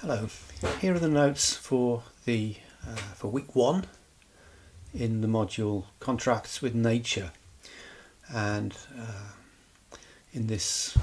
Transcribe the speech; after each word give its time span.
Hello. 0.00 0.28
Here 0.80 0.94
are 0.94 1.00
the 1.00 1.08
notes 1.08 1.54
for 1.54 2.04
the 2.24 2.54
uh, 2.86 2.94
for 3.16 3.32
week 3.32 3.56
one 3.56 3.86
in 4.94 5.22
the 5.22 5.26
module 5.26 5.86
Contracts 5.98 6.62
with 6.62 6.72
Nature, 6.72 7.32
and 8.32 8.76
uh, 8.96 9.96
in 10.32 10.46
this 10.46 10.96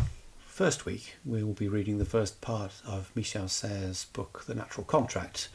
first 0.48 0.86
week 0.86 1.16
we 1.26 1.44
will 1.44 1.52
be 1.52 1.68
reading 1.68 1.98
the 1.98 2.06
first 2.06 2.40
part 2.40 2.72
of 2.88 3.12
Michel 3.16 3.50
Serres' 3.50 4.06
book 4.14 4.46
The 4.48 4.56
Natural 4.56 4.86
Contract, 4.86 5.50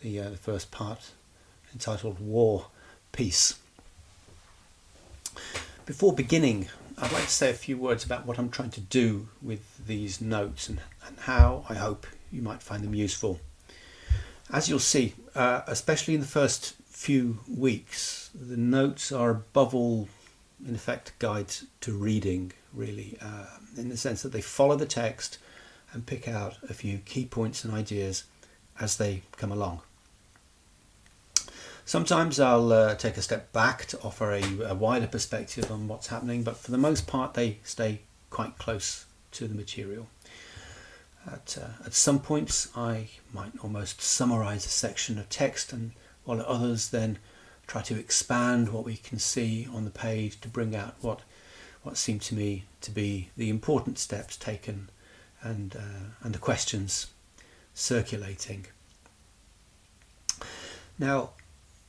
the 0.00 0.18
uh, 0.18 0.30
the 0.30 0.36
first 0.36 0.72
part 0.72 1.12
entitled 1.72 2.18
War 2.18 2.66
Peace. 3.12 3.60
Before 5.86 6.12
beginning, 6.12 6.66
I'd 6.98 7.12
like 7.12 7.26
to 7.26 7.30
say 7.30 7.48
a 7.48 7.54
few 7.54 7.78
words 7.78 8.04
about 8.04 8.26
what 8.26 8.40
I'm 8.40 8.50
trying 8.50 8.70
to 8.70 8.80
do 8.80 9.28
with 9.40 9.86
these 9.86 10.20
notes 10.20 10.68
and, 10.68 10.80
and 11.06 11.16
how 11.20 11.64
I 11.68 11.74
hope 11.74 12.08
you 12.32 12.42
might 12.42 12.62
find 12.62 12.82
them 12.82 12.94
useful. 12.94 13.40
As 14.50 14.68
you'll 14.68 14.78
see, 14.78 15.14
uh, 15.34 15.62
especially 15.66 16.14
in 16.14 16.20
the 16.20 16.26
first 16.26 16.74
few 16.86 17.40
weeks, 17.48 18.30
the 18.34 18.56
notes 18.56 19.12
are 19.12 19.30
above 19.30 19.74
all, 19.74 20.08
in 20.66 20.74
effect, 20.74 21.12
guides 21.18 21.66
to 21.82 21.92
reading, 21.92 22.52
really, 22.72 23.16
uh, 23.20 23.46
in 23.76 23.88
the 23.88 23.96
sense 23.96 24.22
that 24.22 24.32
they 24.32 24.40
follow 24.40 24.76
the 24.76 24.86
text 24.86 25.38
and 25.92 26.06
pick 26.06 26.26
out 26.26 26.56
a 26.68 26.74
few 26.74 26.98
key 26.98 27.24
points 27.24 27.64
and 27.64 27.72
ideas 27.72 28.24
as 28.80 28.96
they 28.96 29.22
come 29.36 29.52
along. 29.52 29.80
Sometimes 31.84 32.38
I'll 32.38 32.72
uh, 32.72 32.94
take 32.94 33.16
a 33.16 33.22
step 33.22 33.52
back 33.52 33.86
to 33.86 34.00
offer 34.02 34.32
a, 34.32 34.42
a, 34.68 34.74
wider 34.74 35.08
perspective 35.08 35.70
on 35.70 35.88
what's 35.88 36.06
happening, 36.06 36.42
but 36.42 36.56
for 36.56 36.70
the 36.70 36.78
most 36.78 37.06
part, 37.06 37.34
they 37.34 37.58
stay 37.64 38.00
quite 38.30 38.56
close 38.56 39.04
to 39.32 39.48
the 39.48 39.54
material. 39.54 40.08
At, 41.26 41.56
uh, 41.60 41.86
at 41.86 41.94
some 41.94 42.20
points, 42.20 42.68
I 42.76 43.08
might 43.32 43.52
almost 43.62 44.00
summarize 44.00 44.66
a 44.66 44.70
section 44.70 45.18
of 45.18 45.28
text, 45.28 45.72
and 45.72 45.92
while 46.24 46.40
at 46.40 46.46
others, 46.46 46.88
then 46.88 47.18
try 47.66 47.82
to 47.82 47.98
expand 47.98 48.68
what 48.70 48.84
we 48.84 48.96
can 48.96 49.18
see 49.18 49.68
on 49.72 49.84
the 49.84 49.90
page 49.90 50.40
to 50.40 50.48
bring 50.48 50.74
out 50.74 50.94
what 51.00 51.20
what 51.82 51.96
seem 51.96 52.18
to 52.20 52.34
me 52.34 52.64
to 52.80 52.90
be 52.92 53.30
the 53.36 53.50
important 53.50 53.98
steps 53.98 54.36
taken 54.36 54.88
and 55.42 55.74
uh, 55.76 56.10
and 56.22 56.34
the 56.34 56.38
questions 56.38 57.08
circulating. 57.74 58.66
Now, 60.98 61.30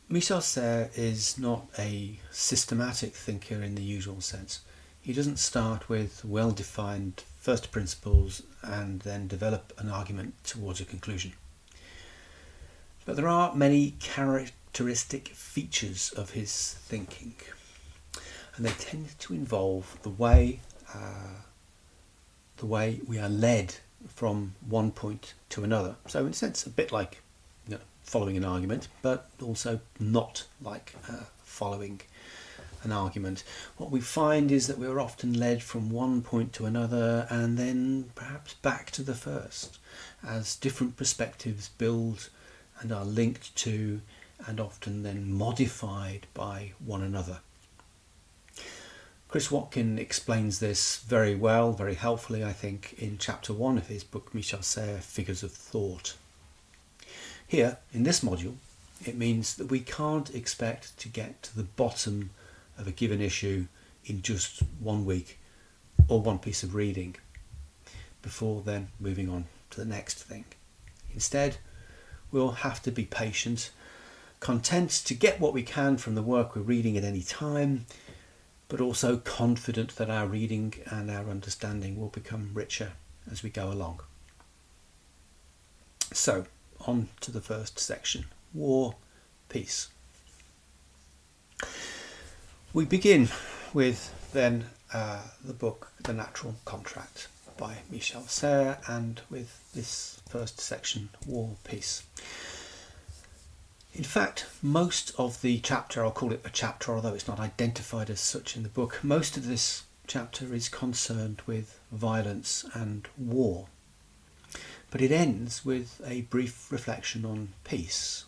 Michel 0.10 0.42
Serres 0.42 0.98
is 0.98 1.38
not 1.38 1.68
a 1.78 2.20
systematic 2.32 3.14
thinker 3.14 3.62
in 3.62 3.76
the 3.76 3.84
usual 3.84 4.22
sense. 4.22 4.62
He 5.04 5.12
doesn't 5.12 5.38
start 5.38 5.90
with 5.90 6.24
well 6.24 6.52
defined 6.52 7.24
first 7.38 7.74
principles 7.74 8.42
and 8.62 9.02
then 9.02 9.28
develop 9.28 9.74
an 9.78 9.90
argument 9.90 10.34
towards 10.46 10.80
a 10.80 10.86
conclusion. 10.86 11.34
But 13.06 13.18
there 13.18 13.28
are 13.28 13.54
many 13.54 13.96
characteristic 14.00 15.28
features 15.28 16.14
of 16.16 16.30
his 16.30 16.76
thinking, 16.80 17.36
and 18.56 18.66
they 18.66 18.72
tend 18.72 19.20
to 19.20 19.34
involve 19.34 19.98
the 20.04 20.10
way 20.10 20.62
uh, 20.96 21.42
the 22.56 22.66
way 22.66 23.02
we 23.06 23.20
are 23.20 23.28
led 23.28 23.76
from 24.08 24.56
one 24.66 24.92
point 24.92 25.34
to 25.50 25.66
another. 25.66 25.98
So, 26.08 26.22
in 26.22 26.32
a 26.32 26.34
sense, 26.34 26.66
a 26.66 26.70
bit 26.70 26.94
like 26.94 27.22
you 27.68 27.76
know, 27.76 27.82
following 28.04 28.38
an 28.38 28.46
argument, 28.46 28.88
but 29.02 29.30
also 29.42 29.82
not 30.00 30.46
like 30.62 30.96
uh, 31.10 31.26
following 31.44 32.00
an 32.84 32.92
argument, 32.92 33.44
what 33.78 33.92
we 33.92 34.02
find 34.02 34.52
is 34.52 34.68
that 34.68 34.78
we're 34.78 35.00
often 35.00 35.34
led 35.34 35.64
from 35.64 35.90
one 35.90 36.22
point 36.22 36.54
to 36.54 36.66
another 36.66 37.28
and 37.30 37.58
then 37.58 38.12
perhaps 38.16 38.54
back 38.56 38.92
to 38.92 39.02
the 39.02 39.16
first 39.16 39.78
as 40.26 40.56
different 40.56 40.98
perspectives 40.98 41.70
build 41.78 42.30
and 42.80 42.92
are 42.92 43.06
linked 43.06 43.56
to 43.56 44.02
and 44.46 44.60
often 44.60 45.04
then 45.04 45.32
modified 45.32 46.28
by 46.34 46.72
one 46.84 47.02
another. 47.02 47.40
Chris 49.28 49.50
Watkin 49.50 49.98
explains 49.98 50.60
this 50.60 50.98
very 50.98 51.34
well, 51.34 51.72
very 51.72 51.96
helpfully, 51.96 52.44
I 52.44 52.54
think, 52.54 52.94
in 53.00 53.18
chapter 53.18 53.52
one 53.52 53.80
of 53.80 53.88
his 53.88 54.04
book 54.04 54.34
Michel 54.34 54.62
Serres 54.62 55.04
Figures 55.04 55.42
of 55.42 55.52
Thought. 55.52 56.16
Here, 57.48 57.78
in 57.92 58.04
this 58.04 58.20
module, 58.20 58.56
it 59.06 59.18
means 59.18 59.56
that 59.56 59.72
we 59.72 59.80
can't 59.80 60.34
expect 60.36 60.98
to 61.00 61.10
get 61.10 61.42
to 61.44 61.56
the 61.56 61.64
bottom 61.64 62.30
of 62.78 62.88
a 62.88 62.92
given 62.92 63.22
issue 63.22 63.68
in 64.06 64.22
just 64.22 64.62
one 64.80 65.06
week 65.06 65.40
or 66.08 66.22
one 66.22 66.40
piece 66.40 66.64
of 66.64 66.76
reading 66.76 67.16
before 68.22 68.62
then 68.62 68.88
moving 69.00 69.30
on 69.30 69.46
to 69.70 69.80
the 69.80 69.86
next 69.86 70.24
thing. 70.24 70.46
Instead, 71.14 71.58
we'll 72.32 72.52
have 72.52 72.82
to 72.82 72.92
be 72.92 73.06
patient, 73.06 73.72
content 74.40 74.90
to 74.90 75.14
get 75.14 75.40
what 75.40 75.54
we 75.54 75.64
can 75.64 75.98
from 75.98 76.16
the 76.16 76.22
work 76.24 76.56
we're 76.56 76.62
reading 76.62 76.98
at 76.98 77.04
any 77.04 77.22
time, 77.22 77.86
but 78.68 78.82
also 78.82 79.18
confident 79.18 79.96
that 79.98 80.10
our 80.10 80.26
reading 80.26 80.74
and 80.88 81.12
our 81.12 81.30
understanding 81.30 82.00
will 82.00 82.10
become 82.10 82.52
richer 82.54 82.94
as 83.32 83.44
we 83.44 83.50
go 83.50 83.72
along. 83.72 84.00
So, 86.12 86.46
on 86.86 87.10
to 87.22 87.32
the 87.32 87.42
first 87.42 87.80
section 87.80 88.26
War, 88.54 88.96
Peace. 89.50 89.90
We 92.74 92.86
begin 92.86 93.30
with 93.72 94.12
then 94.34 94.66
uh, 94.92 95.22
the 95.46 95.54
book 95.54 95.92
The 96.02 96.12
Natural 96.12 96.56
Contract 96.66 97.28
by 97.56 97.76
Michel 97.92 98.24
Serres 98.24 98.78
and 98.88 99.22
with 99.30 99.72
this 99.76 100.20
first 100.28 100.60
section 100.60 101.10
War 101.28 101.52
Peace. 101.64 102.02
In 103.94 104.04
fact, 104.04 104.48
most 104.64 105.14
of 105.20 105.44
the 105.44 105.60
chapter, 105.60 106.04
I'll 106.04 106.10
call 106.10 106.34
it 106.34 106.42
a 106.44 106.50
chapter, 106.50 106.96
although 106.96 107.14
it's 107.14 107.28
not 107.28 107.40
identified 107.40 108.10
as 108.10 108.20
such 108.20 108.58
in 108.58 108.64
the 108.64 108.70
book, 108.70 109.00
most 109.04 109.38
of 109.38 109.46
this 109.46 109.84
chapter 110.08 110.52
is 110.52 110.68
concerned 110.68 111.44
with 111.46 111.80
violence 111.92 112.66
and 112.74 113.08
war. 113.20 113.68
But 114.90 115.02
it 115.02 115.12
ends 115.12 115.64
with 115.64 116.02
a 116.04 116.22
brief 116.22 116.72
reflection 116.72 117.24
on 117.24 117.50
peace. 117.66 118.26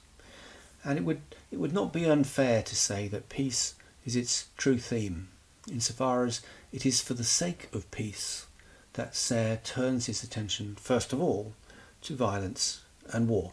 And 0.83 1.00
it 1.00 1.03
would, 1.03 1.22
it 1.50 1.57
would 1.57 1.73
not 1.73 1.91
be 1.91 2.06
unfair 2.06 2.62
to 2.62 2.75
say 2.75 3.07
that 3.07 3.29
peace 3.29 3.73
is 4.05 4.16
its 4.16 4.47
true 4.57 4.77
theme, 4.77 5.29
insofar 5.69 6.25
as 6.25 6.41
it 6.71 6.85
is 6.85 7.01
for 7.01 7.16
the 7.16 7.23
sake 7.23 7.67
of 7.73 7.89
peace 7.91 8.45
that 8.93 9.16
Serres 9.16 9.59
turns 9.63 10.05
his 10.05 10.23
attention 10.23 10.75
first 10.79 11.11
of 11.11 11.21
all 11.21 11.53
to 12.01 12.15
violence 12.15 12.83
and 13.11 13.27
war. 13.27 13.51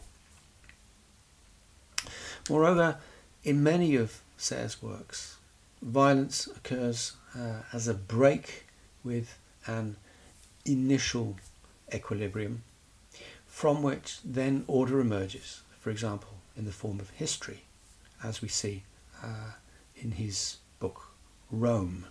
Moreover, 2.49 2.97
in 3.43 3.63
many 3.63 3.95
of 3.95 4.21
Serres' 4.37 4.81
works, 4.81 5.37
violence 5.81 6.47
occurs 6.47 7.13
uh, 7.37 7.63
as 7.71 7.87
a 7.87 7.93
break 7.93 8.65
with 9.03 9.37
an 9.65 9.95
initial 10.65 11.35
equilibrium 11.93 12.63
from 13.47 13.83
which 13.83 14.19
then 14.23 14.63
order 14.67 14.99
emerges, 14.99 15.61
for 15.79 15.89
example, 15.89 16.35
in 16.57 16.65
the 16.65 16.71
form 16.71 16.99
of 16.99 17.09
history, 17.11 17.63
as 18.23 18.41
we 18.41 18.47
see 18.47 18.83
uh, 19.23 19.51
in 20.03 20.11
his 20.11 20.57
book 20.79 21.07
Rome. 21.49 22.05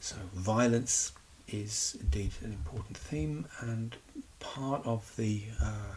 So, 0.00 0.16
violence 0.32 1.12
is 1.48 1.96
indeed 2.00 2.32
an 2.42 2.52
important 2.52 2.96
theme 2.96 3.46
and 3.60 3.96
part 4.38 4.86
of 4.86 5.14
the 5.16 5.42
uh, 5.62 5.94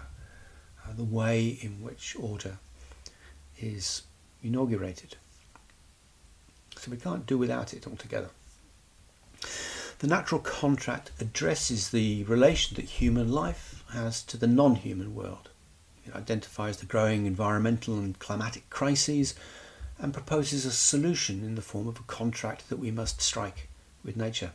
uh, 0.85 0.93
the 0.95 1.03
way 1.03 1.57
in 1.61 1.81
which 1.81 2.15
order 2.19 2.57
is 3.57 4.03
inaugurated. 4.43 5.15
So 6.77 6.91
we 6.91 6.97
can't 6.97 7.25
do 7.25 7.37
without 7.37 7.73
it 7.73 7.87
altogether. 7.87 8.29
The 9.99 10.07
natural 10.07 10.41
contract 10.41 11.11
addresses 11.21 11.89
the 11.89 12.23
relation 12.25 12.75
that 12.75 12.85
human 12.85 13.31
life 13.31 13.85
has 13.91 14.21
to 14.23 14.37
the 14.37 14.47
non-human 14.47 15.15
world. 15.15 15.49
It 16.05 16.13
identifies 16.13 16.77
the 16.77 16.85
growing 16.85 17.25
environmental 17.25 17.97
and 17.97 18.19
climatic 18.19 18.69
crises 18.69 19.33
and 19.99 20.13
proposes 20.13 20.65
a 20.65 20.71
solution 20.71 21.43
in 21.43 21.55
the 21.55 21.61
form 21.61 21.87
of 21.87 21.99
a 21.99 22.03
contract 22.03 22.69
that 22.69 22.79
we 22.79 22.91
must 22.91 23.21
strike 23.21 23.69
with 24.03 24.17
nature. 24.17 24.51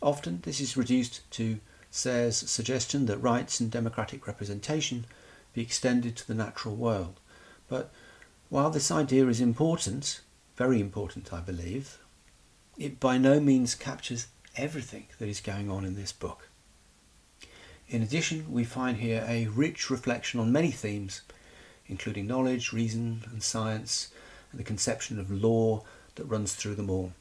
Often 0.00 0.42
this 0.44 0.60
is 0.60 0.76
reduced 0.76 1.28
to 1.32 1.60
Serres' 1.90 2.50
suggestion 2.50 3.06
that 3.06 3.18
rights 3.18 3.60
and 3.60 3.70
democratic 3.70 4.26
representation 4.26 5.04
be 5.52 5.62
extended 5.62 6.16
to 6.16 6.26
the 6.26 6.34
natural 6.34 6.74
world. 6.74 7.20
But 7.68 7.90
while 8.48 8.70
this 8.70 8.90
idea 8.90 9.26
is 9.28 9.40
important, 9.40 10.20
very 10.56 10.80
important 10.80 11.32
I 11.32 11.40
believe, 11.40 11.98
it 12.78 12.98
by 12.98 13.18
no 13.18 13.40
means 13.40 13.74
captures 13.74 14.26
everything 14.56 15.06
that 15.18 15.28
is 15.28 15.40
going 15.40 15.70
on 15.70 15.84
in 15.84 15.94
this 15.94 16.12
book. 16.12 16.48
In 17.88 18.02
addition, 18.02 18.50
we 18.50 18.64
find 18.64 18.98
here 18.98 19.24
a 19.28 19.48
rich 19.48 19.90
reflection 19.90 20.40
on 20.40 20.50
many 20.52 20.70
themes, 20.70 21.22
including 21.86 22.26
knowledge, 22.26 22.72
reason, 22.72 23.24
and 23.30 23.42
science, 23.42 24.08
and 24.52 24.60
the 24.60 24.64
conception 24.64 25.18
of 25.18 25.30
law 25.30 25.82
that 26.14 26.24
runs 26.24 26.54
through 26.54 26.76
them 26.76 26.90
all. 26.90 27.12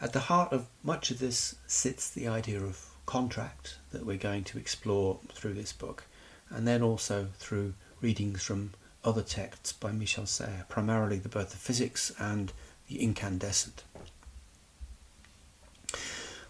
At 0.00 0.12
the 0.12 0.20
heart 0.20 0.52
of 0.52 0.66
much 0.82 1.10
of 1.10 1.20
this 1.20 1.54
sits 1.66 2.10
the 2.10 2.28
idea 2.28 2.60
of 2.60 2.88
contract 3.06 3.78
that 3.92 4.04
we're 4.04 4.16
going 4.16 4.44
to 4.44 4.58
explore 4.58 5.20
through 5.32 5.54
this 5.54 5.72
book, 5.72 6.04
and 6.50 6.66
then 6.66 6.82
also 6.82 7.28
through 7.38 7.74
readings 8.00 8.42
from 8.42 8.72
other 9.04 9.22
texts 9.22 9.72
by 9.72 9.92
Michel 9.92 10.26
Serres, 10.26 10.64
primarily 10.68 11.18
the 11.18 11.28
Birth 11.28 11.54
of 11.54 11.60
Physics 11.60 12.12
and 12.18 12.52
the 12.88 13.00
Incandescent. 13.00 13.84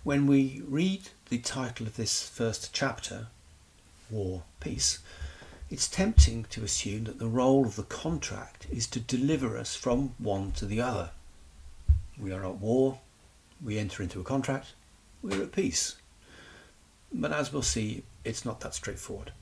When 0.02 0.26
we 0.26 0.62
read 0.66 1.10
the 1.28 1.38
title 1.38 1.86
of 1.86 1.96
this 1.96 2.28
first 2.28 2.70
chapter, 2.72 3.28
War, 4.10 4.42
Peace, 4.60 4.98
it's 5.72 5.88
tempting 5.88 6.44
to 6.50 6.62
assume 6.62 7.04
that 7.04 7.18
the 7.18 7.26
role 7.26 7.64
of 7.64 7.76
the 7.76 7.82
contract 7.82 8.66
is 8.70 8.86
to 8.86 9.00
deliver 9.00 9.56
us 9.56 9.74
from 9.74 10.14
one 10.18 10.52
to 10.52 10.66
the 10.66 10.82
other. 10.82 11.12
We 12.20 12.30
are 12.30 12.44
at 12.44 12.56
war, 12.56 13.00
we 13.64 13.78
enter 13.78 14.02
into 14.02 14.20
a 14.20 14.24
contract, 14.24 14.74
we're 15.22 15.42
at 15.42 15.52
peace. 15.52 15.96
But 17.10 17.32
as 17.32 17.54
we'll 17.54 17.62
see, 17.62 18.02
it's 18.22 18.44
not 18.44 18.60
that 18.60 18.74
straightforward. 18.74 19.32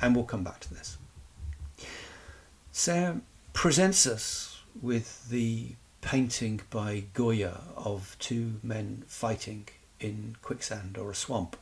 And 0.00 0.14
we'll 0.14 0.26
come 0.26 0.44
back 0.44 0.60
to 0.60 0.72
this. 0.72 0.96
Sam 2.70 3.22
presents 3.52 4.06
us 4.06 4.60
with 4.80 5.28
the 5.28 5.72
painting 6.02 6.60
by 6.70 7.04
Goya 7.14 7.62
of 7.76 8.16
two 8.20 8.60
men 8.62 9.02
fighting 9.08 9.66
in 9.98 10.36
quicksand 10.40 10.96
or 10.96 11.10
a 11.10 11.16
swamp. 11.16 11.56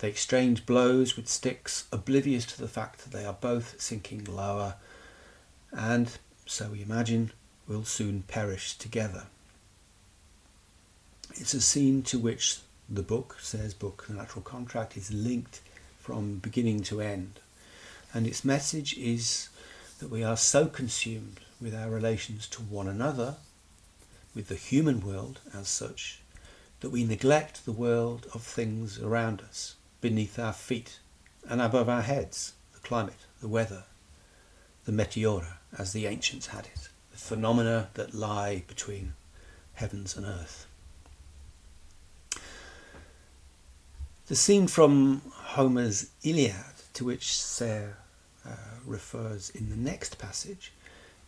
They 0.00 0.08
exchange 0.08 0.64
blows 0.64 1.14
with 1.14 1.28
sticks, 1.28 1.84
oblivious 1.92 2.46
to 2.46 2.58
the 2.58 2.68
fact 2.68 3.04
that 3.04 3.12
they 3.12 3.26
are 3.26 3.34
both 3.34 3.80
sinking 3.80 4.24
lower, 4.24 4.76
and, 5.72 6.10
so 6.46 6.70
we 6.70 6.82
imagine, 6.82 7.32
will 7.68 7.84
soon 7.84 8.22
perish 8.22 8.78
together. 8.78 9.26
It's 11.34 11.52
a 11.52 11.60
scene 11.60 12.02
to 12.04 12.18
which 12.18 12.60
the 12.88 13.02
book, 13.02 13.36
says 13.40 13.74
book, 13.74 14.06
The 14.08 14.14
Natural 14.14 14.42
Contract, 14.42 14.96
is 14.96 15.12
linked 15.12 15.60
from 15.98 16.38
beginning 16.38 16.82
to 16.84 17.02
end. 17.02 17.38
And 18.14 18.26
its 18.26 18.44
message 18.44 18.96
is 18.96 19.50
that 19.98 20.10
we 20.10 20.24
are 20.24 20.36
so 20.36 20.66
consumed 20.66 21.40
with 21.60 21.74
our 21.74 21.90
relations 21.90 22.48
to 22.48 22.62
one 22.62 22.88
another, 22.88 23.36
with 24.34 24.48
the 24.48 24.54
human 24.54 25.00
world 25.06 25.40
as 25.54 25.68
such, 25.68 26.20
that 26.80 26.90
we 26.90 27.04
neglect 27.04 27.66
the 27.66 27.72
world 27.72 28.26
of 28.32 28.42
things 28.42 28.98
around 28.98 29.42
us, 29.42 29.76
beneath 30.00 30.38
our 30.38 30.52
feet 30.52 30.98
and 31.48 31.60
above 31.60 31.88
our 31.88 32.02
heads, 32.02 32.54
the 32.72 32.80
climate, 32.80 33.26
the 33.40 33.48
weather, 33.48 33.84
the 34.84 34.92
meteora, 34.92 35.58
as 35.76 35.92
the 35.92 36.06
ancients 36.06 36.48
had 36.48 36.66
it, 36.66 36.88
the 37.12 37.18
phenomena 37.18 37.88
that 37.94 38.14
lie 38.14 38.62
between 38.66 39.14
heavens 39.74 40.16
and 40.16 40.26
earth. 40.26 40.66
The 44.26 44.36
scene 44.36 44.68
from 44.68 45.22
Homer's 45.32 46.10
Iliad, 46.22 46.54
to 46.94 47.04
which 47.04 47.34
Serres 47.34 47.94
uh, 48.46 48.50
refers 48.86 49.50
in 49.50 49.70
the 49.70 49.76
next 49.76 50.18
passage, 50.18 50.72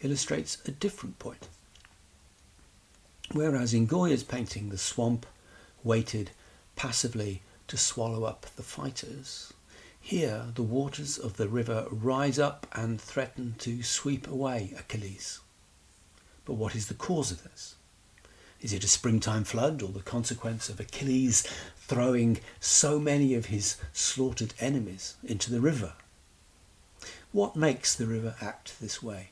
illustrates 0.00 0.58
a 0.66 0.70
different 0.70 1.18
point. 1.18 1.48
Whereas 3.32 3.74
in 3.74 3.86
Goya's 3.86 4.22
painting, 4.22 4.68
the 4.68 4.78
swamp 4.78 5.26
waited 5.82 6.30
passively 6.76 7.42
to 7.72 7.78
swallow 7.78 8.24
up 8.24 8.44
the 8.56 8.62
fighters, 8.62 9.54
here 9.98 10.48
the 10.56 10.62
waters 10.62 11.16
of 11.16 11.38
the 11.38 11.48
river 11.48 11.86
rise 11.90 12.38
up 12.38 12.66
and 12.74 13.00
threaten 13.00 13.54
to 13.56 13.82
sweep 13.82 14.28
away 14.28 14.74
Achilles. 14.78 15.40
But 16.44 16.52
what 16.52 16.76
is 16.76 16.88
the 16.88 16.94
cause 17.08 17.30
of 17.30 17.44
this? 17.44 17.76
Is 18.60 18.74
it 18.74 18.84
a 18.84 18.88
springtime 18.88 19.44
flood 19.44 19.80
or 19.80 19.88
the 19.88 20.02
consequence 20.02 20.68
of 20.68 20.80
Achilles 20.80 21.44
throwing 21.78 22.40
so 22.60 22.98
many 22.98 23.32
of 23.32 23.46
his 23.46 23.76
slaughtered 23.94 24.52
enemies 24.60 25.14
into 25.24 25.50
the 25.50 25.62
river? 25.62 25.94
What 27.32 27.56
makes 27.56 27.94
the 27.94 28.06
river 28.06 28.34
act 28.42 28.78
this 28.82 29.02
way? 29.02 29.30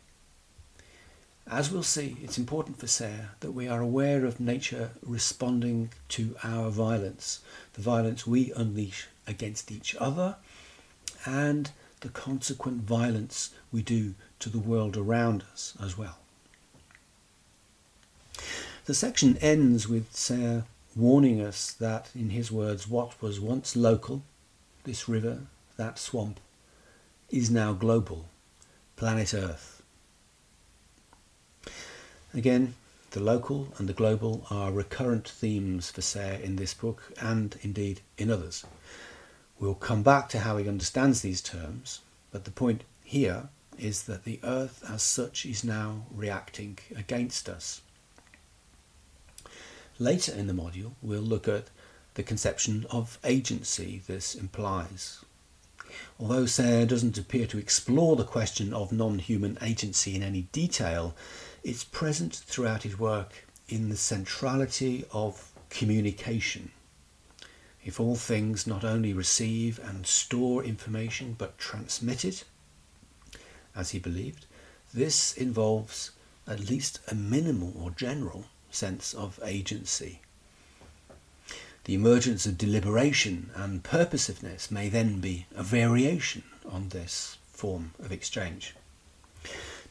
As 1.50 1.72
we'll 1.72 1.82
see, 1.82 2.16
it's 2.22 2.38
important 2.38 2.78
for 2.78 2.86
Serres 2.86 3.26
that 3.40 3.50
we 3.50 3.66
are 3.66 3.80
aware 3.80 4.24
of 4.24 4.38
nature 4.38 4.92
responding 5.02 5.90
to 6.10 6.36
our 6.44 6.70
violence, 6.70 7.40
the 7.72 7.82
violence 7.82 8.24
we 8.24 8.52
unleash 8.54 9.08
against 9.26 9.72
each 9.72 9.96
other, 9.98 10.36
and 11.26 11.72
the 12.02 12.08
consequent 12.08 12.82
violence 12.82 13.52
we 13.72 13.82
do 13.82 14.14
to 14.38 14.48
the 14.48 14.60
world 14.60 14.96
around 14.96 15.42
us 15.50 15.76
as 15.82 15.98
well. 15.98 16.18
The 18.84 18.94
section 18.94 19.36
ends 19.38 19.88
with 19.88 20.14
Serres 20.14 20.62
warning 20.94 21.40
us 21.40 21.72
that, 21.72 22.10
in 22.14 22.30
his 22.30 22.52
words, 22.52 22.86
what 22.86 23.20
was 23.20 23.40
once 23.40 23.74
local, 23.74 24.22
this 24.84 25.08
river, 25.08 25.40
that 25.76 25.98
swamp, 25.98 26.38
is 27.28 27.50
now 27.50 27.72
global, 27.72 28.26
planet 28.94 29.34
Earth. 29.34 29.79
Again, 32.32 32.74
the 33.10 33.20
local 33.20 33.74
and 33.76 33.88
the 33.88 33.92
global 33.92 34.46
are 34.50 34.70
recurrent 34.70 35.28
themes 35.28 35.90
for 35.90 36.00
Serres 36.00 36.42
in 36.44 36.56
this 36.56 36.74
book 36.74 37.12
and 37.20 37.58
indeed 37.62 38.02
in 38.16 38.30
others. 38.30 38.64
We'll 39.58 39.74
come 39.74 40.04
back 40.04 40.28
to 40.30 40.40
how 40.40 40.56
he 40.56 40.68
understands 40.68 41.20
these 41.20 41.42
terms, 41.42 42.00
but 42.30 42.44
the 42.44 42.52
point 42.52 42.84
here 43.02 43.48
is 43.78 44.04
that 44.04 44.24
the 44.24 44.38
Earth 44.44 44.84
as 44.88 45.02
such 45.02 45.44
is 45.44 45.64
now 45.64 46.06
reacting 46.14 46.78
against 46.96 47.48
us. 47.48 47.80
Later 49.98 50.32
in 50.32 50.46
the 50.46 50.52
module, 50.52 50.92
we'll 51.02 51.20
look 51.20 51.48
at 51.48 51.64
the 52.14 52.22
conception 52.22 52.86
of 52.90 53.18
agency 53.24 54.02
this 54.06 54.34
implies. 54.34 55.24
Although 56.20 56.46
Serres 56.46 56.88
doesn't 56.88 57.18
appear 57.18 57.46
to 57.48 57.58
explore 57.58 58.14
the 58.14 58.24
question 58.24 58.72
of 58.72 58.92
non 58.92 59.18
human 59.18 59.58
agency 59.60 60.14
in 60.14 60.22
any 60.22 60.42
detail, 60.52 61.14
it's 61.62 61.84
present 61.84 62.34
throughout 62.34 62.82
his 62.82 62.98
work 62.98 63.46
in 63.68 63.88
the 63.88 63.96
centrality 63.96 65.04
of 65.12 65.52
communication. 65.68 66.70
If 67.84 67.98
all 67.98 68.16
things 68.16 68.66
not 68.66 68.84
only 68.84 69.12
receive 69.12 69.78
and 69.82 70.06
store 70.06 70.62
information 70.64 71.34
but 71.38 71.58
transmit 71.58 72.24
it, 72.24 72.44
as 73.74 73.90
he 73.90 73.98
believed, 73.98 74.46
this 74.92 75.32
involves 75.34 76.10
at 76.46 76.68
least 76.68 76.98
a 77.08 77.14
minimal 77.14 77.72
or 77.80 77.90
general 77.90 78.46
sense 78.70 79.14
of 79.14 79.38
agency. 79.44 80.20
The 81.84 81.94
emergence 81.94 82.44
of 82.46 82.58
deliberation 82.58 83.50
and 83.54 83.82
purposiveness 83.82 84.70
may 84.70 84.88
then 84.88 85.20
be 85.20 85.46
a 85.54 85.62
variation 85.62 86.42
on 86.68 86.90
this 86.90 87.38
form 87.52 87.92
of 87.98 88.12
exchange. 88.12 88.74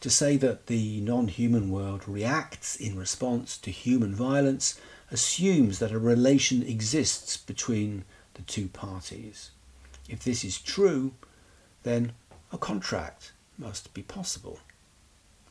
To 0.02 0.10
say 0.10 0.38
that 0.38 0.68
the 0.68 1.02
non 1.02 1.28
human 1.28 1.70
world 1.70 2.08
reacts 2.08 2.76
in 2.76 2.98
response 2.98 3.58
to 3.58 3.72
human 3.72 4.16
violence 4.16 4.80
assumes 5.12 5.80
that 5.80 5.92
a 5.92 6.00
relation 6.00 6.64
exists 6.64 7.36
between 7.36 8.06
the 8.36 8.42
two 8.44 8.70
parties. 8.70 9.52
If 10.08 10.24
this 10.24 10.44
is 10.44 10.60
true, 10.60 11.14
then 11.84 12.14
a 12.52 12.58
contract 12.58 13.34
must 13.58 13.94
be 13.94 14.02
possible. 14.02 14.60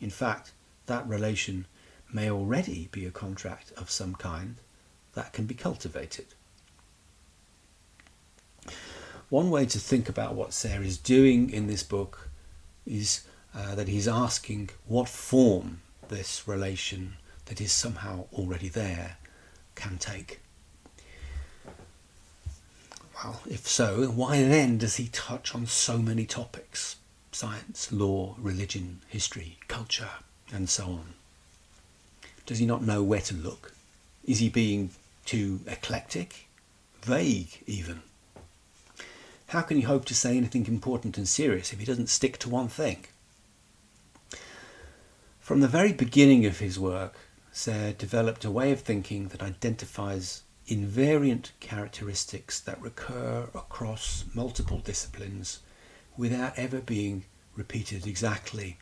In 0.01 0.11
fact, 0.11 0.53
that 0.87 1.07
relation 1.07 1.67
may 2.13 2.31
already 2.31 2.89
be 2.91 3.05
a 3.05 3.11
contract 3.11 3.73
of 3.77 3.91
some 3.91 4.15
kind 4.15 4.57
that 5.15 5.33
can 5.33 5.45
be 5.45 5.55
cultivated. 5.55 6.27
One 9.29 9.51
way 9.51 9.67
to 9.67 9.79
think 9.79 10.09
about 10.09 10.35
what 10.35 10.55
Serres 10.55 10.87
is 10.87 10.99
doing 10.99 11.51
in 11.51 11.67
this 11.67 11.83
book 11.83 12.31
is 12.87 13.25
uh, 13.59 13.75
that 13.75 13.89
he's 13.89 14.07
asking 14.07 14.71
what 14.87 15.09
form 15.09 15.81
this 16.09 16.47
relation 16.47 17.17
that 17.47 17.61
is 17.61 17.73
somehow 17.73 18.27
already 18.33 18.69
there 18.69 19.17
can 19.75 19.99
take. 19.99 20.41
Well, 23.17 23.43
if 23.51 23.67
so, 23.67 24.07
why 24.07 24.43
then 24.43 24.79
does 24.79 24.97
he 24.97 25.09
touch 25.09 25.55
on 25.55 25.67
so 25.67 25.99
many 25.99 26.25
topics? 26.25 26.97
Science, 27.33 27.91
law, 27.91 28.37
religion, 28.39 29.01
history, 29.09 29.59
culture, 29.67 30.11
and 30.53 30.69
so 30.69 30.85
on. 30.85 31.15
Does 32.47 32.59
he 32.59 32.67
not 32.67 32.83
know 32.83 33.03
where 33.03 33.21
to 33.23 33.35
look? 33.35 33.75
Is 34.25 34.39
he 34.39 34.49
being 34.49 34.91
too 35.25 35.61
eclectic? 35.67 36.47
Vague, 37.03 37.63
even? 37.67 38.03
How 39.49 39.63
can 39.63 39.79
he 39.79 39.83
hope 39.83 40.05
to 40.05 40.15
say 40.15 40.37
anything 40.37 40.67
important 40.67 41.19
and 41.19 41.27
serious 41.27 41.73
if 41.73 41.81
he 41.81 41.85
doesn't 41.85 42.09
stick 42.09 42.39
to 42.39 42.49
one 42.49 42.69
thing? 42.69 43.07
From 45.49 45.61
the 45.61 45.67
very 45.67 45.95
beginning 45.95 46.45
of 46.45 46.59
his 46.59 46.79
work, 46.79 47.15
Serres 47.53 47.95
developed 47.95 48.45
a 48.45 48.51
way 48.51 48.71
of 48.71 48.83
thinking 48.83 49.29
that 49.29 49.43
identifies 49.43 50.43
invariant 50.67 51.53
characteristics 51.59 52.61
that 52.61 52.79
recur 52.83 53.49
across 53.55 54.27
multiple 54.35 54.77
disciplines 54.77 55.61
without 56.19 56.53
ever 56.59 56.83
being 56.83 57.25
repeated 57.57 58.07
exactly. 58.07 58.77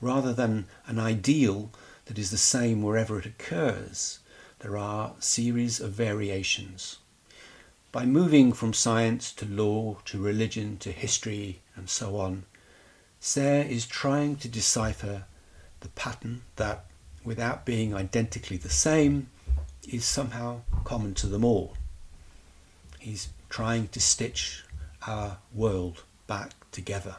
Rather 0.00 0.32
than 0.32 0.68
an 0.86 0.98
ideal 0.98 1.70
that 2.06 2.18
is 2.18 2.30
the 2.30 2.38
same 2.38 2.80
wherever 2.80 3.18
it 3.18 3.26
occurs. 3.26 4.20
There 4.60 4.78
are 4.78 5.16
series 5.18 5.80
of 5.80 5.92
variations. 5.92 6.96
by 7.92 8.06
moving 8.06 8.54
from 8.54 8.72
science 8.72 9.30
to 9.32 9.44
law 9.44 9.98
to 10.06 10.18
religion 10.18 10.78
to 10.78 10.92
history 10.92 11.60
and 11.76 11.90
so 11.90 12.16
on, 12.16 12.46
Serres 13.20 13.70
is 13.70 13.86
trying 13.86 14.36
to 14.36 14.48
decipher 14.48 15.26
the 15.82 15.88
pattern 15.90 16.42
that, 16.56 16.86
without 17.24 17.64
being 17.64 17.94
identically 17.94 18.56
the 18.56 18.70
same, 18.70 19.28
is 19.88 20.04
somehow 20.04 20.60
common 20.84 21.14
to 21.14 21.26
them 21.26 21.44
all. 21.44 21.76
He's 22.98 23.28
trying 23.50 23.88
to 23.88 24.00
stitch 24.00 24.64
our 25.06 25.38
world 25.52 26.04
back 26.26 26.52
together. 26.70 27.16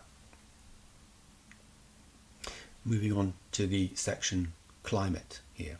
Moving 2.83 3.13
on 3.13 3.33
to 3.51 3.67
the 3.67 3.91
section 3.93 4.53
climate 4.81 5.41
here. 5.53 5.77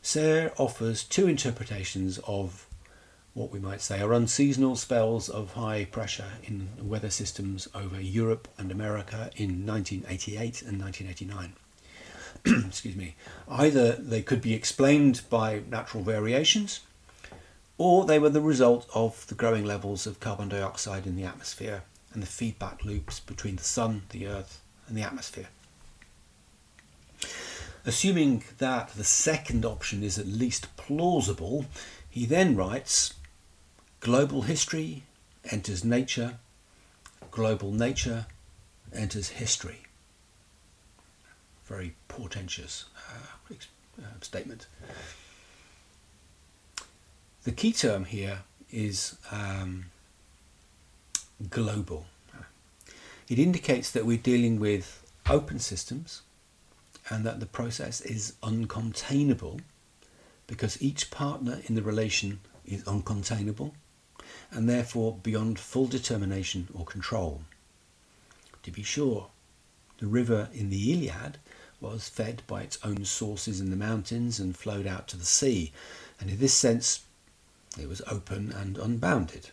Serres 0.00 0.52
offers 0.58 1.02
two 1.02 1.26
interpretations 1.26 2.18
of 2.26 2.66
what 3.34 3.50
we 3.50 3.58
might 3.58 3.80
say 3.80 4.00
are 4.00 4.12
unseasonal 4.12 4.76
spells 4.76 5.28
of 5.28 5.54
high 5.54 5.84
pressure 5.84 6.38
in 6.44 6.68
weather 6.80 7.10
systems 7.10 7.66
over 7.74 8.00
Europe 8.00 8.46
and 8.56 8.70
America 8.70 9.30
in 9.36 9.66
1988 9.66 10.62
and 10.62 10.80
1989. 10.80 11.54
Excuse 12.68 12.94
me. 12.94 13.16
Either 13.48 13.92
they 13.92 14.22
could 14.22 14.40
be 14.40 14.54
explained 14.54 15.22
by 15.28 15.62
natural 15.68 16.04
variations, 16.04 16.80
or 17.76 18.04
they 18.04 18.20
were 18.20 18.30
the 18.30 18.40
result 18.40 18.88
of 18.94 19.26
the 19.26 19.34
growing 19.34 19.64
levels 19.64 20.06
of 20.06 20.20
carbon 20.20 20.48
dioxide 20.48 21.04
in 21.04 21.16
the 21.16 21.24
atmosphere 21.24 21.82
and 22.12 22.22
the 22.22 22.28
feedback 22.28 22.84
loops 22.84 23.18
between 23.18 23.56
the 23.56 23.64
sun, 23.64 24.02
the 24.10 24.28
earth, 24.28 24.60
and 24.86 24.96
the 24.96 25.02
atmosphere. 25.02 25.48
Assuming 27.84 28.44
that 28.58 28.90
the 28.90 29.04
second 29.04 29.64
option 29.64 30.04
is 30.04 30.18
at 30.18 30.26
least 30.26 30.74
plausible, 30.76 31.66
he 32.08 32.26
then 32.26 32.54
writes 32.54 33.14
Global 34.04 34.42
history 34.42 35.04
enters 35.50 35.82
nature, 35.82 36.34
global 37.30 37.72
nature 37.72 38.26
enters 38.92 39.30
history. 39.30 39.84
Very 41.64 41.94
portentous 42.06 42.84
uh, 43.08 43.54
uh, 43.98 44.04
statement. 44.20 44.66
The 47.44 47.52
key 47.52 47.72
term 47.72 48.04
here 48.04 48.40
is 48.70 49.16
um, 49.32 49.86
global. 51.48 52.04
It 53.30 53.38
indicates 53.38 53.90
that 53.90 54.04
we're 54.04 54.18
dealing 54.18 54.60
with 54.60 55.02
open 55.30 55.60
systems 55.60 56.20
and 57.08 57.24
that 57.24 57.40
the 57.40 57.46
process 57.46 58.02
is 58.02 58.34
uncontainable 58.42 59.60
because 60.46 60.82
each 60.82 61.10
partner 61.10 61.62
in 61.64 61.74
the 61.74 61.82
relation 61.82 62.40
is 62.66 62.84
uncontainable 62.84 63.72
and 64.50 64.68
therefore 64.68 65.18
beyond 65.22 65.58
full 65.58 65.86
determination 65.86 66.68
or 66.74 66.84
control. 66.84 67.42
To 68.62 68.70
be 68.70 68.82
sure, 68.82 69.28
the 69.98 70.06
river 70.06 70.48
in 70.52 70.70
the 70.70 70.92
Iliad 70.92 71.38
was 71.80 72.08
fed 72.08 72.42
by 72.46 72.62
its 72.62 72.78
own 72.82 73.04
sources 73.04 73.60
in 73.60 73.70
the 73.70 73.76
mountains 73.76 74.38
and 74.38 74.56
flowed 74.56 74.86
out 74.86 75.08
to 75.08 75.16
the 75.16 75.24
sea, 75.24 75.72
and 76.20 76.30
in 76.30 76.38
this 76.38 76.54
sense 76.54 77.04
it 77.78 77.88
was 77.88 78.02
open 78.06 78.52
and 78.52 78.78
unbounded. 78.78 79.50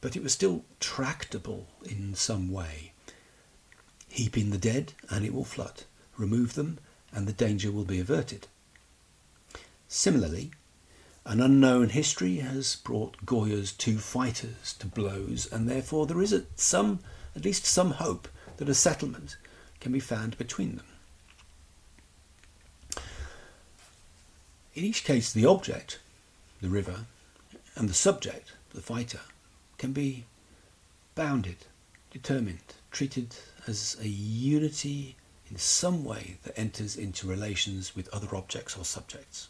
But 0.00 0.16
it 0.16 0.22
was 0.22 0.32
still 0.32 0.64
tractable 0.80 1.68
in 1.84 2.14
some 2.14 2.50
way. 2.50 2.92
Heap 4.08 4.38
in 4.38 4.50
the 4.50 4.58
dead 4.58 4.94
and 5.10 5.24
it 5.24 5.34
will 5.34 5.44
flood 5.44 5.84
remove 6.18 6.54
them, 6.54 6.78
and 7.12 7.26
the 7.26 7.32
danger 7.32 7.70
will 7.70 7.84
be 7.84 8.00
averted. 8.00 8.48
Similarly, 9.86 10.50
an 11.28 11.42
unknown 11.42 11.90
history 11.90 12.36
has 12.36 12.76
brought 12.76 13.26
Goya's 13.26 13.70
two 13.70 13.98
fighters 13.98 14.72
to 14.78 14.86
blows, 14.86 15.46
and 15.52 15.68
therefore 15.68 16.06
there 16.06 16.22
is 16.22 16.42
some, 16.56 17.00
at 17.36 17.44
least 17.44 17.66
some 17.66 17.90
hope 17.90 18.28
that 18.56 18.70
a 18.70 18.74
settlement 18.74 19.36
can 19.78 19.92
be 19.92 20.00
found 20.00 20.38
between 20.38 20.76
them. 20.76 20.86
In 24.72 24.84
each 24.84 25.04
case, 25.04 25.30
the 25.30 25.44
object, 25.44 25.98
the 26.62 26.70
river, 26.70 27.04
and 27.76 27.90
the 27.90 27.94
subject, 27.94 28.52
the 28.72 28.80
fighter, 28.80 29.20
can 29.76 29.92
be 29.92 30.24
bounded, 31.14 31.58
determined, 32.10 32.72
treated 32.90 33.36
as 33.66 33.98
a 34.00 34.08
unity 34.08 35.14
in 35.50 35.58
some 35.58 36.04
way 36.04 36.38
that 36.44 36.58
enters 36.58 36.96
into 36.96 37.26
relations 37.26 37.94
with 37.94 38.08
other 38.14 38.34
objects 38.34 38.78
or 38.78 38.84
subjects. 38.86 39.48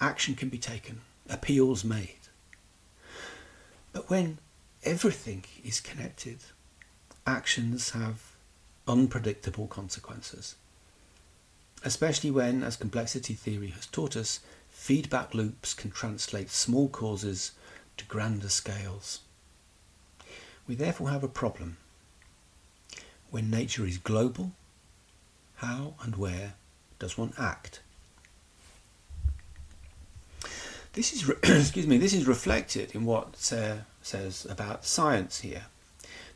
Action 0.00 0.34
can 0.34 0.48
be 0.48 0.58
taken, 0.58 1.02
appeals 1.28 1.84
made. 1.84 2.16
But 3.92 4.08
when 4.08 4.38
everything 4.84 5.44
is 5.64 5.80
connected, 5.80 6.38
actions 7.26 7.90
have 7.90 8.36
unpredictable 8.86 9.66
consequences. 9.66 10.56
Especially 11.82 12.30
when, 12.30 12.62
as 12.62 12.76
complexity 12.76 13.34
theory 13.34 13.68
has 13.68 13.86
taught 13.86 14.16
us, 14.16 14.40
feedback 14.68 15.34
loops 15.34 15.74
can 15.74 15.90
translate 15.90 16.50
small 16.50 16.88
causes 16.88 17.52
to 17.96 18.04
grander 18.04 18.48
scales. 18.48 19.20
We 20.66 20.74
therefore 20.74 21.10
have 21.10 21.24
a 21.24 21.28
problem. 21.28 21.78
When 23.30 23.50
nature 23.50 23.86
is 23.86 23.98
global, 23.98 24.52
how 25.56 25.94
and 26.02 26.16
where 26.16 26.54
does 26.98 27.16
one 27.16 27.32
act? 27.38 27.80
This 30.92 31.12
is, 31.12 31.28
re- 31.28 31.36
excuse 31.42 31.86
me, 31.86 31.98
this 31.98 32.12
is 32.12 32.26
reflected 32.26 32.94
in 32.94 33.04
what 33.04 33.36
Serres 33.36 33.82
says 34.02 34.46
about 34.48 34.84
science 34.84 35.40
here, 35.40 35.66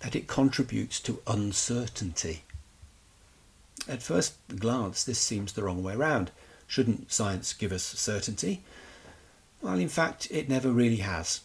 that 0.00 0.14
it 0.14 0.26
contributes 0.26 1.00
to 1.00 1.20
uncertainty. 1.26 2.44
At 3.88 4.02
first 4.02 4.34
glance, 4.56 5.04
this 5.04 5.18
seems 5.18 5.52
the 5.52 5.62
wrong 5.62 5.82
way 5.82 5.96
round. 5.96 6.30
Shouldn't 6.66 7.12
science 7.12 7.52
give 7.52 7.72
us 7.72 7.84
certainty? 7.84 8.62
Well, 9.60 9.78
in 9.78 9.88
fact, 9.88 10.28
it 10.30 10.48
never 10.48 10.70
really 10.70 10.96
has. 10.96 11.40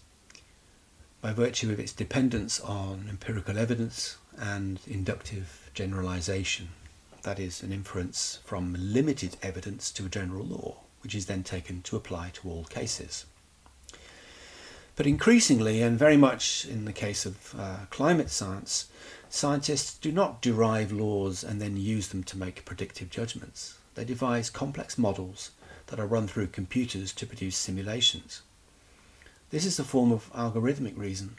By 1.22 1.34
virtue 1.34 1.72
of 1.72 1.80
its 1.80 1.92
dependence 1.92 2.60
on 2.60 3.08
empirical 3.10 3.58
evidence 3.58 4.18
and 4.38 4.80
inductive 4.88 5.70
generalization 5.74 6.70
that 7.24 7.40
is, 7.40 7.62
an 7.62 7.72
inference 7.72 8.40
from 8.46 8.76
limited 8.78 9.38
evidence 9.42 9.92
to 9.92 10.06
a 10.06 10.10
general 10.10 10.46
law, 10.46 10.78
which 11.02 11.16
is 11.16 11.26
then 11.26 11.44
taken 11.44 11.82
to 11.84 11.96
apply 11.96 12.32
to 12.34 12.50
all 12.50 12.64
cases. 12.66 13.26
But 14.96 15.08
increasingly, 15.08 15.82
and 15.82 15.98
very 15.98 16.18
much 16.18 16.66
in 16.66 16.86
the 16.86 16.92
case 16.92 17.26
of 17.26 17.56
uh, 17.58 17.86
climate 17.90 18.30
science, 18.30 18.88
scientists 19.30 19.98
do 19.98 20.12
not 20.12 20.42
derive 20.42 20.92
laws 20.92 21.44
and 21.44 21.62
then 21.62 21.78
use 21.78 22.10
them 22.10 22.24
to 22.26 22.38
make 22.38 22.66
predictive 22.66 23.10
judgments. 23.10 23.78
They 23.96 24.04
devise 24.04 24.50
complex 24.50 24.98
models 24.98 25.52
that 25.88 26.00
are 26.00 26.06
run 26.06 26.28
through 26.28 26.48
computers 26.48 27.14
to 27.14 27.26
produce 27.26 27.56
simulations. 27.56 28.42
This 29.52 29.66
is 29.66 29.80
a 29.80 29.84
form 29.84 30.12
of 30.12 30.32
algorithmic 30.34 30.98
reason 30.98 31.38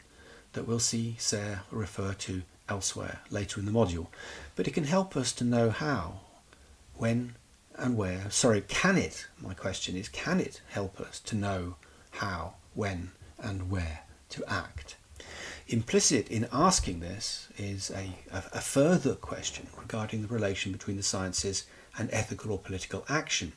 that 0.53 0.67
we'll 0.67 0.79
see 0.79 1.15
Serres 1.17 1.59
refer 1.71 2.13
to 2.13 2.41
elsewhere 2.67 3.19
later 3.29 3.59
in 3.59 3.65
the 3.65 3.71
module, 3.71 4.07
but 4.55 4.67
it 4.67 4.73
can 4.73 4.85
help 4.85 5.15
us 5.15 5.31
to 5.33 5.43
know 5.43 5.69
how, 5.69 6.21
when, 6.95 7.35
and 7.77 7.97
where. 7.97 8.29
Sorry, 8.29 8.61
can 8.61 8.97
it? 8.97 9.27
My 9.39 9.53
question 9.53 9.95
is 9.95 10.09
can 10.09 10.39
it 10.39 10.61
help 10.69 10.99
us 10.99 11.19
to 11.21 11.35
know 11.35 11.75
how, 12.11 12.55
when, 12.73 13.11
and 13.39 13.69
where 13.69 14.01
to 14.29 14.43
act? 14.47 14.95
Implicit 15.67 16.29
in 16.29 16.47
asking 16.51 16.99
this 16.99 17.47
is 17.57 17.91
a, 17.91 18.15
a, 18.33 18.59
further 18.59 19.15
question 19.15 19.67
regarding 19.77 20.21
the 20.21 20.27
relation 20.27 20.71
between 20.71 20.97
the 20.97 21.03
sciences 21.03 21.65
and 21.97 22.09
ethical 22.11 22.51
or 22.51 22.59
political 22.59 23.05
action. 23.07 23.53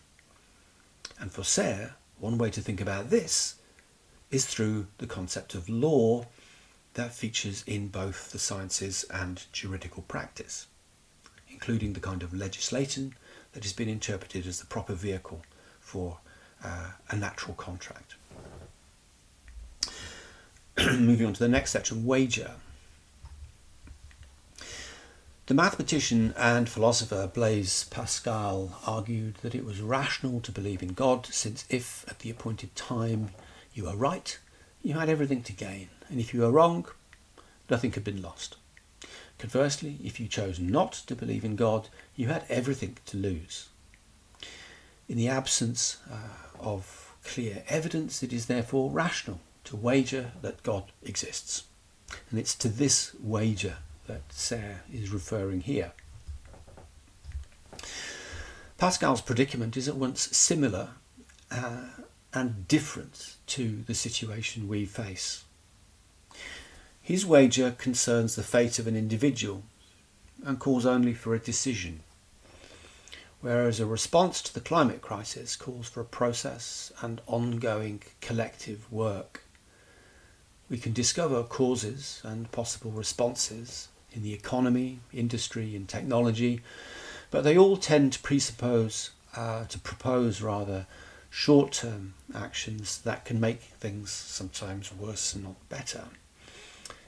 And 1.18 1.32
for 1.32 1.42
Serres, 1.42 1.90
one 2.18 2.38
way 2.38 2.50
to 2.50 2.60
think 2.60 2.80
about 2.80 3.10
this 3.10 3.56
is 4.30 4.46
through 4.46 4.86
the 4.98 5.06
concept 5.06 5.54
of 5.54 5.68
law 5.68 6.26
that 6.94 7.12
features 7.12 7.64
in 7.66 7.88
both 7.88 8.30
the 8.30 8.38
sciences 8.38 9.04
and 9.10 9.44
juridical 9.52 10.02
practice, 10.02 10.66
including 11.48 11.92
the 11.92 12.00
kind 12.00 12.22
of 12.22 12.32
legislation 12.32 13.14
that 13.54 13.62
has 13.62 13.72
been 13.72 13.88
interpreted 13.88 14.46
as 14.46 14.60
the 14.60 14.66
proper 14.66 14.92
vehicle 14.92 15.42
for 15.80 16.18
uh, 16.62 16.90
a 17.10 17.16
natural 17.16 17.54
contract. 17.54 18.16
Moving 20.78 21.26
on 21.26 21.32
to 21.32 21.40
the 21.40 21.48
next 21.48 21.70
section, 21.70 22.04
wager. 22.04 22.52
The 25.46 25.54
mathematician 25.54 26.34
and 26.36 26.68
philosopher 26.68 27.30
Blaise 27.32 27.84
Pascal 27.84 28.80
argued 28.86 29.36
that 29.42 29.54
it 29.54 29.64
was 29.64 29.80
rational 29.80 30.40
to 30.40 30.50
believe 30.50 30.82
in 30.82 30.94
God, 30.94 31.26
since 31.26 31.64
if 31.68 32.04
at 32.08 32.20
the 32.20 32.30
appointed 32.30 32.74
time 32.74 33.30
you 33.74 33.86
are 33.86 33.96
right, 33.96 34.38
you 34.82 34.94
had 34.94 35.08
everything 35.08 35.42
to 35.42 35.52
gain 35.52 35.88
and 36.08 36.20
if 36.20 36.34
you 36.34 36.40
were 36.40 36.50
wrong, 36.50 36.86
nothing 37.70 37.92
had 37.92 38.04
been 38.04 38.22
lost. 38.22 38.56
Conversely, 39.38 39.98
if 40.02 40.20
you 40.20 40.28
chose 40.28 40.58
not 40.58 40.92
to 40.92 41.16
believe 41.16 41.44
in 41.44 41.56
God, 41.56 41.88
you 42.16 42.28
had 42.28 42.44
everything 42.48 42.96
to 43.06 43.16
lose. 43.16 43.68
In 45.08 45.16
the 45.16 45.28
absence 45.28 45.98
uh, 46.10 46.58
of 46.58 47.14
clear 47.24 47.62
evidence, 47.68 48.22
it 48.22 48.32
is 48.32 48.46
therefore 48.46 48.90
rational 48.90 49.40
to 49.64 49.76
wager 49.76 50.32
that 50.42 50.62
God 50.62 50.84
exists. 51.02 51.64
And 52.30 52.38
it's 52.38 52.54
to 52.56 52.68
this 52.68 53.14
wager 53.20 53.78
that 54.06 54.22
Serres 54.30 54.78
is 54.92 55.10
referring 55.10 55.62
here. 55.62 55.92
Pascal's 58.78 59.20
predicament 59.20 59.76
is 59.76 59.88
at 59.88 59.96
once 59.96 60.36
similar 60.36 60.90
uh, 61.50 61.84
and 62.32 62.68
different 62.68 63.36
to 63.46 63.82
the 63.86 63.94
situation 63.94 64.68
we 64.68 64.84
face. 64.84 65.43
His 67.04 67.26
wager 67.26 67.72
concerns 67.72 68.34
the 68.34 68.42
fate 68.42 68.78
of 68.78 68.86
an 68.86 68.96
individual 68.96 69.64
and 70.42 70.58
calls 70.58 70.86
only 70.86 71.12
for 71.12 71.34
a 71.34 71.38
decision, 71.38 72.00
whereas 73.42 73.78
a 73.78 73.84
response 73.84 74.40
to 74.40 74.54
the 74.54 74.62
climate 74.62 75.02
crisis 75.02 75.54
calls 75.54 75.86
for 75.86 76.00
a 76.00 76.06
process 76.06 76.94
and 77.02 77.20
ongoing 77.26 78.00
collective 78.22 78.90
work. 78.90 79.42
We 80.70 80.78
can 80.78 80.94
discover 80.94 81.42
causes 81.42 82.22
and 82.24 82.50
possible 82.50 82.90
responses 82.90 83.88
in 84.12 84.22
the 84.22 84.32
economy, 84.32 85.00
industry, 85.12 85.76
and 85.76 85.86
technology, 85.86 86.62
but 87.30 87.44
they 87.44 87.58
all 87.58 87.76
tend 87.76 88.14
to 88.14 88.20
presuppose, 88.20 89.10
uh, 89.36 89.66
to 89.66 89.78
propose 89.78 90.40
rather, 90.40 90.86
short 91.28 91.72
term 91.72 92.14
actions 92.34 92.96
that 93.02 93.26
can 93.26 93.38
make 93.38 93.60
things 93.60 94.10
sometimes 94.10 94.90
worse 94.90 95.34
and 95.34 95.44
not 95.44 95.68
better. 95.68 96.04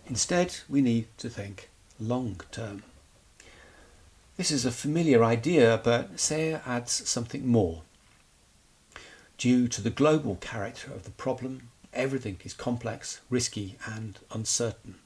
Instead, 0.08 0.56
we 0.68 0.80
need 0.80 1.06
to 1.18 1.28
think 1.28 1.68
long 1.98 2.40
term. 2.52 2.82
This 4.36 4.50
is 4.50 4.64
a 4.64 4.70
familiar 4.70 5.24
idea, 5.24 5.80
but 5.82 6.20
Serres 6.20 6.60
adds 6.66 7.08
something 7.08 7.46
more. 7.46 7.82
Due 9.38 9.66
to 9.68 9.82
the 9.82 9.90
global 9.90 10.36
character 10.36 10.92
of 10.92 11.04
the 11.04 11.10
problem, 11.10 11.70
everything 11.92 12.38
is 12.44 12.54
complex, 12.54 13.20
risky, 13.30 13.76
and 13.86 14.18
uncertain. 14.30 14.96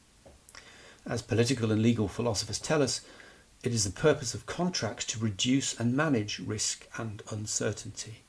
As 1.07 1.23
political 1.23 1.73
and 1.73 1.83
legal 1.83 2.09
philosophers 2.09 2.59
tell 2.59 2.83
us, 2.83 3.00
it 3.62 3.73
is 3.73 3.85
the 3.85 3.90
purpose 3.90 4.35
of 4.35 4.47
contracts 4.47 5.04
to 5.07 5.19
reduce 5.19 5.78
and 5.78 5.97
manage 5.97 6.38
risk 6.38 6.87
and 6.99 7.23
uncertainty. 7.30 8.23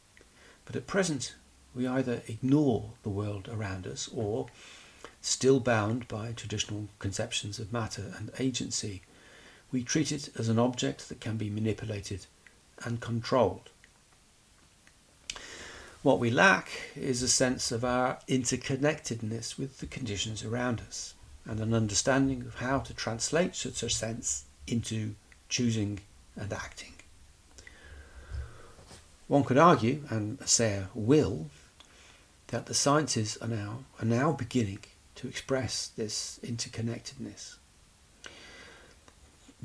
But 0.66 0.76
at 0.76 0.88
present, 0.88 1.36
we 1.76 1.88
either 1.88 2.22
ignore 2.28 2.92
the 3.04 3.10
world 3.10 3.50
around 3.52 3.88
us 3.88 4.10
or, 4.14 4.48
still 5.22 5.60
bound 5.60 6.08
by 6.08 6.32
traditional 6.32 6.88
conceptions 7.00 7.60
of 7.60 7.72
matter 7.72 8.14
and 8.18 8.32
agency, 8.40 9.02
we 9.72 9.84
treat 9.84 10.12
it 10.12 10.30
as 10.38 10.50
an 10.50 10.60
object 10.60 11.08
that 11.10 11.22
can 11.22 11.38
be 11.38 11.50
manipulated 11.50 12.26
and 12.84 13.00
controlled. 13.00 13.70
What 16.02 16.20
we 16.20 16.32
lack 16.32 16.70
is 16.96 17.22
a 17.22 17.28
sense 17.28 17.72
of 17.72 17.86
our 17.86 18.18
interconnectedness 18.28 19.60
with 19.60 19.80
the 19.80 19.86
conditions 19.86 20.44
around 20.44 20.82
us 20.82 21.14
and 21.46 21.60
an 21.60 21.76
understanding 21.76 22.42
of 22.42 22.56
how 22.56 22.80
to 22.80 22.94
translate 22.94 23.56
such 23.56 23.84
a 23.84 23.90
sense 23.90 24.46
into 24.66 25.14
choosing 25.48 26.00
and 26.36 26.52
acting. 26.52 26.94
One 29.28 29.44
could 29.44 29.60
argue, 29.60 30.04
and 30.10 30.40
Serres 30.48 30.88
will, 30.94 31.50
that 32.48 32.66
the 32.66 32.74
sciences 32.74 33.38
are 33.38 33.48
now 33.48 33.86
are 34.02 34.06
now 34.06 34.32
beginning 34.34 34.80
to 35.22 35.28
express 35.28 35.88
this 35.96 36.40
interconnectedness. 36.44 37.58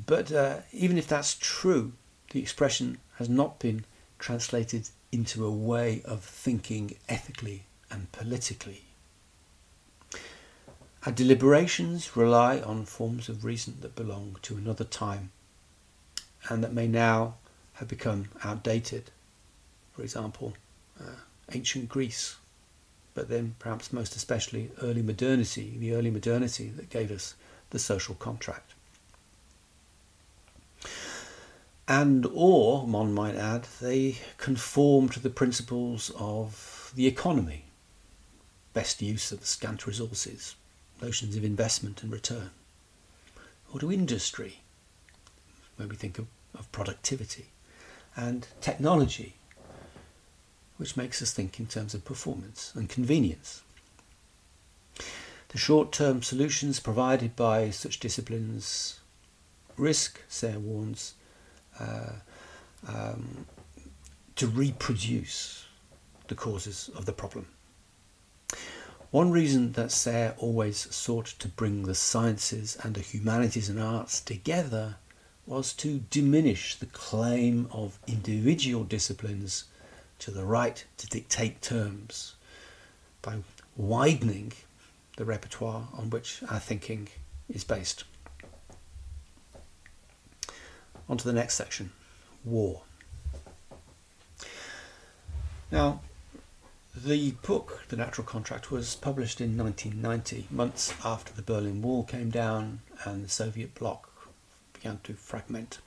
But 0.05 0.31
uh, 0.31 0.59
even 0.71 0.99
if 0.99 1.07
that's 1.07 1.35
true, 1.35 1.93
the 2.29 2.39
expression 2.39 2.99
has 3.15 3.27
not 3.27 3.57
been 3.57 3.85
translated 4.19 4.89
into 5.11 5.43
a 5.45 5.51
way 5.51 6.03
of 6.05 6.23
thinking 6.23 6.95
ethically 7.09 7.63
and 7.89 8.11
politically. 8.11 8.83
Our 11.05 11.11
deliberations 11.11 12.15
rely 12.15 12.59
on 12.59 12.85
forms 12.85 13.27
of 13.27 13.43
reason 13.43 13.77
that 13.81 13.95
belong 13.95 14.37
to 14.43 14.57
another 14.57 14.83
time 14.83 15.31
and 16.49 16.63
that 16.63 16.73
may 16.73 16.87
now 16.87 17.35
have 17.73 17.87
become 17.87 18.29
outdated. 18.43 19.09
For 19.93 20.03
example, 20.03 20.53
uh, 20.99 21.15
ancient 21.51 21.89
Greece, 21.89 22.35
but 23.17 23.29
then 23.29 23.55
perhaps 23.57 23.91
most 23.91 24.15
especially 24.15 24.69
early 24.83 25.01
modernity, 25.01 25.75
the 25.79 25.95
early 25.95 26.11
modernity 26.11 26.67
that 26.75 26.91
gave 26.91 27.09
us 27.09 27.33
the 27.71 27.79
social 27.79 28.13
contract. 28.13 28.75
And 31.87 32.27
or, 32.31 32.85
one 32.85 33.15
might 33.15 33.33
add, 33.33 33.63
they 33.81 34.17
conform 34.37 35.09
to 35.09 35.19
the 35.19 35.31
principles 35.31 36.11
of 36.19 36.91
the 36.95 37.07
economy, 37.07 37.65
best 38.75 39.01
use 39.01 39.31
of 39.31 39.43
scant 39.47 39.87
resources, 39.87 40.53
notions 41.01 41.35
of 41.35 41.43
investment 41.43 42.03
and 42.03 42.11
return, 42.11 42.51
or 43.73 43.79
to 43.79 43.91
industry, 43.91 44.59
where 45.77 45.87
we 45.87 45.95
think 45.95 46.19
of, 46.19 46.27
of 46.53 46.71
productivity, 46.71 47.47
and 48.15 48.47
technology, 48.61 49.36
which 50.77 50.97
makes 50.97 51.21
us 51.21 51.33
think 51.33 51.59
in 51.59 51.65
terms 51.65 51.93
of 51.93 52.05
performance 52.05 52.71
and 52.75 52.89
convenience. 52.89 53.61
The 55.49 55.57
short 55.57 55.91
term 55.91 56.21
solutions 56.21 56.79
provided 56.79 57.35
by 57.35 57.69
such 57.69 57.99
disciplines 57.99 58.99
risk, 59.77 60.21
Serres 60.27 60.57
warns, 60.57 61.13
uh, 61.79 62.13
um, 62.87 63.45
to 64.35 64.47
reproduce 64.47 65.65
the 66.27 66.35
causes 66.35 66.89
of 66.95 67.05
the 67.05 67.13
problem. 67.13 67.47
One 69.11 69.31
reason 69.31 69.71
that 69.73 69.91
Serres 69.91 70.35
always 70.37 70.93
sought 70.93 71.27
to 71.39 71.47
bring 71.47 71.83
the 71.83 71.95
sciences 71.95 72.77
and 72.83 72.93
the 72.93 73.01
humanities 73.01 73.69
and 73.69 73.79
arts 73.79 74.19
together 74.19 74.97
was 75.45 75.73
to 75.73 75.99
diminish 76.09 76.75
the 76.75 76.87
claim 76.87 77.69
of 77.71 77.99
individual 78.05 78.83
disciplines 78.83 79.63
to 80.19 80.31
the 80.31 80.45
right 80.45 80.83
to 80.97 81.07
dictate 81.07 81.61
terms 81.61 82.35
by 83.21 83.37
widening 83.75 84.53
the 85.17 85.25
repertoire 85.25 85.87
on 85.97 86.09
which 86.09 86.41
our 86.49 86.59
thinking 86.59 87.07
is 87.49 87.63
based. 87.63 88.03
On 91.09 91.17
to 91.17 91.25
the 91.25 91.33
next 91.33 91.55
section 91.55 91.91
war. 92.43 92.81
Now, 95.71 96.01
the 96.95 97.31
book, 97.43 97.83
The 97.89 97.95
Natural 97.95 98.25
Contract, 98.25 98.71
was 98.71 98.95
published 98.95 99.39
in 99.39 99.57
1990, 99.57 100.47
months 100.49 100.93
after 101.05 101.33
the 101.33 101.41
Berlin 101.41 101.81
Wall 101.81 102.03
came 102.03 102.29
down 102.29 102.79
and 103.03 103.23
the 103.23 103.29
Soviet 103.29 103.75
bloc 103.75 104.09
began 104.73 104.99
to 105.03 105.13
fragment. 105.13 105.79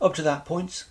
Up 0.00 0.14
to 0.14 0.22
that 0.22 0.44
point, 0.44 0.84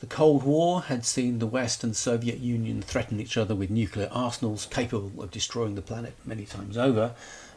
the 0.00 0.06
Cold 0.06 0.42
War 0.44 0.82
had 0.82 1.04
seen 1.04 1.38
the 1.38 1.46
West 1.46 1.84
and 1.84 1.94
Soviet 1.94 2.38
Union 2.38 2.80
threaten 2.80 3.20
each 3.20 3.36
other 3.36 3.54
with 3.54 3.68
nuclear 3.68 4.08
arsenals 4.10 4.66
capable 4.66 5.22
of 5.22 5.30
destroying 5.30 5.74
the 5.74 5.82
planet 5.82 6.14
many 6.24 6.46
times 6.46 6.78
over, 6.78 7.14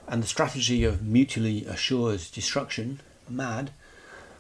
and 0.10 0.21
the 0.21 0.27
strategy 0.27 0.84
of 0.84 1.01
mutually 1.01 1.65
assured 1.65 2.21
destruction, 2.34 2.99
MAD, 3.29 3.71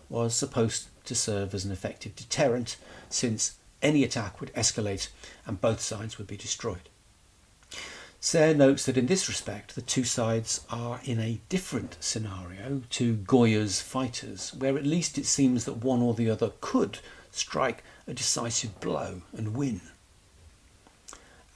was 0.09 0.35
supposed 0.35 0.87
to 1.05 1.15
serve 1.15 1.53
as 1.53 1.63
an 1.63 1.71
effective 1.71 2.13
deterrent 2.13 2.75
since 3.09 3.55
any 3.81 4.03
attack 4.03 4.41
would 4.41 4.53
escalate 4.53 5.07
and 5.45 5.61
both 5.61 5.79
sides 5.79 6.17
would 6.17 6.27
be 6.27 6.37
destroyed. 6.37 6.89
Serres 8.19 8.57
notes 8.57 8.85
that 8.85 8.97
in 8.97 9.05
this 9.05 9.29
respect, 9.29 9.75
the 9.75 9.81
two 9.81 10.03
sides 10.03 10.61
are 10.69 10.99
in 11.05 11.19
a 11.19 11.39
different 11.47 11.97
scenario 12.01 12.81
to 12.89 13.15
Goya's 13.15 13.81
fighters, 13.81 14.53
where 14.53 14.77
at 14.77 14.85
least 14.85 15.17
it 15.17 15.25
seems 15.25 15.63
that 15.65 15.83
one 15.83 16.01
or 16.01 16.13
the 16.13 16.29
other 16.29 16.51
could 16.59 16.99
strike 17.31 17.83
a 18.07 18.13
decisive 18.13 18.79
blow 18.79 19.21
and 19.35 19.55
win. 19.55 19.81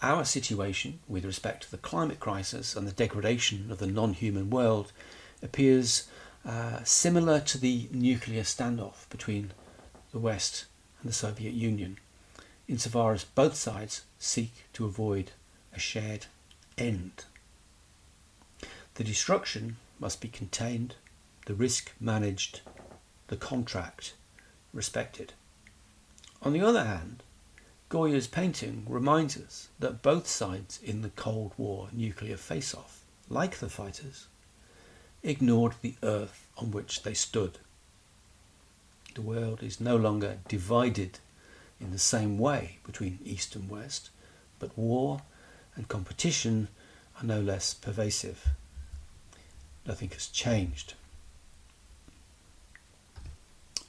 Our 0.01 0.25
situation 0.25 0.99
with 1.07 1.25
respect 1.25 1.63
to 1.63 1.71
the 1.71 1.77
climate 1.77 2.19
crisis 2.19 2.75
and 2.75 2.88
the 2.88 2.91
degradation 2.91 3.71
of 3.71 3.79
the 3.79 3.88
non 3.88 4.13
human 4.13 4.49
world 4.49 4.91
appears 5.41 6.07
uh, 6.45 6.83
similar 6.83 7.39
to 7.41 7.57
the 7.57 7.89
nuclear 7.91 8.43
standoff 8.43 9.10
between 9.10 9.51
the 10.12 10.19
West 10.19 10.65
and 11.01 11.10
the 11.10 11.13
Soviet 11.13 11.53
Union, 11.53 11.97
insofar 12.67 13.13
as 13.13 13.23
both 13.23 13.55
sides 13.55 14.03
seek 14.19 14.51
to 14.73 14.86
avoid 14.86 15.31
a 15.73 15.79
shared 15.79 16.27
end. 16.77 17.25
The 18.95 19.03
destruction 19.03 19.77
must 19.99 20.21
be 20.21 20.27
contained, 20.27 20.95
the 21.45 21.53
risk 21.53 21.91
managed, 21.99 22.62
the 23.27 23.38
contract 23.38 24.13
respected. 24.73 25.33
On 26.47 26.53
the 26.53 26.62
other 26.62 26.86
hand, 26.86 27.23
Goya's 27.89 28.27
painting 28.27 28.86
reminds 28.88 29.36
us 29.36 29.67
that 29.79 30.01
both 30.01 30.27
sides 30.27 30.79
in 30.81 31.01
the 31.01 31.10
Cold 31.10 31.51
War 31.57 31.89
nuclear 31.91 32.38
face 32.38 32.73
off, 32.73 33.01
like 33.27 33.57
the 33.57 33.67
fighters, 33.67 34.27
ignored 35.23 35.73
the 35.81 35.95
earth 36.01 36.47
on 36.57 36.71
which 36.71 37.03
they 37.03 37.13
stood. 37.13 37.57
The 39.13 39.21
world 39.21 39.62
is 39.62 39.81
no 39.81 39.97
longer 39.97 40.38
divided 40.47 41.19
in 41.81 41.91
the 41.91 41.99
same 41.99 42.38
way 42.38 42.77
between 42.86 43.19
East 43.25 43.53
and 43.53 43.69
West, 43.69 44.10
but 44.57 44.77
war 44.77 45.23
and 45.75 45.89
competition 45.89 46.69
are 47.19 47.25
no 47.25 47.41
less 47.41 47.73
pervasive. 47.73 48.47
Nothing 49.86 50.12
has 50.12 50.27
changed. 50.27 50.93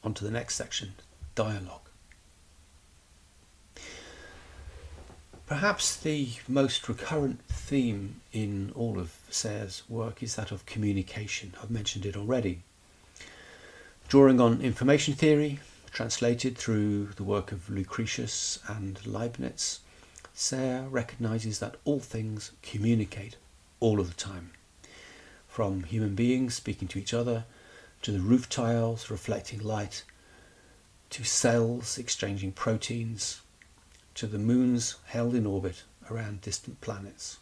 On 0.03 0.13
to 0.13 0.25
the 0.25 0.33
next 0.33 0.57
section 0.57 0.95
dialogue. 1.37 1.88
Perhaps 5.49 5.97
the 5.97 6.29
most 6.47 6.87
recurrent 6.91 7.41
theme 7.49 8.21
in 8.35 8.71
all 8.75 8.99
of 8.99 9.15
Serres' 9.31 9.83
work 9.89 10.23
is 10.23 10.37
that 10.37 10.51
of 10.53 10.67
communication. 10.67 11.55
I've 11.63 11.71
mentioned 11.71 12.05
it 12.05 12.19
already. 12.19 12.61
Drawing 14.09 14.43
on 14.43 14.61
information 14.61 15.15
theory, 15.15 15.61
translated 15.91 16.59
through 16.59 17.07
the 17.17 17.25
work 17.25 17.51
of 17.51 17.71
Lucretius 17.71 18.59
and 18.69 19.05
Leibniz, 19.07 19.81
Serres 20.35 20.91
recognizes 20.91 21.61
that 21.61 21.77
all 21.87 22.01
things 22.01 22.53
communicate 22.61 23.37
all 23.81 24.01
of 24.01 24.09
the 24.09 24.23
time. 24.23 24.51
From 25.49 25.85
human 25.85 26.15
beings 26.15 26.57
speaking 26.57 26.89
to 26.89 26.99
each 26.99 27.15
other, 27.15 27.45
to 28.03 28.13
the 28.13 28.21
roof 28.21 28.51
tiles 28.51 29.11
reflecting 29.11 29.61
light, 29.61 30.05
to 31.09 31.25
cells 31.25 31.97
exchanging 31.97 32.53
proteins, 32.53 33.41
to 34.19 34.27
the 34.27 34.39
moons 34.39 34.97
held 35.07 35.33
in 35.33 35.47
orbit 35.47 35.85
around 36.11 36.41
distant 36.41 36.81
planets. 36.81 37.39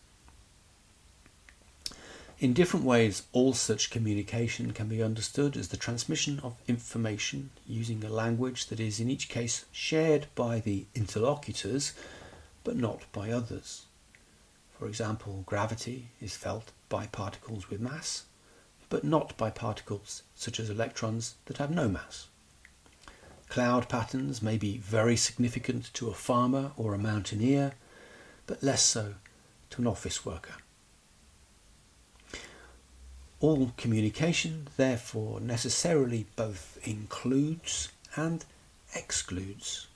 In 2.38 2.52
different 2.52 2.84
ways, 2.84 3.22
all 3.32 3.54
such 3.54 3.88
communication 3.88 4.72
can 4.72 4.86
be 4.86 5.02
understood 5.02 5.56
as 5.56 5.68
the 5.68 5.78
transmission 5.78 6.38
of 6.40 6.60
information 6.68 7.48
using 7.66 8.04
a 8.04 8.10
language 8.10 8.66
that 8.66 8.78
is 8.78 9.00
in 9.00 9.08
each 9.08 9.30
case 9.30 9.64
shared 9.72 10.26
by 10.34 10.60
the 10.60 10.84
interlocutors 10.94 11.94
but 12.62 12.76
not 12.76 13.10
by 13.10 13.30
others. 13.30 13.86
For 14.78 14.86
example, 14.86 15.44
gravity 15.46 16.08
is 16.20 16.36
felt 16.36 16.72
by 16.90 17.06
particles 17.06 17.70
with 17.70 17.80
mass 17.80 18.24
but 18.90 19.02
not 19.02 19.34
by 19.38 19.48
particles 19.48 20.24
such 20.34 20.60
as 20.60 20.68
electrons 20.68 21.36
that 21.46 21.56
have 21.56 21.70
no 21.70 21.88
mass. 21.88 22.26
Cloud 23.48 23.88
patterns 23.88 24.42
may 24.42 24.56
be 24.59 24.78
very 24.78 25.16
significant 25.16 25.92
to 25.94 26.09
a 26.09 26.14
farmer 26.14 26.72
or 26.76 26.94
a 26.94 26.98
mountaineer, 26.98 27.72
but 28.46 28.62
less 28.62 28.82
so 28.82 29.14
to 29.70 29.80
an 29.80 29.87
office 29.87 30.24
worker. 30.26 30.54
All 33.40 33.72
communication, 33.76 34.68
therefore, 34.76 35.40
necessarily 35.40 36.26
both 36.37 36.78
includes 36.85 37.90
and 38.16 38.44
excludes, 38.94 39.87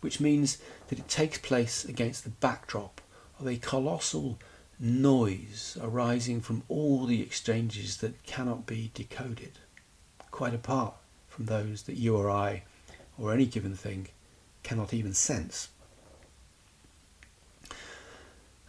which 0.00 0.20
means 0.20 0.58
that 0.88 0.98
it 0.98 1.08
takes 1.08 1.38
place 1.38 1.84
against 1.84 2.24
the 2.24 2.30
backdrop 2.30 3.00
of 3.38 3.46
a 3.46 3.56
colossal 3.56 4.38
noise 4.78 5.76
arising 5.80 6.40
from 6.40 6.62
all 6.68 7.06
the 7.06 7.20
exchanges 7.20 7.98
that 7.98 8.22
cannot 8.24 8.66
be 8.66 8.90
decoded, 8.94 9.58
quite 10.30 10.54
apart 10.54 10.94
from 11.28 11.46
those 11.46 11.82
that 11.82 11.96
you 11.96 12.16
or 12.16 12.30
I 12.30 12.62
or 13.18 13.32
any 13.32 13.46
given 13.46 13.74
thing 13.74 14.08
cannot 14.62 14.94
even 14.94 15.14
sense. 15.14 15.68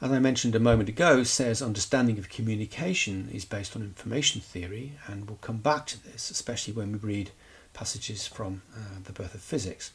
As 0.01 0.11
I 0.11 0.19
mentioned 0.19 0.55
a 0.55 0.59
moment 0.59 0.89
ago, 0.89 1.23
Serres' 1.23 1.61
understanding 1.61 2.17
of 2.17 2.29
communication 2.29 3.29
is 3.33 3.45
based 3.45 3.75
on 3.75 3.81
information 3.81 4.41
theory, 4.41 4.93
and 5.07 5.27
we'll 5.27 5.37
come 5.37 5.57
back 5.57 5.85
to 5.87 6.03
this, 6.03 6.29
especially 6.29 6.73
when 6.73 6.91
we 6.91 6.97
read 6.99 7.31
passages 7.73 8.27
from 8.27 8.61
uh, 8.75 8.99
The 9.05 9.13
Birth 9.13 9.33
of 9.33 9.41
Physics. 9.41 9.93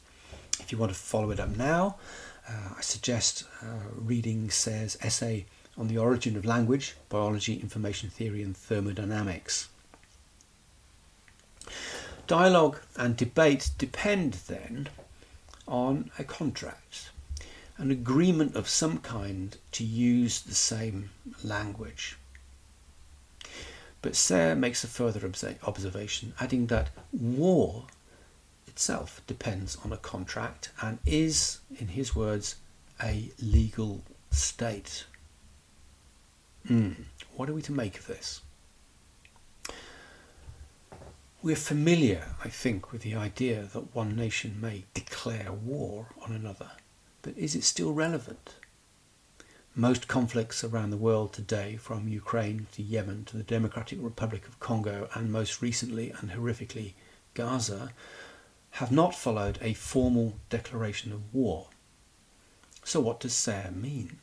If 0.59 0.71
you 0.71 0.77
want 0.77 0.91
to 0.91 0.97
follow 0.97 1.29
it 1.31 1.39
up 1.39 1.55
now, 1.55 1.97
uh, 2.49 2.73
I 2.77 2.81
suggest 2.81 3.43
uh, 3.61 3.65
reading 3.95 4.49
Serres' 4.49 4.97
essay 5.01 5.45
on 5.77 5.87
the 5.87 5.99
origin 5.99 6.35
of 6.35 6.45
language, 6.45 6.95
biology, 7.09 7.59
information 7.59 8.09
theory, 8.09 8.41
and 8.41 8.57
thermodynamics. 8.57 9.69
Dialogue 12.31 12.79
and 12.95 13.17
debate 13.17 13.71
depend 13.77 14.35
then 14.47 14.87
on 15.67 16.11
a 16.17 16.23
contract, 16.23 17.09
an 17.77 17.91
agreement 17.91 18.55
of 18.55 18.69
some 18.69 18.99
kind 18.99 19.57
to 19.73 19.83
use 19.83 20.39
the 20.39 20.55
same 20.55 21.09
language. 21.43 22.15
But 24.01 24.15
Serres 24.15 24.57
makes 24.57 24.81
a 24.85 24.87
further 24.87 25.29
observation, 25.63 26.33
adding 26.39 26.67
that 26.67 26.91
war 27.11 27.87
itself 28.65 29.19
depends 29.27 29.75
on 29.83 29.91
a 29.91 29.97
contract 29.97 30.69
and 30.81 30.99
is, 31.05 31.59
in 31.77 31.89
his 31.89 32.15
words, 32.15 32.55
a 33.03 33.29
legal 33.41 34.03
state. 34.29 35.03
Mm. 36.65 36.95
What 37.35 37.49
are 37.49 37.53
we 37.53 37.61
to 37.63 37.73
make 37.73 37.99
of 37.99 38.07
this? 38.07 38.39
We're 41.43 41.55
familiar, 41.55 42.35
I 42.43 42.49
think, 42.49 42.91
with 42.91 43.01
the 43.01 43.15
idea 43.15 43.63
that 43.73 43.95
one 43.95 44.15
nation 44.15 44.61
may 44.61 44.83
declare 44.93 45.51
war 45.51 46.09
on 46.21 46.31
another, 46.31 46.73
but 47.23 47.35
is 47.35 47.55
it 47.55 47.63
still 47.63 47.93
relevant? 47.93 48.57
Most 49.73 50.07
conflicts 50.07 50.63
around 50.63 50.91
the 50.91 50.97
world 50.97 51.33
today, 51.33 51.77
from 51.77 52.07
Ukraine 52.07 52.67
to 52.73 52.83
Yemen 52.83 53.25
to 53.25 53.37
the 53.37 53.43
Democratic 53.43 53.97
Republic 54.03 54.47
of 54.47 54.59
Congo 54.59 55.09
and 55.15 55.31
most 55.31 55.63
recently 55.63 56.11
and 56.11 56.29
horrifically 56.29 56.93
Gaza, 57.33 57.91
have 58.71 58.91
not 58.91 59.15
followed 59.15 59.57
a 59.63 59.73
formal 59.73 60.35
declaration 60.51 61.11
of 61.11 61.33
war. 61.33 61.69
So, 62.83 62.99
what 62.99 63.19
does 63.19 63.33
Serres 63.33 63.73
mean? 63.73 64.19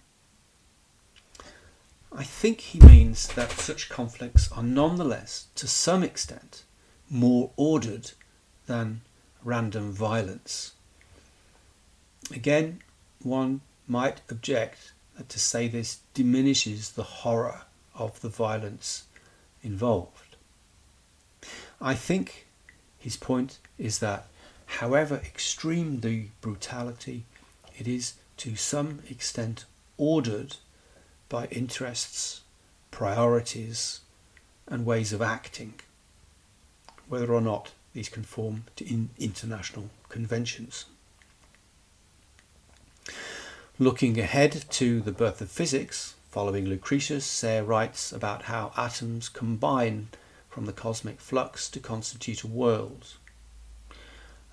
I 2.13 2.23
think 2.23 2.61
he 2.61 2.79
means 2.79 3.27
that 3.35 3.51
such 3.51 3.89
conflicts 3.89 4.53
are 4.53 4.63
nonetheless, 4.63 5.49
to 5.57 5.67
some 5.67 6.05
extent, 6.05 6.63
more 7.11 7.51
ordered 7.57 8.13
than 8.67 9.01
random 9.43 9.93
violence. 9.93 10.73
Again, 12.33 12.81
one 13.23 13.61
might 13.87 14.21
object 14.31 14.93
that 15.17 15.29
to 15.31 15.39
say 15.39 15.69
this 15.69 16.01
diminishes 16.15 16.91
the 16.91 17.03
horror 17.03 17.63
of 17.95 18.21
the 18.21 18.29
violence 18.29 19.05
involved. 19.63 20.37
I 21.81 21.95
think 21.95 22.47
his 22.99 23.17
point 23.17 23.59
is 23.79 24.01
that, 24.01 24.27
however 24.67 25.17
extreme 25.17 26.01
the 26.01 26.27
brutality, 26.41 27.25
it 27.79 27.89
is 27.89 28.15
to 28.39 28.57
some 28.57 29.01
extent 29.09 29.65
ordered 29.97 30.57
by 31.29 31.47
interests, 31.47 32.43
priorities, 32.91 34.01
and 34.67 34.85
ways 34.85 35.13
of 35.13 35.23
acting 35.23 35.75
whether 37.09 37.33
or 37.33 37.41
not 37.41 37.73
these 37.93 38.09
conform 38.09 38.65
to 38.77 38.87
in 38.87 39.11
international 39.19 39.91
conventions. 40.09 40.85
Looking 43.79 44.19
ahead 44.19 44.65
to 44.71 45.01
the 45.01 45.13
birth 45.13 45.41
of 45.41 45.51
physics, 45.51 46.15
following 46.31 46.67
Lucretius, 46.67 47.25
Serres 47.25 47.67
writes 47.67 48.13
about 48.13 48.43
how 48.43 48.73
atoms 48.77 49.29
combine 49.29 50.09
from 50.49 50.67
the 50.67 50.73
cosmic 50.73 51.21
flux 51.21 51.71
to 51.71 51.81
constitute 51.81 52.43
a 52.43 52.49
world. 52.49 53.15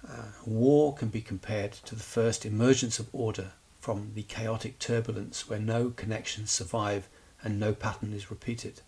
Uh, 0.08 0.26
war 0.46 0.94
can 0.94 1.10
be 1.10 1.22
compared 1.22 1.72
to 1.72 1.96
the 1.96 2.04
first 2.04 2.46
emergence 2.46 3.00
of 3.00 3.10
order 3.12 3.52
from 3.80 4.12
the 4.14 4.24
chaotic 4.24 4.78
turbulence 4.78 5.50
where 5.50 5.60
no 5.60 5.90
connections 5.90 6.52
survive 6.52 7.08
and 7.42 7.60
no 7.60 7.74
pattern 7.74 8.14
is 8.14 8.30
repeated. 8.30 8.82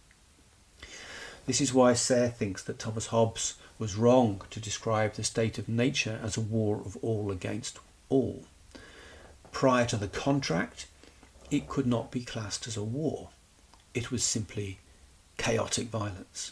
This 1.48 1.62
is 1.62 1.74
why 1.74 1.94
Serres 1.94 2.34
thinks 2.34 2.62
that 2.64 2.78
Thomas 2.78 3.08
Hobbes 3.08 3.54
was 3.80 3.96
wrong 3.96 4.42
to 4.50 4.60
describe 4.60 5.14
the 5.14 5.24
state 5.24 5.58
of 5.58 5.70
nature 5.70 6.20
as 6.22 6.36
a 6.36 6.42
war 6.42 6.82
of 6.86 6.98
all 6.98 7.32
against 7.32 7.80
all. 8.10 8.44
Prior 9.54 9.86
to 9.86 9.96
the 9.96 10.10
contract, 10.10 10.88
it 11.50 11.70
could 11.70 11.88
not 11.88 12.12
be 12.12 12.26
classed 12.26 12.68
as 12.68 12.76
a 12.76 12.84
war. 12.84 13.30
It 13.94 14.12
was 14.12 14.26
simply 14.26 14.80
chaotic 15.38 15.88
violence. 15.88 16.52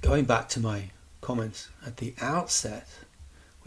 Going 0.00 0.24
back 0.24 0.48
to 0.50 0.60
my 0.60 0.84
comments 1.20 1.68
at 1.84 1.98
the 1.98 2.14
outset, 2.22 2.88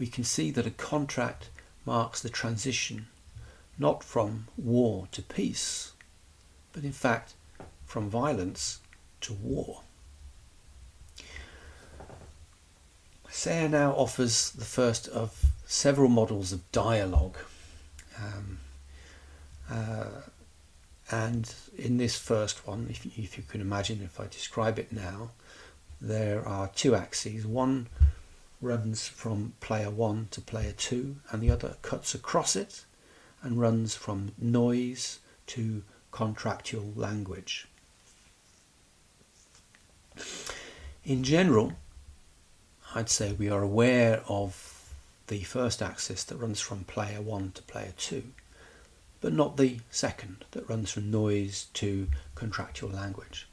we 0.00 0.08
can 0.08 0.24
see 0.24 0.50
that 0.50 0.66
a 0.66 0.72
contract 0.72 1.48
marks 1.86 2.20
the 2.20 2.28
transition 2.28 3.06
not 3.78 4.02
from 4.02 4.48
war 4.56 5.06
to 5.12 5.22
peace, 5.22 5.92
but 6.72 6.82
in 6.82 6.92
fact 6.92 7.34
from 7.92 8.08
violence 8.08 8.80
to 9.20 9.34
war. 9.34 9.82
Serres 13.28 13.70
now 13.70 13.92
offers 13.92 14.50
the 14.52 14.64
first 14.64 15.08
of 15.08 15.44
several 15.66 16.08
models 16.08 16.52
of 16.52 16.60
dialogue. 16.72 17.36
Um, 18.16 18.58
uh, 19.70 20.22
and 21.10 21.54
in 21.76 21.98
this 21.98 22.18
first 22.18 22.66
one, 22.66 22.86
if, 22.88 23.04
if 23.04 23.36
you 23.36 23.44
can 23.46 23.60
imagine, 23.60 24.00
if 24.02 24.18
I 24.18 24.26
describe 24.26 24.78
it 24.78 24.90
now, 24.90 25.32
there 26.00 26.48
are 26.48 26.68
two 26.68 26.94
axes. 26.94 27.46
One 27.46 27.88
runs 28.62 29.06
from 29.06 29.52
player 29.60 29.90
one 29.90 30.28
to 30.30 30.40
player 30.40 30.72
two, 30.72 31.16
and 31.30 31.42
the 31.42 31.50
other 31.50 31.76
cuts 31.82 32.14
across 32.14 32.56
it. 32.56 32.86
and 33.42 33.60
runs 33.60 33.94
from 33.94 34.32
noise 34.38 35.18
to 35.48 35.82
contractual 36.10 36.92
language. 36.94 37.66
In 41.04 41.24
general, 41.24 41.72
I'd 42.94 43.08
say 43.08 43.32
we 43.32 43.48
are 43.48 43.62
aware 43.62 44.22
of 44.28 44.94
the 45.28 45.42
first 45.42 45.80
axis 45.82 46.24
that 46.24 46.36
runs 46.36 46.60
from 46.60 46.84
player 46.84 47.20
1 47.20 47.52
to 47.52 47.62
player 47.62 47.92
2, 47.96 48.22
but 49.20 49.32
not 49.32 49.56
the 49.56 49.78
second 49.90 50.44
that 50.50 50.68
runs 50.68 50.90
from 50.90 51.10
noise 51.10 51.66
to 51.74 52.08
contractual 52.34 52.90
language. 52.90 53.48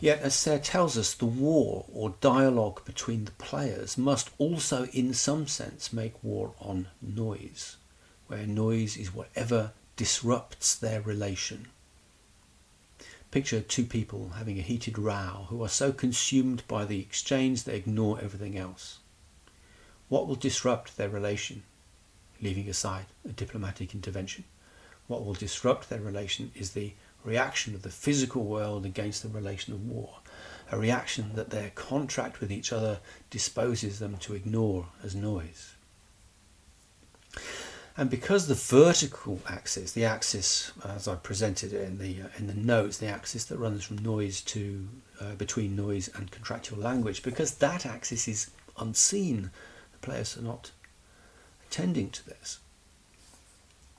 Yet, 0.00 0.20
as 0.20 0.34
Serres 0.34 0.66
tells 0.66 0.96
us, 0.96 1.14
the 1.14 1.26
war 1.26 1.84
or 1.92 2.14
dialogue 2.20 2.84
between 2.84 3.24
the 3.24 3.32
players 3.32 3.98
must 3.98 4.30
also, 4.38 4.84
in 4.86 5.12
some 5.12 5.48
sense, 5.48 5.92
make 5.92 6.22
war 6.22 6.52
on 6.60 6.88
noise, 7.02 7.76
where 8.28 8.46
noise 8.46 8.96
is 8.96 9.12
whatever 9.12 9.72
disrupts 9.96 10.76
their 10.76 11.00
relation. 11.00 11.68
Picture 13.30 13.60
two 13.60 13.84
people 13.84 14.30
having 14.36 14.58
a 14.58 14.62
heated 14.62 14.98
row 14.98 15.46
who 15.48 15.62
are 15.62 15.68
so 15.68 15.92
consumed 15.92 16.62
by 16.66 16.86
the 16.86 17.00
exchange 17.00 17.64
they 17.64 17.76
ignore 17.76 18.18
everything 18.20 18.56
else. 18.56 19.00
What 20.08 20.26
will 20.26 20.34
disrupt 20.34 20.96
their 20.96 21.10
relation, 21.10 21.62
leaving 22.40 22.70
aside 22.70 23.06
a 23.28 23.32
diplomatic 23.32 23.94
intervention? 23.94 24.44
What 25.08 25.26
will 25.26 25.34
disrupt 25.34 25.90
their 25.90 26.00
relation 26.00 26.52
is 26.54 26.70
the 26.70 26.94
reaction 27.22 27.74
of 27.74 27.82
the 27.82 27.90
physical 27.90 28.44
world 28.44 28.86
against 28.86 29.22
the 29.22 29.28
relation 29.28 29.74
of 29.74 29.86
war, 29.86 30.20
a 30.72 30.78
reaction 30.78 31.32
that 31.34 31.50
their 31.50 31.70
contract 31.74 32.40
with 32.40 32.50
each 32.50 32.72
other 32.72 33.00
disposes 33.28 33.98
them 33.98 34.16
to 34.18 34.34
ignore 34.34 34.86
as 35.04 35.14
noise. 35.14 35.74
And 37.98 38.08
because 38.08 38.46
the 38.46 38.54
vertical 38.54 39.40
axis, 39.48 39.90
the 39.90 40.04
axis 40.04 40.70
as 40.84 41.08
I 41.08 41.16
presented 41.16 41.72
it 41.72 41.82
in 41.82 41.98
the 41.98 42.22
uh, 42.22 42.28
in 42.38 42.46
the 42.46 42.54
notes, 42.54 42.98
the 42.98 43.08
axis 43.08 43.44
that 43.46 43.58
runs 43.58 43.82
from 43.82 43.98
noise 43.98 44.40
to 44.42 44.86
uh, 45.20 45.34
between 45.34 45.74
noise 45.74 46.08
and 46.14 46.30
contractual 46.30 46.78
language, 46.78 47.24
because 47.24 47.54
that 47.54 47.84
axis 47.84 48.28
is 48.28 48.50
unseen, 48.78 49.50
the 49.90 49.98
players 49.98 50.38
are 50.38 50.42
not 50.42 50.70
attending 51.66 52.10
to 52.10 52.24
this. 52.24 52.60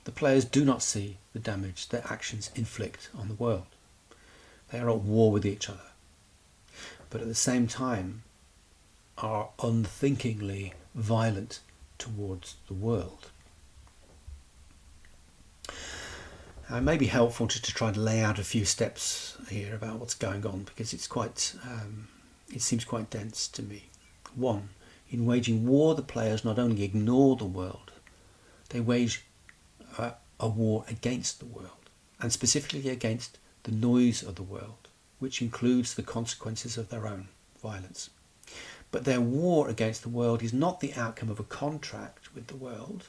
The 0.04 0.12
players 0.12 0.46
do 0.46 0.64
not 0.64 0.82
see 0.82 1.18
the 1.34 1.38
damage 1.38 1.90
their 1.90 2.04
actions 2.10 2.50
inflict 2.54 3.10
on 3.14 3.28
the 3.28 3.34
world. 3.34 3.66
They 4.72 4.80
are 4.80 4.88
at 4.88 5.00
war 5.00 5.30
with 5.30 5.44
each 5.44 5.68
other, 5.68 5.90
but 7.10 7.20
at 7.20 7.28
the 7.28 7.34
same 7.34 7.66
time 7.66 8.22
are 9.18 9.50
unthinkingly 9.62 10.72
violent 10.94 11.60
towards 11.98 12.56
the 12.66 12.72
world. 12.72 13.29
It 16.76 16.82
may 16.82 16.96
be 16.96 17.06
helpful 17.06 17.48
to, 17.48 17.60
to 17.60 17.74
try 17.74 17.90
to 17.90 18.00
lay 18.00 18.20
out 18.20 18.38
a 18.38 18.44
few 18.44 18.64
steps 18.64 19.36
here 19.48 19.74
about 19.74 19.98
what's 19.98 20.14
going 20.14 20.46
on 20.46 20.62
because 20.62 20.92
it's 20.92 21.06
quite, 21.06 21.54
um, 21.64 22.08
it 22.54 22.62
seems 22.62 22.84
quite 22.84 23.10
dense 23.10 23.48
to 23.48 23.62
me. 23.62 23.84
One, 24.34 24.70
in 25.10 25.26
waging 25.26 25.66
war, 25.66 25.94
the 25.94 26.02
players 26.02 26.44
not 26.44 26.58
only 26.58 26.84
ignore 26.84 27.36
the 27.36 27.44
world, 27.44 27.90
they 28.68 28.80
wage 28.80 29.24
a, 29.98 30.12
a 30.38 30.48
war 30.48 30.84
against 30.88 31.40
the 31.40 31.46
world, 31.46 31.90
and 32.20 32.32
specifically 32.32 32.88
against 32.88 33.38
the 33.64 33.72
noise 33.72 34.22
of 34.22 34.36
the 34.36 34.42
world, 34.42 34.88
which 35.18 35.42
includes 35.42 35.94
the 35.94 36.02
consequences 36.02 36.78
of 36.78 36.88
their 36.88 37.06
own 37.06 37.28
violence. 37.60 38.10
But 38.92 39.04
their 39.04 39.20
war 39.20 39.68
against 39.68 40.02
the 40.02 40.08
world 40.08 40.42
is 40.42 40.52
not 40.52 40.80
the 40.80 40.94
outcome 40.94 41.30
of 41.30 41.40
a 41.40 41.44
contract 41.44 42.34
with 42.34 42.46
the 42.46 42.56
world, 42.56 43.08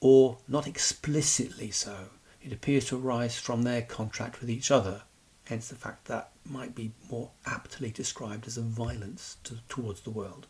or 0.00 0.38
not 0.48 0.66
explicitly 0.66 1.70
so. 1.70 1.96
It 2.42 2.52
appears 2.52 2.86
to 2.86 2.98
arise 2.98 3.38
from 3.38 3.62
their 3.62 3.82
contract 3.82 4.40
with 4.40 4.50
each 4.50 4.70
other, 4.70 5.02
hence 5.44 5.68
the 5.68 5.74
fact 5.74 6.06
that 6.06 6.30
might 6.44 6.74
be 6.74 6.92
more 7.10 7.30
aptly 7.44 7.90
described 7.90 8.46
as 8.46 8.56
a 8.56 8.62
violence 8.62 9.36
to, 9.44 9.58
towards 9.68 10.00
the 10.00 10.10
world. 10.10 10.46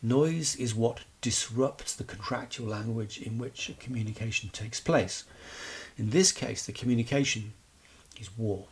Noise 0.00 0.54
is 0.54 0.74
what 0.74 1.00
disrupts 1.20 1.96
the 1.96 2.04
contractual 2.04 2.68
language 2.68 3.20
in 3.20 3.38
which 3.38 3.68
a 3.68 3.74
communication 3.74 4.48
takes 4.50 4.78
place. 4.78 5.24
In 5.96 6.10
this 6.10 6.30
case, 6.30 6.64
the 6.64 6.72
communication 6.72 7.54
is 8.20 8.36
war. 8.38 8.66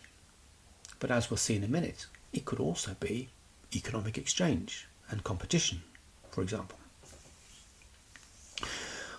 But 1.00 1.10
as 1.10 1.28
we'll 1.28 1.36
see 1.36 1.56
in 1.56 1.64
a 1.64 1.68
minute, 1.68 2.06
it 2.32 2.44
could 2.44 2.60
also 2.60 2.94
be 3.00 3.30
economic 3.74 4.16
exchange 4.16 4.86
and 5.10 5.24
competition, 5.24 5.82
for 6.30 6.42
example. 6.42 6.78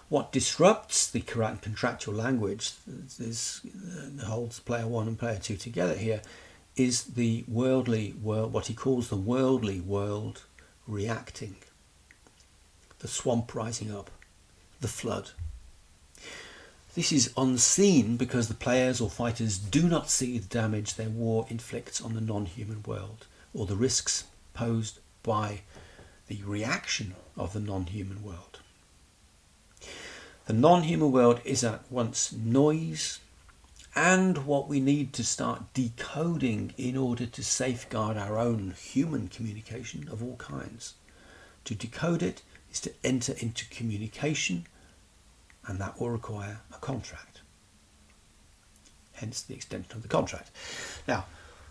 What 0.09 0.31
disrupts 0.31 1.09
the 1.09 1.19
contractual 1.19 2.13
language 2.13 2.71
is, 3.19 3.61
holds 4.23 4.59
player 4.59 4.87
one 4.87 5.07
and 5.07 5.19
player 5.19 5.39
two 5.39 5.57
together 5.57 5.95
here 5.95 6.21
is 6.77 7.03
the 7.03 7.43
worldly 7.47 8.13
world, 8.21 8.53
what 8.53 8.67
he 8.67 8.73
calls 8.73 9.09
the 9.09 9.17
worldly 9.17 9.81
world 9.81 10.43
reacting 10.87 11.55
the 12.99 13.07
swamp 13.07 13.53
rising 13.53 13.93
up, 13.93 14.09
the 14.81 14.87
flood. 14.87 15.31
This 16.95 17.11
is 17.11 17.33
unseen 17.37 18.17
because 18.17 18.47
the 18.47 18.55
players 18.55 18.99
or 18.99 19.09
fighters 19.09 19.57
do 19.57 19.87
not 19.87 20.09
see 20.09 20.39
the 20.39 20.47
damage 20.47 20.95
their 20.95 21.09
war 21.09 21.45
inflicts 21.49 22.01
on 22.01 22.15
the 22.15 22.21
non 22.21 22.45
human 22.45 22.81
world 22.83 23.27
or 23.53 23.65
the 23.65 23.75
risks 23.75 24.23
posed 24.53 24.99
by 25.21 25.61
the 26.27 26.41
reaction 26.43 27.15
of 27.35 27.53
the 27.53 27.59
non 27.59 27.85
human 27.85 28.23
world. 28.23 28.59
The 30.47 30.53
non 30.53 30.83
human 30.83 31.11
world 31.11 31.41
is 31.43 31.61
at 31.65 31.91
once 31.91 32.31
noise 32.31 33.19
and 33.93 34.45
what 34.45 34.69
we 34.69 34.79
need 34.79 35.11
to 35.13 35.23
start 35.25 35.73
decoding 35.73 36.73
in 36.77 36.95
order 36.95 37.25
to 37.25 37.43
safeguard 37.43 38.15
our 38.15 38.37
own 38.39 38.73
human 38.79 39.27
communication 39.27 40.07
of 40.09 40.23
all 40.23 40.37
kinds. 40.37 40.93
To 41.65 41.75
decode 41.75 42.23
it 42.23 42.43
is 42.71 42.79
to 42.81 42.93
enter 43.03 43.33
into 43.39 43.67
communication, 43.67 44.67
and 45.65 45.79
that 45.79 45.99
will 45.99 46.11
require 46.11 46.61
a 46.73 46.77
contract. 46.77 47.41
Hence 49.13 49.41
the 49.41 49.53
extension 49.53 49.97
of 49.97 50.01
the 50.01 50.07
contract. 50.07 50.51
Now, 51.09 51.25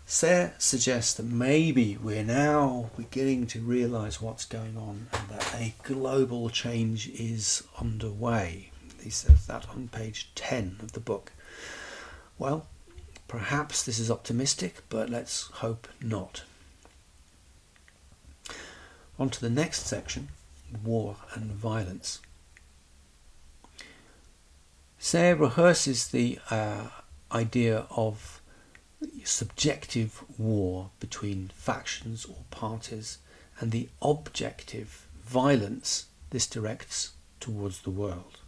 Serres 0.09 0.53
suggests 0.57 1.15
that 1.15 1.25
maybe 1.25 1.97
we're 2.01 2.23
now 2.23 2.89
beginning 2.95 3.45
to 3.47 3.59
realize 3.59 4.21
what's 4.21 4.45
going 4.45 4.77
on 4.77 5.07
and 5.11 5.27
that 5.27 5.53
a 5.53 5.75
global 5.83 6.49
change 6.49 7.09
is 7.09 7.61
underway. 7.81 8.71
He 9.03 9.09
says 9.09 9.47
that 9.47 9.67
on 9.67 9.89
page 9.89 10.29
10 10.33 10.77
of 10.81 10.93
the 10.93 11.01
book. 11.01 11.33
Well, 12.39 12.67
perhaps 13.27 13.83
this 13.83 13.99
is 13.99 14.09
optimistic, 14.09 14.77
but 14.87 15.09
let's 15.09 15.47
hope 15.55 15.89
not. 16.01 16.43
On 19.19 19.29
to 19.29 19.41
the 19.41 19.49
next 19.49 19.87
section 19.87 20.29
war 20.85 21.17
and 21.33 21.51
violence. 21.51 22.21
Serres 24.99 25.37
rehearses 25.37 26.07
the 26.07 26.39
uh, 26.49 26.87
idea 27.29 27.87
of 27.89 28.39
subjective 29.23 30.23
war 30.37 30.91
between 30.99 31.51
factions 31.53 32.25
or 32.25 32.37
parties 32.49 33.19
and 33.59 33.71
the 33.71 33.89
objective 34.01 35.07
violence 35.23 36.05
this 36.29 36.47
directs 36.47 37.13
towards 37.39 37.81
the 37.81 37.89
world. 37.89 38.39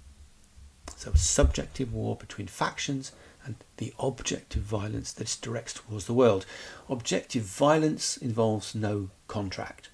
So, 0.95 1.13
subjective 1.15 1.93
war 1.93 2.15
between 2.15 2.47
factions 2.47 3.11
and 3.45 3.55
the 3.77 3.93
objective 3.99 4.63
violence 4.63 5.13
that 5.13 5.37
directs 5.41 5.73
towards 5.73 6.05
the 6.05 6.13
world. 6.13 6.45
Objective 6.89 7.43
violence 7.43 8.17
involves 8.17 8.75
no 8.75 9.09
contract. 9.27 9.89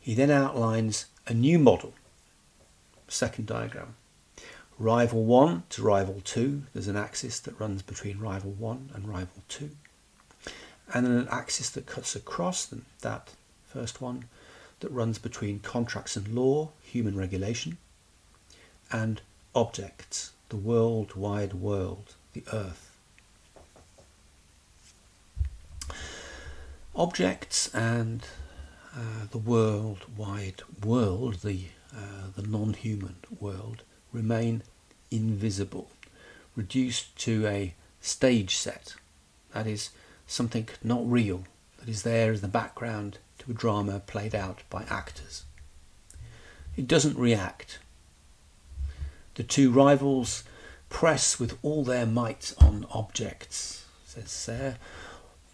He 0.00 0.14
then 0.14 0.30
outlines 0.30 1.06
a 1.26 1.34
new 1.34 1.58
model, 1.58 1.94
second 3.08 3.46
diagram. 3.46 3.94
Rival 4.78 5.24
1 5.24 5.62
to 5.70 5.82
rival 5.82 6.20
2, 6.24 6.64
there's 6.72 6.88
an 6.88 6.96
axis 6.96 7.38
that 7.40 7.58
runs 7.60 7.82
between 7.82 8.18
rival 8.18 8.50
1 8.50 8.90
and 8.92 9.08
rival 9.08 9.42
2. 9.48 9.70
And 10.92 11.06
then 11.06 11.12
an 11.12 11.28
axis 11.30 11.70
that 11.70 11.86
cuts 11.86 12.16
across 12.16 12.66
them, 12.66 12.84
that 13.00 13.30
first 13.66 14.00
one, 14.00 14.24
that 14.80 14.90
runs 14.90 15.18
between 15.18 15.60
contracts 15.60 16.16
and 16.16 16.34
law, 16.34 16.70
human 16.82 17.16
regulation, 17.16 17.78
and 18.90 19.20
objects, 19.54 20.32
the 20.48 20.56
world 20.56 21.14
wide 21.14 21.54
world, 21.54 22.14
the 22.32 22.42
earth. 22.52 22.90
Objects 26.96 27.72
and 27.74 28.26
uh, 28.94 29.26
the 29.30 29.38
worldwide 29.38 30.62
world, 30.84 31.36
the, 31.42 31.66
uh, 31.96 32.28
the 32.36 32.46
non 32.46 32.72
human 32.74 33.16
world, 33.40 33.82
remain 34.14 34.62
invisible, 35.10 35.90
reduced 36.56 37.16
to 37.18 37.46
a 37.46 37.74
stage 38.00 38.56
set, 38.56 38.94
that 39.52 39.66
is, 39.66 39.90
something 40.26 40.68
not 40.82 41.02
real, 41.04 41.44
that 41.78 41.88
is 41.88 42.02
there 42.02 42.32
as 42.32 42.40
the 42.40 42.48
background 42.48 43.18
to 43.38 43.50
a 43.50 43.54
drama 43.54 44.00
played 44.00 44.34
out 44.34 44.62
by 44.70 44.84
actors. 44.88 45.44
It 46.76 46.88
doesn't 46.88 47.18
react. 47.18 47.78
The 49.34 49.42
two 49.42 49.70
rivals 49.70 50.44
press 50.88 51.40
with 51.40 51.58
all 51.62 51.84
their 51.84 52.06
might 52.06 52.54
on 52.58 52.86
objects, 52.90 53.84
says 54.04 54.30
Serres. 54.30 54.76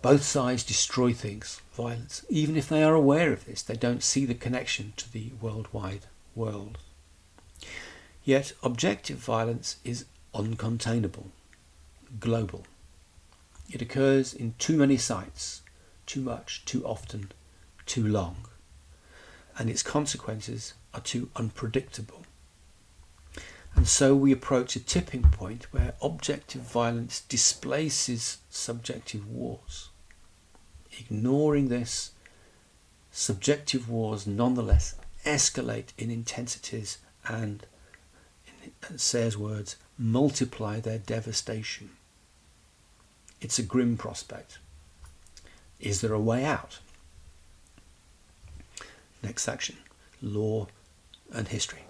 Both 0.02 0.22
sides 0.22 0.64
destroy 0.64 1.12
things, 1.12 1.60
violence. 1.72 2.24
Even 2.30 2.56
if 2.56 2.68
they 2.68 2.82
are 2.82 2.94
aware 2.94 3.32
of 3.32 3.44
this, 3.44 3.62
they 3.62 3.76
don't 3.76 4.02
see 4.02 4.24
the 4.24 4.34
connection 4.34 4.94
to 4.96 5.12
the 5.12 5.32
worldwide 5.40 6.06
world. 6.34 6.78
Yet 8.30 8.52
objective 8.62 9.18
violence 9.18 9.78
is 9.82 10.04
uncontainable, 10.32 11.30
global. 12.20 12.64
It 13.68 13.82
occurs 13.82 14.32
in 14.32 14.54
too 14.56 14.76
many 14.76 14.98
sites, 14.98 15.62
too 16.06 16.20
much, 16.20 16.64
too 16.64 16.86
often, 16.86 17.32
too 17.86 18.06
long, 18.06 18.46
and 19.58 19.68
its 19.68 19.82
consequences 19.82 20.74
are 20.94 21.00
too 21.00 21.28
unpredictable. 21.34 22.22
And 23.74 23.88
so 23.88 24.14
we 24.14 24.30
approach 24.30 24.76
a 24.76 24.80
tipping 24.80 25.22
point 25.22 25.72
where 25.72 25.94
objective 26.00 26.62
violence 26.62 27.22
displaces 27.22 28.38
subjective 28.48 29.26
wars. 29.26 29.88
Ignoring 31.00 31.66
this, 31.66 32.12
subjective 33.10 33.88
wars 33.88 34.24
nonetheless 34.24 34.94
escalate 35.26 35.88
in 35.98 36.12
intensities 36.12 36.98
and, 37.26 37.66
in 38.62 38.98
Serres' 38.98 39.36
words, 39.36 39.76
multiply 39.98 40.80
their 40.80 40.98
devastation. 40.98 41.90
It's 43.40 43.58
a 43.58 43.62
grim 43.62 43.96
prospect. 43.96 44.58
Is 45.78 46.00
there 46.00 46.12
a 46.12 46.20
way 46.20 46.44
out? 46.44 46.80
Next 49.22 49.42
section 49.42 49.76
Law 50.22 50.66
and 51.32 51.48
History. 51.48 51.80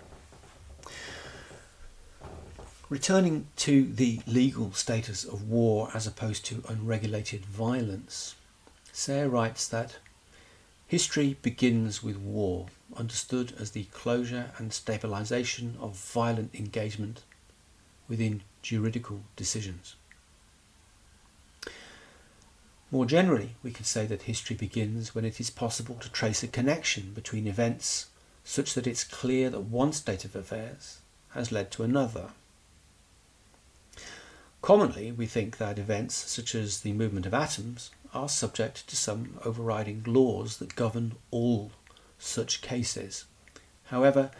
Returning 2.88 3.46
to 3.56 3.84
the 3.86 4.20
legal 4.26 4.72
status 4.72 5.24
of 5.24 5.48
war 5.48 5.90
as 5.94 6.06
opposed 6.06 6.44
to 6.46 6.64
unregulated 6.68 7.46
violence, 7.46 8.34
Serres 8.92 9.30
writes 9.30 9.68
that 9.68 9.98
history 10.88 11.36
begins 11.40 12.02
with 12.02 12.16
war, 12.16 12.66
understood 12.96 13.52
as 13.58 13.70
the 13.70 13.84
closure 13.84 14.50
and 14.58 14.72
stabilization 14.72 15.76
of 15.80 15.96
violent 15.96 16.54
engagement 16.54 17.22
within 18.08 18.42
juridical 18.62 19.20
decisions. 19.36 19.94
More 22.90 23.06
generally, 23.06 23.54
we 23.62 23.70
can 23.70 23.84
say 23.84 24.06
that 24.06 24.22
history 24.22 24.56
begins 24.56 25.14
when 25.14 25.24
it 25.24 25.38
is 25.38 25.48
possible 25.48 25.94
to 25.96 26.10
trace 26.10 26.42
a 26.42 26.48
connection 26.48 27.12
between 27.14 27.46
events 27.46 28.06
such 28.42 28.74
that 28.74 28.86
it's 28.86 29.04
clear 29.04 29.48
that 29.50 29.60
one 29.60 29.92
state 29.92 30.24
of 30.24 30.34
affairs 30.34 30.98
has 31.30 31.52
led 31.52 31.70
to 31.70 31.84
another. 31.84 32.30
Commonly, 34.60 35.12
we 35.12 35.26
think 35.26 35.58
that 35.58 35.78
events 35.78 36.16
such 36.16 36.54
as 36.54 36.80
the 36.80 36.92
movement 36.92 37.26
of 37.26 37.34
atoms 37.34 37.90
are 38.12 38.28
subject 38.28 38.88
to 38.88 38.96
some 38.96 39.38
overriding 39.44 40.02
laws 40.04 40.56
that 40.56 40.74
govern 40.74 41.12
all 41.30 41.70
such 42.20 42.62
cases. 42.62 43.24
However, 43.86 44.30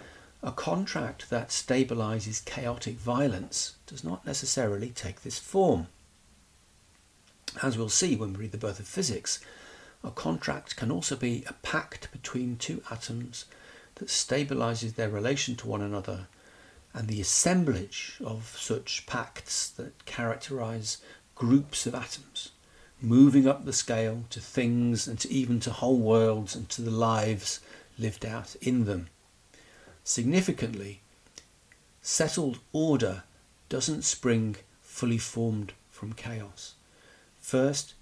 a 0.42 0.52
contract 0.52 1.28
that 1.30 1.48
stabilizes 1.48 2.44
chaotic 2.44 2.96
violence 2.96 3.74
does 3.86 4.02
not 4.04 4.24
necessarily 4.24 4.90
take 4.90 5.22
this 5.22 5.38
form. 5.38 5.88
As 7.62 7.76
we'll 7.76 7.88
see 7.88 8.16
when 8.16 8.32
we 8.32 8.40
read 8.40 8.52
the 8.52 8.58
birth 8.58 8.80
of 8.80 8.86
physics, 8.86 9.40
a 10.02 10.10
contract 10.10 10.76
can 10.76 10.90
also 10.90 11.16
be 11.16 11.44
a 11.46 11.52
pact 11.52 12.10
between 12.12 12.56
two 12.56 12.82
atoms 12.90 13.44
that 13.96 14.08
stabilizes 14.08 14.94
their 14.94 15.10
relation 15.10 15.56
to 15.56 15.68
one 15.68 15.82
another 15.82 16.26
and 16.94 17.06
the 17.06 17.20
assemblage 17.20 18.16
of 18.24 18.56
such 18.58 19.06
pacts 19.06 19.68
that 19.68 20.04
characterize 20.06 20.98
groups 21.34 21.86
of 21.86 21.94
atoms, 21.94 22.50
moving 23.00 23.46
up 23.46 23.64
the 23.64 23.72
scale 23.72 24.24
to 24.30 24.40
things 24.40 25.06
and 25.06 25.18
to 25.20 25.30
even 25.30 25.60
to 25.60 25.70
whole 25.70 25.98
worlds 25.98 26.54
and 26.54 26.68
to 26.70 26.82
the 26.82 26.90
lives 26.90 27.60
lived 28.00 28.24
out 28.24 28.56
in 28.60 28.84
them. 28.84 29.08
Significantly, 30.02 31.02
settled 32.02 32.58
order 32.72 33.22
doesn't 33.68 34.02
spring 34.02 34.56
fully 34.82 35.18
formed 35.18 35.72
from 35.90 36.12
chaos. 36.14 36.74
First, 37.38 37.94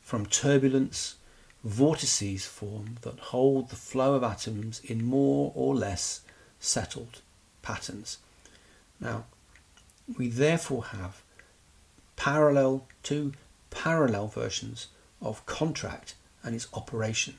from 0.00 0.26
turbulence, 0.26 1.16
vortices 1.62 2.46
form 2.46 2.96
that 3.02 3.18
hold 3.18 3.68
the 3.68 3.76
flow 3.76 4.14
of 4.14 4.22
atoms 4.22 4.80
in 4.80 5.04
more 5.04 5.52
or 5.54 5.74
less 5.74 6.22
settled 6.58 7.20
patterns. 7.62 8.18
Now, 9.00 9.26
we 10.16 10.28
therefore 10.28 10.86
have 10.86 11.22
parallel 12.16 12.86
two 13.02 13.32
parallel 13.70 14.28
versions 14.28 14.88
of 15.20 15.44
contract 15.46 16.14
and 16.42 16.54
its 16.54 16.68
operation. 16.72 17.36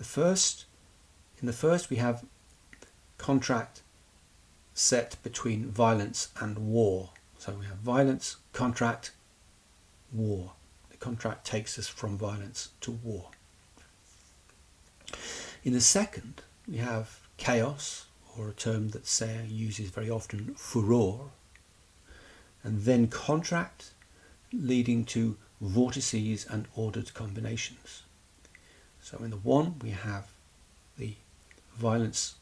The 0.00 0.06
first, 0.06 0.64
in 1.42 1.46
the 1.46 1.52
first, 1.52 1.90
we 1.90 1.96
have 1.96 2.24
contract 3.18 3.82
set 4.72 5.22
between 5.22 5.66
violence 5.66 6.28
and 6.40 6.56
war. 6.56 7.10
So 7.36 7.52
we 7.52 7.66
have 7.66 7.76
violence, 7.76 8.36
contract, 8.54 9.10
war. 10.10 10.52
The 10.90 10.96
contract 10.96 11.44
takes 11.44 11.78
us 11.78 11.86
from 11.86 12.16
violence 12.16 12.70
to 12.80 12.92
war. 12.92 13.28
In 15.64 15.74
the 15.74 15.82
second, 15.82 16.44
we 16.66 16.78
have 16.78 17.20
chaos, 17.36 18.06
or 18.38 18.48
a 18.48 18.54
term 18.54 18.88
that 18.92 19.06
Serres 19.06 19.52
uses 19.52 19.90
very 19.90 20.08
often, 20.08 20.54
furor, 20.54 21.28
and 22.64 22.84
then 22.84 23.06
contract, 23.08 23.90
leading 24.50 25.04
to 25.04 25.36
vortices 25.60 26.46
and 26.48 26.68
ordered 26.74 27.12
combinations. 27.12 28.04
So 29.10 29.18
in 29.24 29.30
the 29.30 29.36
one, 29.36 29.74
we 29.82 29.90
have 29.90 30.28
the 30.96 31.14
violence 31.76 32.36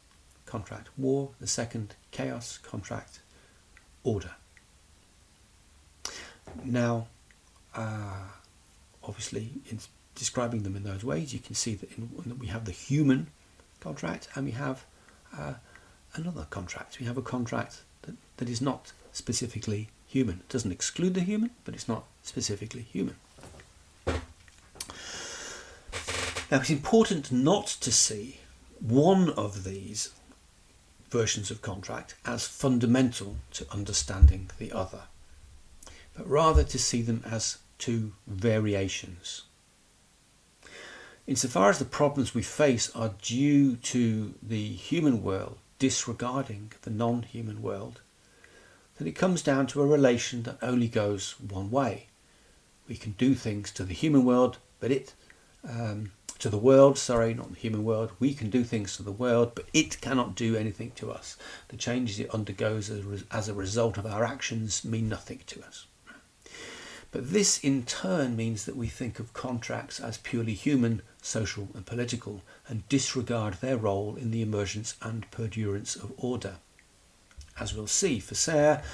contract 0.45 0.89
war, 0.97 1.29
the 1.39 1.47
second 1.47 1.95
chaos 2.11 2.59
contract 2.59 3.21
order. 4.03 4.31
Now, 6.63 7.07
uh, 7.75 8.27
obviously, 9.03 9.49
in 9.69 9.79
describing 10.13 10.61
them 10.61 10.75
in 10.75 10.83
those 10.83 11.03
ways, 11.03 11.33
you 11.33 11.39
can 11.39 11.55
see 11.55 11.73
that, 11.73 11.91
in, 11.97 12.09
that 12.27 12.37
we 12.37 12.47
have 12.47 12.65
the 12.65 12.71
human 12.71 13.27
contract 13.79 14.27
and 14.35 14.45
we 14.45 14.51
have 14.51 14.85
uh, 15.35 15.53
another 16.13 16.45
contract. 16.51 16.99
We 16.99 17.07
have 17.07 17.17
a 17.17 17.23
contract 17.23 17.81
that, 18.03 18.15
that 18.37 18.49
is 18.49 18.61
not 18.61 18.91
specifically 19.11 19.89
human. 20.05 20.41
It 20.41 20.49
doesn't 20.49 20.71
exclude 20.71 21.15
the 21.15 21.21
human, 21.21 21.49
but 21.63 21.73
it's 21.73 21.87
not 21.87 22.03
specifically 22.21 22.81
human. 22.81 23.15
Now, 26.51 26.59
it's 26.59 26.69
important 26.71 27.31
not 27.31 27.67
to 27.81 27.91
see 27.91 28.39
one 28.79 29.29
of 29.31 29.63
these 29.63 30.09
versions 31.11 31.51
of 31.51 31.61
contract 31.61 32.15
as 32.25 32.47
fundamental 32.47 33.37
to 33.53 33.71
understanding 33.71 34.49
the 34.57 34.71
other, 34.71 35.03
but 36.15 36.27
rather 36.27 36.63
to 36.63 36.79
see 36.79 37.01
them 37.01 37.23
as 37.25 37.59
two 37.77 38.13
variations. 38.25 39.43
Insofar 41.27 41.69
as 41.69 41.77
the 41.77 41.85
problems 41.85 42.33
we 42.33 42.41
face 42.41 42.89
are 42.95 43.13
due 43.21 43.75
to 43.75 44.33
the 44.41 44.69
human 44.69 45.21
world 45.21 45.57
disregarding 45.77 46.73
the 46.81 46.89
non 46.89 47.23
human 47.23 47.61
world, 47.61 48.01
then 48.97 49.07
it 49.07 49.15
comes 49.15 49.43
down 49.43 49.67
to 49.67 49.81
a 49.81 49.87
relation 49.87 50.43
that 50.43 50.57
only 50.61 50.87
goes 50.87 51.39
one 51.39 51.69
way. 51.69 52.07
We 52.87 52.95
can 52.95 53.11
do 53.11 53.35
things 53.35 53.71
to 53.73 53.83
the 53.83 53.93
human 53.93 54.25
world, 54.25 54.57
but 54.79 54.91
it 54.91 55.13
um, 55.63 56.11
to 56.39 56.49
the 56.49 56.57
world, 56.57 56.97
sorry, 56.97 57.33
not 57.33 57.49
the 57.53 57.59
human 57.59 57.83
world. 57.83 58.11
We 58.19 58.33
can 58.33 58.49
do 58.49 58.63
things 58.63 58.95
to 58.95 59.03
the 59.03 59.11
world, 59.11 59.51
but 59.55 59.65
it 59.73 59.99
cannot 59.99 60.35
do 60.35 60.55
anything 60.55 60.91
to 60.95 61.11
us. 61.11 61.37
The 61.67 61.77
changes 61.77 62.19
it 62.19 62.33
undergoes 62.33 62.89
as 62.89 63.25
as 63.29 63.49
a 63.49 63.53
result 63.53 63.97
of 63.97 64.05
our 64.05 64.23
actions 64.23 64.85
mean 64.85 65.09
nothing 65.09 65.41
to 65.47 65.61
us. 65.63 65.85
But 67.11 67.31
this 67.31 67.59
in 67.59 67.83
turn 67.83 68.35
means 68.35 68.65
that 68.65 68.77
we 68.77 68.87
think 68.87 69.19
of 69.19 69.33
contracts 69.33 69.99
as 69.99 70.17
purely 70.17 70.53
human, 70.53 71.01
social, 71.21 71.67
and 71.73 71.85
political, 71.85 72.41
and 72.67 72.87
disregard 72.87 73.55
their 73.55 73.77
role 73.77 74.15
in 74.15 74.31
the 74.31 74.41
emergence 74.41 74.95
and 75.01 75.29
perdurance 75.31 75.95
of 75.95 76.13
order. 76.17 76.57
As 77.59 77.73
we'll 77.73 77.87
see 77.87 78.19
for 78.19 78.35
Serres, 78.35 78.85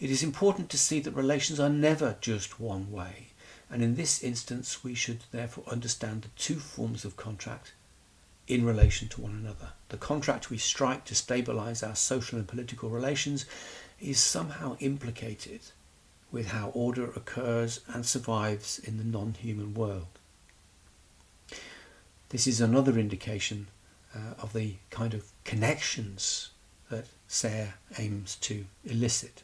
it 0.00 0.10
is 0.10 0.22
important 0.22 0.68
to 0.70 0.78
see 0.78 1.00
that 1.00 1.12
relations 1.12 1.60
are 1.60 1.70
never 1.70 2.16
just 2.20 2.60
one 2.60 2.90
way 2.90 3.29
and 3.70 3.82
in 3.82 3.94
this 3.94 4.22
instance, 4.22 4.82
we 4.82 4.94
should 4.94 5.20
therefore 5.30 5.64
understand 5.68 6.22
the 6.22 6.28
two 6.36 6.56
forms 6.56 7.04
of 7.04 7.16
contract 7.16 7.72
in 8.48 8.64
relation 8.64 9.08
to 9.08 9.20
one 9.20 9.32
another. 9.32 9.70
The 9.90 9.96
contract 9.96 10.50
we 10.50 10.58
strike 10.58 11.04
to 11.04 11.14
stabilize 11.14 11.82
our 11.82 11.94
social 11.94 12.38
and 12.38 12.48
political 12.48 12.90
relations 12.90 13.46
is 14.00 14.18
somehow 14.18 14.76
implicated 14.80 15.60
with 16.32 16.48
how 16.48 16.70
order 16.70 17.04
occurs 17.10 17.80
and 17.86 18.04
survives 18.04 18.80
in 18.80 18.98
the 18.98 19.04
non 19.04 19.34
human 19.34 19.74
world. 19.74 20.06
This 22.30 22.46
is 22.46 22.60
another 22.60 22.98
indication 22.98 23.68
uh, 24.14 24.34
of 24.40 24.52
the 24.52 24.74
kind 24.90 25.14
of 25.14 25.26
connections 25.44 26.50
that 26.88 27.06
Serres 27.28 27.70
aims 27.98 28.36
to 28.36 28.64
elicit. 28.84 29.42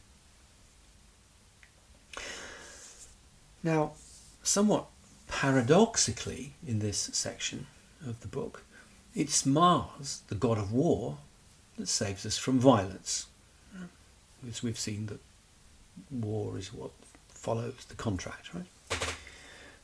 Now, 3.62 3.92
somewhat 4.46 4.86
paradoxically, 5.28 6.54
in 6.66 6.78
this 6.78 7.10
section 7.12 7.66
of 8.06 8.20
the 8.20 8.28
book, 8.28 8.62
it's 9.14 9.44
Mars, 9.44 10.22
the 10.28 10.34
god 10.34 10.58
of 10.58 10.72
war, 10.72 11.18
that 11.78 11.88
saves 11.88 12.24
us 12.24 12.38
from 12.38 12.58
violence. 12.58 13.26
As 14.48 14.62
we've 14.62 14.78
seen 14.78 15.06
that 15.06 15.20
war 16.10 16.56
is 16.58 16.72
what 16.72 16.90
follows 17.28 17.86
the 17.88 17.94
contract, 17.94 18.54
right? 18.54 18.66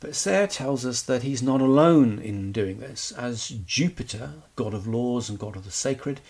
But 0.00 0.14
Serres 0.14 0.56
tells 0.56 0.84
us 0.84 1.02
that 1.02 1.22
he's 1.22 1.42
not 1.42 1.60
alone 1.60 2.18
in 2.18 2.52
doing 2.52 2.80
this, 2.80 3.12
as 3.12 3.48
Jupiter, 3.48 4.32
god 4.56 4.74
of 4.74 4.86
laws 4.86 5.28
and 5.28 5.38
god 5.38 5.56
of 5.56 5.64
the 5.64 5.70
sacred, 5.70 6.20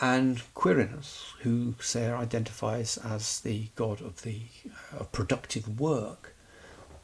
and 0.00 0.42
Quirinus, 0.54 1.32
who 1.40 1.74
Serres 1.80 2.20
identifies 2.20 2.98
as 2.98 3.40
the 3.40 3.68
god 3.76 4.00
of 4.00 4.22
the 4.22 4.42
uh, 4.98 5.04
productive 5.04 5.80
work, 5.80 6.33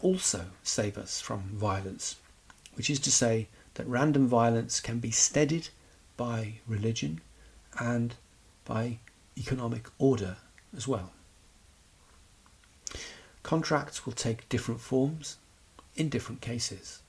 also 0.03 0.47
save 0.63 0.99
us 0.99 1.21
from 1.21 1.43
violence, 1.53 2.17
which 2.75 2.91
is 2.91 3.01
to 3.01 3.11
say 3.11 3.49
that 3.75 3.87
random 3.87 4.27
violence 4.27 4.81
can 4.81 4.99
be 4.99 5.11
steadied 5.11 5.69
by 6.17 6.55
religion 6.67 7.21
and 7.79 8.15
by 8.65 8.99
economic 9.37 9.89
order 9.99 10.37
as 10.77 10.87
well. 10.87 11.13
Contracts 13.43 14.05
will 14.05 14.13
take 14.13 14.49
different 14.49 14.81
forms 14.81 15.39
in 15.97 16.09
different 16.09 16.41
cases. 16.41 17.03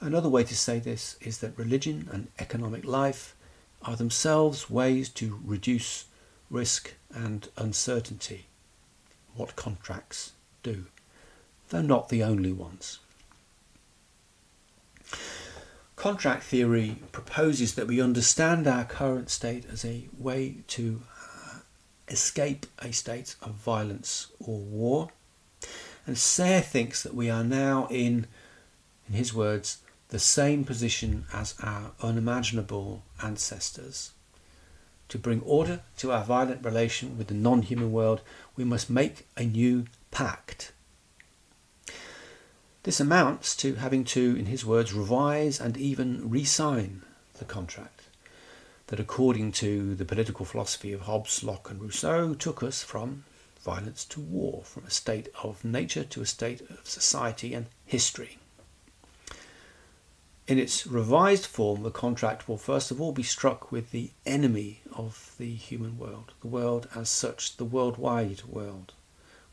Another 0.00 0.28
way 0.28 0.44
to 0.44 0.56
say 0.56 0.78
this 0.78 1.16
is 1.20 1.38
that 1.38 1.56
religion 1.58 2.08
and 2.12 2.28
economic 2.38 2.84
life 2.84 3.34
are 3.82 3.96
themselves 3.96 4.68
ways 4.68 5.08
to 5.10 5.40
reduce 5.44 6.06
risk 6.50 6.94
and 7.14 7.48
uncertainty, 7.56 8.46
what 9.34 9.56
contracts 9.56 10.32
do, 10.62 10.86
though 11.74 11.82
not 11.82 12.08
the 12.08 12.22
only 12.22 12.52
ones. 12.52 13.00
Contract 15.96 16.44
theory 16.44 16.98
proposes 17.10 17.74
that 17.74 17.88
we 17.88 18.00
understand 18.00 18.68
our 18.68 18.84
current 18.84 19.28
state 19.28 19.64
as 19.72 19.84
a 19.84 20.04
way 20.16 20.58
to 20.68 21.02
uh, 21.20 21.58
escape 22.06 22.66
a 22.78 22.92
state 22.92 23.34
of 23.42 23.54
violence 23.54 24.28
or 24.38 24.58
war. 24.58 25.08
And 26.06 26.16
Serres 26.16 26.66
thinks 26.66 27.02
that 27.02 27.12
we 27.12 27.28
are 27.28 27.42
now 27.42 27.88
in, 27.90 28.28
in 29.08 29.14
his 29.14 29.34
words, 29.34 29.78
the 30.10 30.20
same 30.20 30.62
position 30.62 31.24
as 31.32 31.56
our 31.60 31.90
unimaginable 32.00 33.02
ancestors. 33.20 34.12
To 35.08 35.18
bring 35.18 35.40
order 35.40 35.80
to 35.98 36.12
our 36.12 36.22
violent 36.22 36.64
relation 36.64 37.18
with 37.18 37.26
the 37.26 37.34
non 37.34 37.62
human 37.62 37.90
world, 37.90 38.20
we 38.54 38.62
must 38.62 38.88
make 38.88 39.26
a 39.36 39.44
new 39.44 39.86
pact. 40.12 40.70
This 42.84 43.00
amounts 43.00 43.56
to 43.56 43.76
having 43.76 44.04
to, 44.04 44.36
in 44.36 44.44
his 44.44 44.62
words, 44.62 44.92
revise 44.92 45.58
and 45.58 45.74
even 45.78 46.28
re 46.28 46.44
sign 46.44 47.00
the 47.38 47.46
contract 47.46 48.02
that, 48.88 49.00
according 49.00 49.52
to 49.52 49.94
the 49.94 50.04
political 50.04 50.44
philosophy 50.44 50.92
of 50.92 51.00
Hobbes, 51.00 51.42
Locke, 51.42 51.70
and 51.70 51.80
Rousseau, 51.80 52.34
took 52.34 52.62
us 52.62 52.82
from 52.82 53.24
violence 53.62 54.04
to 54.04 54.20
war, 54.20 54.64
from 54.64 54.84
a 54.84 54.90
state 54.90 55.30
of 55.42 55.64
nature 55.64 56.04
to 56.04 56.20
a 56.20 56.26
state 56.26 56.60
of 56.60 56.86
society 56.86 57.54
and 57.54 57.66
history. 57.86 58.36
In 60.46 60.58
its 60.58 60.86
revised 60.86 61.46
form, 61.46 61.84
the 61.84 61.90
contract 61.90 62.46
will 62.46 62.58
first 62.58 62.90
of 62.90 63.00
all 63.00 63.12
be 63.12 63.22
struck 63.22 63.72
with 63.72 63.92
the 63.92 64.10
enemy 64.26 64.82
of 64.92 65.34
the 65.38 65.54
human 65.54 65.96
world, 65.96 66.34
the 66.42 66.48
world 66.48 66.86
as 66.94 67.08
such, 67.08 67.56
the 67.56 67.64
worldwide 67.64 68.42
world, 68.44 68.92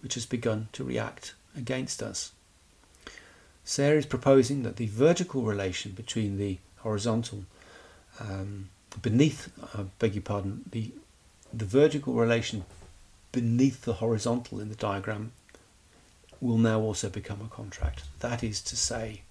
which 0.01 0.15
has 0.15 0.25
begun 0.25 0.67
to 0.73 0.83
react 0.83 1.33
against 1.55 2.03
us. 2.03 2.33
Serres 3.63 4.03
is 4.03 4.05
proposing 4.05 4.63
that 4.63 4.77
the 4.77 4.87
vertical 4.87 5.43
relation 5.43 5.91
between 5.91 6.37
the 6.37 6.57
horizontal, 6.77 7.45
um, 8.19 8.69
beneath, 9.01 9.49
beg 9.99 10.15
your 10.15 10.23
pardon, 10.23 10.63
the, 10.71 10.91
the 11.53 11.65
vertical 11.65 12.13
relation 12.13 12.65
beneath 13.31 13.81
the 13.83 13.93
horizontal 13.93 14.59
in 14.59 14.69
the 14.69 14.75
diagram 14.75 15.31
will 16.41 16.57
now 16.57 16.79
also 16.81 17.09
become 17.09 17.39
a 17.41 17.55
contract. 17.55 18.03
That 18.19 18.43
is 18.43 18.61
to 18.61 18.75
say, 18.75 19.21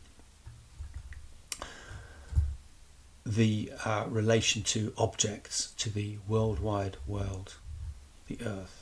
the 3.26 3.72
uh, 3.84 4.06
relation 4.08 4.62
to 4.62 4.92
objects, 4.96 5.72
to 5.76 5.90
the 5.90 6.18
worldwide 6.26 6.96
world, 7.06 7.54
the 8.28 8.38
earth. 8.44 8.79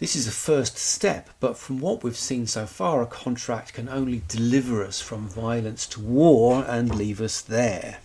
This 0.00 0.14
is 0.14 0.28
a 0.28 0.32
first 0.32 0.78
step, 0.78 1.28
but 1.40 1.58
from 1.58 1.80
what 1.80 2.04
we've 2.04 2.16
seen 2.16 2.46
so 2.46 2.66
far, 2.66 3.02
a 3.02 3.06
contract 3.06 3.72
can 3.72 3.88
only 3.88 4.22
deliver 4.28 4.84
us 4.84 5.00
from 5.00 5.28
violence 5.28 5.88
to 5.88 6.00
war 6.00 6.64
and 6.68 6.94
leave 6.94 7.20
us 7.20 7.40
there. 7.40 7.98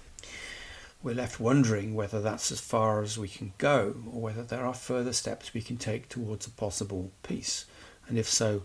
We're 1.03 1.13
left 1.13 1.39
wondering 1.39 1.93
whether 1.93 2.19
that's 2.19 2.51
as 2.51 2.59
far 2.59 3.03
as 3.03 3.19
we 3.19 3.27
can 3.27 3.53
go, 3.59 3.93
or 4.11 4.21
whether 4.21 4.41
there 4.41 4.65
are 4.65 4.73
further 4.73 5.13
steps 5.13 5.53
we 5.53 5.61
can 5.61 5.77
take 5.77 6.09
towards 6.09 6.47
a 6.47 6.49
possible 6.49 7.11
peace, 7.21 7.65
and 8.07 8.17
if 8.17 8.27
so, 8.27 8.63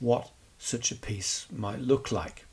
what 0.00 0.30
such 0.58 0.90
a 0.90 0.96
peace 0.96 1.46
might 1.54 1.80
look 1.80 2.10
like. 2.10 2.46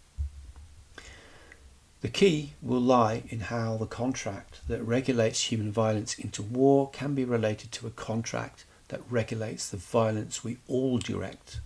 The 2.02 2.10
key 2.10 2.56
will 2.62 2.82
lie 2.82 3.24
in 3.30 3.40
how 3.40 3.78
the 3.78 3.86
contract 3.86 4.68
that 4.68 4.84
regulates 4.84 5.44
human 5.44 5.72
violence 5.72 6.20
into 6.20 6.44
war 6.44 6.90
can 6.90 7.16
be 7.16 7.24
related 7.24 7.72
to 7.74 7.88
a 7.88 7.92
contract 7.92 8.66
that 8.90 9.02
regulates 9.10 9.70
the 9.70 9.78
violence 9.78 10.44
we 10.44 10.58
all 10.68 10.98
direct 10.98 11.62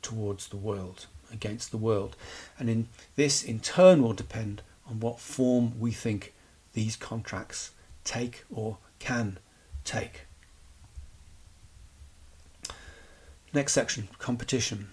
towards 0.00 0.48
the 0.48 0.56
world, 0.56 1.06
against 1.32 1.70
the 1.70 1.76
world. 1.76 2.16
And 2.58 2.70
in 2.70 2.88
this 3.16 3.42
in 3.42 3.60
turn 3.60 4.02
will 4.02 4.12
depend 4.12 4.62
on 4.88 5.00
what 5.00 5.18
form 5.18 5.78
we 5.80 5.90
think 5.90 6.32
these 6.74 6.96
contracts 6.96 7.72
take 8.04 8.44
or 8.50 8.78
can 8.98 9.38
take. 9.84 10.22
Next 13.54 13.72
section, 13.72 14.08
competition. 14.18 14.88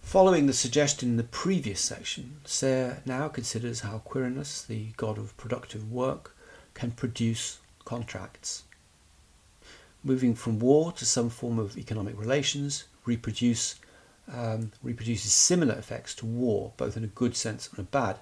Following 0.00 0.46
the 0.46 0.52
suggestion 0.52 1.10
in 1.10 1.16
the 1.16 1.24
previous 1.24 1.80
section, 1.80 2.36
Serres 2.44 2.98
now 3.04 3.26
considers 3.26 3.80
how 3.80 4.02
Quirinus, 4.06 4.64
the 4.64 4.88
god 4.96 5.18
of 5.18 5.36
productive 5.36 5.90
work, 5.90 6.36
can 6.72 6.92
produce 6.92 7.58
contracts 7.84 8.62
moving 10.04 10.34
from 10.34 10.58
war 10.58 10.92
to 10.92 11.06
some 11.06 11.30
form 11.30 11.58
of 11.58 11.76
economic 11.78 12.18
relations 12.18 12.84
reproduce 13.06 13.76
um, 14.32 14.72
reproduces 14.82 15.32
similar 15.32 15.74
effects 15.74 16.14
to 16.14 16.26
war, 16.26 16.72
both 16.76 16.96
in 16.96 17.04
a 17.04 17.08
good 17.08 17.36
sense 17.36 17.68
and 17.68 17.78
a 17.78 17.82
bad. 17.82 18.18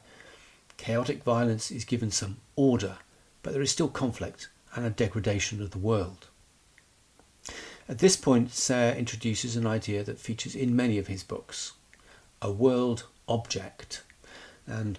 Chaotic 0.76 1.22
violence 1.22 1.70
is 1.70 1.84
given 1.84 2.10
some 2.10 2.38
order, 2.56 2.98
but 3.42 3.52
there 3.52 3.62
is 3.62 3.70
still 3.70 3.88
conflict 3.88 4.48
and 4.74 4.84
a 4.84 4.90
degradation 4.90 5.62
of 5.62 5.70
the 5.70 5.78
world. 5.78 6.26
At 7.88 7.98
this 7.98 8.16
point, 8.16 8.52
Serres 8.52 8.96
introduces 8.96 9.54
an 9.54 9.66
idea 9.66 10.02
that 10.02 10.18
features 10.18 10.56
in 10.56 10.74
many 10.74 10.98
of 10.98 11.06
his 11.06 11.22
books 11.22 11.72
a 12.40 12.50
world 12.50 13.06
object. 13.28 14.02
And 14.66 14.98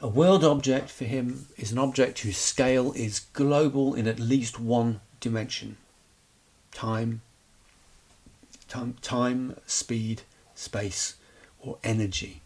a 0.00 0.08
world 0.08 0.44
object 0.44 0.88
for 0.88 1.04
him 1.04 1.46
is 1.58 1.72
an 1.72 1.78
object 1.78 2.20
whose 2.20 2.38
scale 2.38 2.92
is 2.92 3.20
global 3.34 3.94
in 3.94 4.06
at 4.06 4.18
least 4.18 4.58
one 4.58 5.00
dimension 5.20 5.76
time, 6.76 7.22
time, 8.68 8.94
time, 9.00 9.56
speed, 9.66 10.20
space, 10.54 11.14
or 11.58 11.78
energy. 11.82 12.42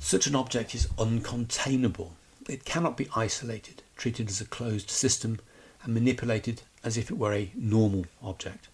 Such 0.00 0.26
an 0.26 0.34
object 0.34 0.74
is 0.74 0.88
uncontainable. 0.98 2.10
It 2.48 2.64
cannot 2.64 2.96
be 2.96 3.06
isolated, 3.14 3.84
treated 3.96 4.28
as 4.28 4.40
a 4.40 4.46
closed 4.46 4.90
system, 4.90 5.38
and 5.84 5.94
manipulated 5.94 6.62
as 6.82 6.96
if 6.96 7.08
it 7.08 7.16
were 7.16 7.34
a 7.34 7.52
normal 7.54 8.06
object. 8.20 8.66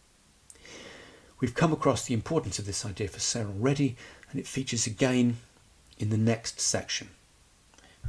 We've 1.38 1.54
come 1.54 1.74
across 1.74 2.06
the 2.06 2.14
importance 2.14 2.58
of 2.58 2.64
this 2.64 2.86
idea 2.86 3.08
for 3.08 3.20
Serres 3.20 3.48
already, 3.48 3.94
and 4.30 4.40
it 4.40 4.46
features 4.46 4.86
again 4.86 5.36
in 5.98 6.08
the 6.08 6.16
next 6.16 6.62
section. 6.62 7.10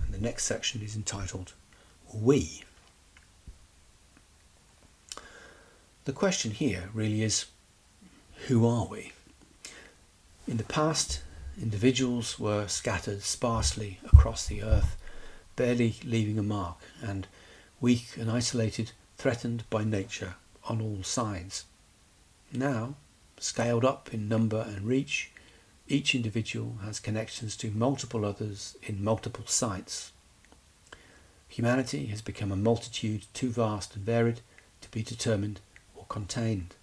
And 0.01 0.13
the 0.13 0.21
next 0.21 0.45
section 0.45 0.81
is 0.81 0.95
entitled 0.95 1.51
We. 2.13 2.63
The 6.07 6.13
question 6.13 6.51
here 6.51 6.89
really 6.93 7.21
is 7.21 7.47
who 8.47 8.65
are 8.65 8.87
we? 8.87 9.11
In 10.47 10.55
the 10.55 10.63
past, 10.63 11.21
individuals 11.61 12.39
were 12.39 12.69
scattered 12.69 13.23
sparsely 13.23 13.99
across 14.05 14.47
the 14.47 14.63
earth, 14.63 14.95
barely 15.57 15.97
leaving 16.05 16.39
a 16.39 16.43
mark, 16.43 16.77
and 17.01 17.27
weak 17.81 18.15
and 18.15 18.31
isolated, 18.31 18.93
threatened 19.17 19.69
by 19.69 19.83
nature 19.83 20.35
on 20.69 20.81
all 20.81 21.03
sides. 21.03 21.65
Now, 22.53 22.95
scaled 23.37 23.83
up 23.83 24.13
in 24.13 24.29
number 24.29 24.61
and 24.61 24.87
reach, 24.87 25.31
Each 25.89 26.15
individual 26.15 26.77
has 26.85 27.01
connections 27.01 27.57
to 27.57 27.69
multiple 27.69 28.23
others 28.23 28.77
in 28.81 29.03
multiple 29.03 29.45
sites. 29.45 30.13
Humanity 31.49 32.05
has 32.05 32.21
become 32.21 32.53
a 32.53 32.55
multitude 32.55 33.25
too 33.33 33.49
vast 33.49 33.93
and 33.93 34.05
varied 34.05 34.39
to 34.79 34.89
be 34.89 35.03
determined 35.03 35.59
contained. 36.09 36.75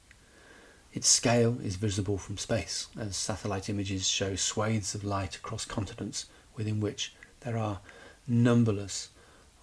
Its 0.92 1.08
scale 1.08 1.58
is 1.64 1.76
visible 1.76 2.18
from 2.18 2.38
space, 2.38 2.86
as 2.98 3.16
satellite 3.16 3.68
images 3.68 4.06
show 4.06 4.36
swathes 4.36 4.94
of 4.94 5.02
light 5.02 5.34
across 5.34 5.64
continents 5.64 6.26
within 6.56 6.80
which 6.80 7.14
there 7.40 7.58
are 7.58 7.80
numberless 8.28 9.08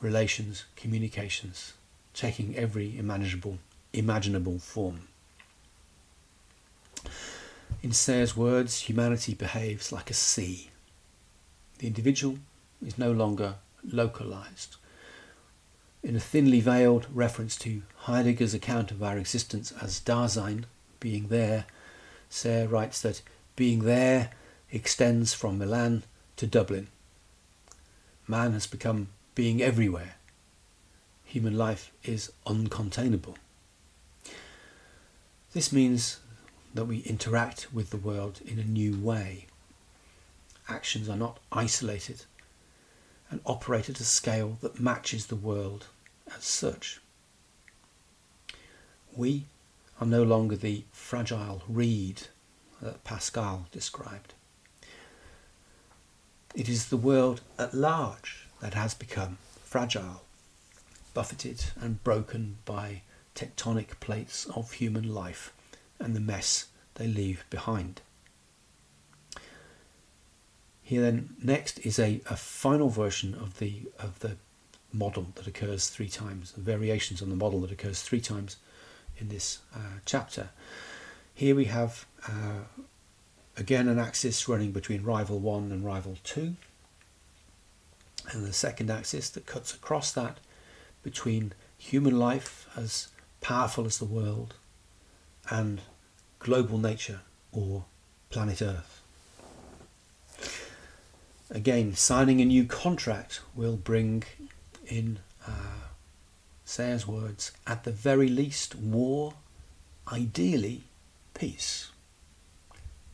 relations, 0.01 0.65
communications, 0.75 1.73
taking 2.13 2.55
every 2.55 2.97
imaginable, 2.97 3.59
imaginable 3.93 4.59
form. 4.59 5.07
In 7.81 7.93
Serres' 7.93 8.35
words, 8.35 8.81
humanity 8.81 9.33
behaves 9.33 9.91
like 9.91 10.09
a 10.09 10.13
sea. 10.13 10.69
The 11.79 11.87
individual 11.87 12.37
is 12.85 12.97
no 12.97 13.11
longer 13.11 13.55
localized. 13.83 14.75
In 16.03 16.15
a 16.15 16.19
thinly 16.19 16.59
veiled 16.59 17.07
reference 17.13 17.55
to 17.57 17.81
Heidegger's 18.05 18.55
account 18.55 18.89
of 18.89 19.03
our 19.03 19.17
existence 19.17 19.71
as 19.79 19.99
Dasein, 19.99 20.65
being 20.99 21.27
there, 21.27 21.65
Serres 22.29 22.69
writes 22.69 23.01
that 23.01 23.21
being 23.55 23.83
there 23.83 24.31
extends 24.71 25.33
from 25.33 25.59
Milan 25.59 26.03
to 26.37 26.47
Dublin. 26.47 26.87
Man 28.27 28.53
has 28.53 28.65
become 28.65 29.09
being 29.35 29.61
everywhere. 29.61 30.15
Human 31.25 31.55
life 31.55 31.91
is 32.03 32.31
uncontainable. 32.47 33.35
This 35.53 35.71
means 35.71 36.21
that 36.73 36.85
we 36.85 36.99
interact 36.99 37.71
with 37.71 37.91
the 37.91 37.97
world 37.97 38.39
in 38.43 38.57
a 38.57 38.63
new 38.63 38.97
way. 38.97 39.45
Actions 40.67 41.07
are 41.07 41.17
not 41.17 41.39
isolated 41.51 42.23
and 43.29 43.41
operate 43.45 43.89
at 43.89 43.99
a 43.99 44.05
scale 44.05 44.57
that 44.61 44.79
matches 44.79 45.27
the 45.27 45.35
world 45.35 45.87
as 46.35 46.43
such. 46.43 46.99
We 49.15 49.45
are 49.99 50.07
no 50.07 50.23
longer 50.23 50.55
the 50.55 50.83
fragile 50.91 51.63
reed 51.67 52.23
that 52.81 53.03
Pascal 53.03 53.67
described. 53.71 54.33
It 56.55 56.67
is 56.67 56.87
the 56.87 56.97
world 56.97 57.41
at 57.57 57.73
large 57.73 58.47
that 58.61 58.73
has 58.73 58.93
become 58.93 59.37
fragile, 59.63 60.23
buffeted 61.13 61.65
and 61.79 62.03
broken 62.03 62.57
by 62.65 63.01
tectonic 63.35 63.99
plates 63.99 64.45
of 64.47 64.73
human 64.73 65.13
life 65.13 65.53
and 65.99 66.15
the 66.15 66.19
mess 66.19 66.67
they 66.95 67.07
leave 67.07 67.45
behind. 67.49 68.01
Here 70.83 71.01
then 71.01 71.35
next 71.41 71.79
is 71.85 71.97
a, 71.99 72.21
a 72.29 72.35
final 72.35 72.89
version 72.89 73.33
of 73.33 73.59
the 73.59 73.83
of 73.97 74.19
the 74.19 74.35
model 74.91 75.27
that 75.35 75.47
occurs 75.47 75.87
three 75.87 76.09
times, 76.09 76.51
variations 76.51 77.21
on 77.21 77.29
the 77.29 77.35
model 77.35 77.61
that 77.61 77.71
occurs 77.71 78.01
three 78.01 78.19
times 78.19 78.57
in 79.21 79.29
this 79.29 79.59
uh, 79.73 79.99
chapter. 80.05 80.49
Here 81.33 81.55
we 81.55 81.65
have 81.65 82.05
uh, 82.27 82.65
again 83.55 83.87
an 83.87 83.99
axis 83.99 84.49
running 84.49 84.71
between 84.71 85.03
rival 85.03 85.39
1 85.39 85.71
and 85.71 85.85
rival 85.85 86.17
2 86.23 86.55
and 88.31 88.45
the 88.45 88.53
second 88.53 88.89
axis 88.89 89.29
that 89.29 89.45
cuts 89.45 89.73
across 89.73 90.11
that 90.11 90.37
between 91.03 91.53
human 91.77 92.17
life 92.17 92.67
as 92.75 93.07
powerful 93.39 93.85
as 93.85 93.97
the 93.97 94.05
world 94.05 94.55
and 95.49 95.81
global 96.39 96.77
nature 96.77 97.21
or 97.51 97.85
planet 98.29 98.61
Earth. 98.61 99.01
Again, 101.49 101.95
signing 101.95 102.39
a 102.39 102.45
new 102.45 102.63
contract 102.63 103.41
will 103.55 103.75
bring 103.75 104.23
in 104.85 105.19
uh, 105.45 105.80
Serres' 106.71 107.05
words, 107.05 107.51
at 107.67 107.83
the 107.83 107.91
very 107.91 108.29
least, 108.29 108.75
war, 108.75 109.33
ideally, 110.09 110.83
peace. 111.33 111.91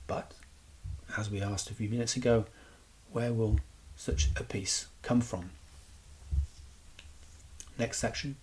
But, 0.05 0.35
as 1.17 1.31
we 1.31 1.41
asked 1.41 1.71
a 1.71 1.73
few 1.73 1.89
minutes 1.89 2.15
ago, 2.15 2.45
where 3.11 3.33
will 3.33 3.59
such 3.95 4.29
a 4.35 4.43
peace 4.43 4.85
come 5.01 5.21
from? 5.21 5.49
Next 7.79 7.97
section 7.97 8.35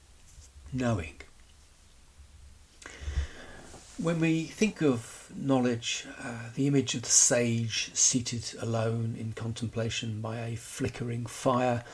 knowing. 0.73 1.21
When 3.97 4.19
we 4.19 4.47
think 4.47 4.83
of 4.83 5.31
knowledge, 5.33 6.07
uh, 6.21 6.51
the 6.57 6.67
image 6.67 6.97
of 6.97 7.03
the 7.03 7.09
sage 7.09 7.95
seated 7.95 8.53
alone 8.61 9.15
in 9.17 9.33
contemplation 9.35 10.21
by 10.21 10.41
a 10.41 10.57
flickering 10.57 11.27
fire 11.27 11.85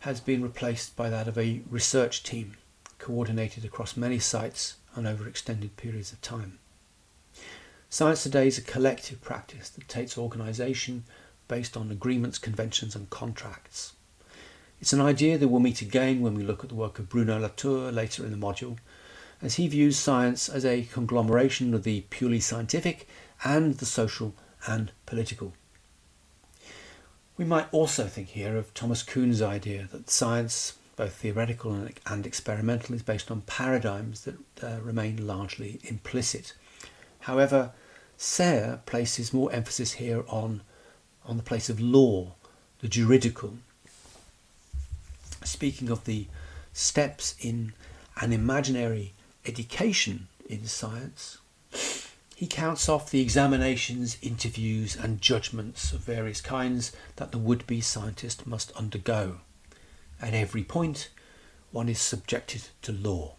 has 0.00 0.20
been 0.20 0.42
replaced 0.42 0.96
by 0.96 1.08
that 1.08 1.28
of 1.28 1.38
a 1.38 1.60
research 1.70 2.24
team 2.24 2.56
coordinated 2.98 3.64
across 3.64 3.96
many 3.96 4.18
sites 4.18 4.76
and 4.94 5.06
over 5.06 5.28
extended 5.28 5.76
periods 5.76 6.12
of 6.12 6.20
time. 6.20 6.58
Science 7.88 8.22
today 8.22 8.46
is 8.46 8.58
a 8.58 8.62
collective 8.62 9.22
practice 9.22 9.68
that 9.70 9.88
takes 9.88 10.18
organisation 10.18 11.04
based 11.48 11.76
on 11.76 11.90
agreements, 11.90 12.38
conventions, 12.38 12.96
and 12.96 13.10
contracts. 13.10 13.92
It's 14.80 14.92
an 14.92 15.00
idea 15.00 15.38
that 15.38 15.48
we'll 15.48 15.60
meet 15.60 15.80
again 15.80 16.20
when 16.20 16.34
we 16.34 16.42
look 16.42 16.62
at 16.62 16.68
the 16.68 16.74
work 16.74 16.98
of 16.98 17.08
Bruno 17.08 17.38
Latour 17.38 17.92
later 17.92 18.24
in 18.24 18.32
the 18.32 18.36
module 18.36 18.78
as 19.40 19.54
he 19.54 19.68
views 19.68 19.98
science 19.98 20.48
as 20.48 20.64
a 20.64 20.84
conglomeration 20.84 21.74
of 21.74 21.84
the 21.84 22.02
purely 22.10 22.40
scientific 22.40 23.06
and 23.44 23.74
the 23.74 23.86
social 23.86 24.34
and 24.66 24.90
political. 25.06 25.52
We 27.36 27.44
might 27.44 27.66
also 27.72 28.06
think 28.06 28.28
here 28.28 28.56
of 28.56 28.72
Thomas 28.74 29.02
Kuhn's 29.02 29.42
idea 29.42 29.88
that 29.92 30.08
science, 30.08 30.74
both 30.96 31.14
theoretical 31.14 31.88
and 32.06 32.26
experimental, 32.26 32.94
is 32.94 33.02
based 33.02 33.30
on 33.30 33.42
paradigms 33.42 34.22
that 34.22 34.36
uh, 34.62 34.80
remain 34.82 35.26
largely 35.26 35.80
implicit. 35.84 36.54
However, 37.20 37.72
Serres 38.16 38.78
places 38.86 39.32
more 39.32 39.52
emphasis 39.52 39.92
here 39.92 40.24
on, 40.28 40.62
on 41.24 41.36
the 41.36 41.42
place 41.42 41.68
of 41.68 41.80
law, 41.80 42.34
the 42.80 42.88
juridical. 42.88 43.58
Speaking 45.42 45.90
of 45.90 46.04
the 46.04 46.26
steps 46.72 47.34
in 47.40 47.72
an 48.20 48.32
imaginary 48.32 49.14
education 49.46 50.28
in 50.48 50.66
science. 50.66 51.38
He 52.36 52.46
counts 52.46 52.88
off 52.88 53.10
the 53.10 53.20
examinations, 53.20 54.18
interviews, 54.20 54.96
and 54.96 55.20
judgments 55.20 55.92
of 55.92 56.00
various 56.00 56.40
kinds 56.40 56.92
that 57.16 57.32
the 57.32 57.38
would 57.38 57.66
be 57.66 57.80
scientist 57.80 58.46
must 58.46 58.72
undergo. 58.72 59.40
At 60.24 60.32
every 60.32 60.64
point, 60.64 61.10
one 61.70 61.86
is 61.86 62.00
subjected 62.00 62.62
to 62.80 62.92
law. 62.92 63.34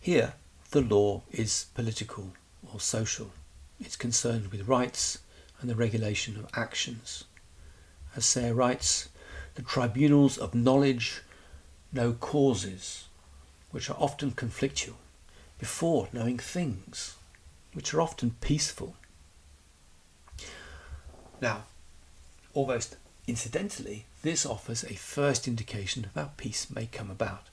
Here, 0.00 0.32
the 0.72 0.80
law 0.80 1.22
is 1.30 1.66
political 1.72 2.32
or 2.72 2.80
social. 2.80 3.30
It's 3.78 3.94
concerned 3.94 4.50
with 4.50 4.66
rights 4.66 5.18
and 5.60 5.70
the 5.70 5.76
regulation 5.76 6.36
of 6.36 6.50
actions. 6.54 7.22
As 8.16 8.26
Serres 8.26 8.56
writes, 8.56 9.08
the 9.54 9.62
tribunals 9.62 10.36
of 10.36 10.52
knowledge 10.52 11.22
know 11.92 12.14
causes 12.14 13.04
which 13.70 13.88
are 13.88 13.96
often 14.00 14.32
conflictual, 14.32 14.96
before 15.60 16.08
knowing 16.12 16.38
things, 16.38 17.14
which 17.72 17.94
are 17.94 18.00
often 18.00 18.34
peaceful. 18.40 18.96
Now, 21.40 21.66
almost 22.52 22.96
incidentally, 23.26 24.06
this 24.22 24.46
offers 24.46 24.84
a 24.84 24.94
first 24.94 25.48
indication 25.48 26.04
of 26.04 26.14
how 26.14 26.30
peace 26.36 26.70
may 26.70 26.86
come 26.86 27.10
about. 27.10 27.48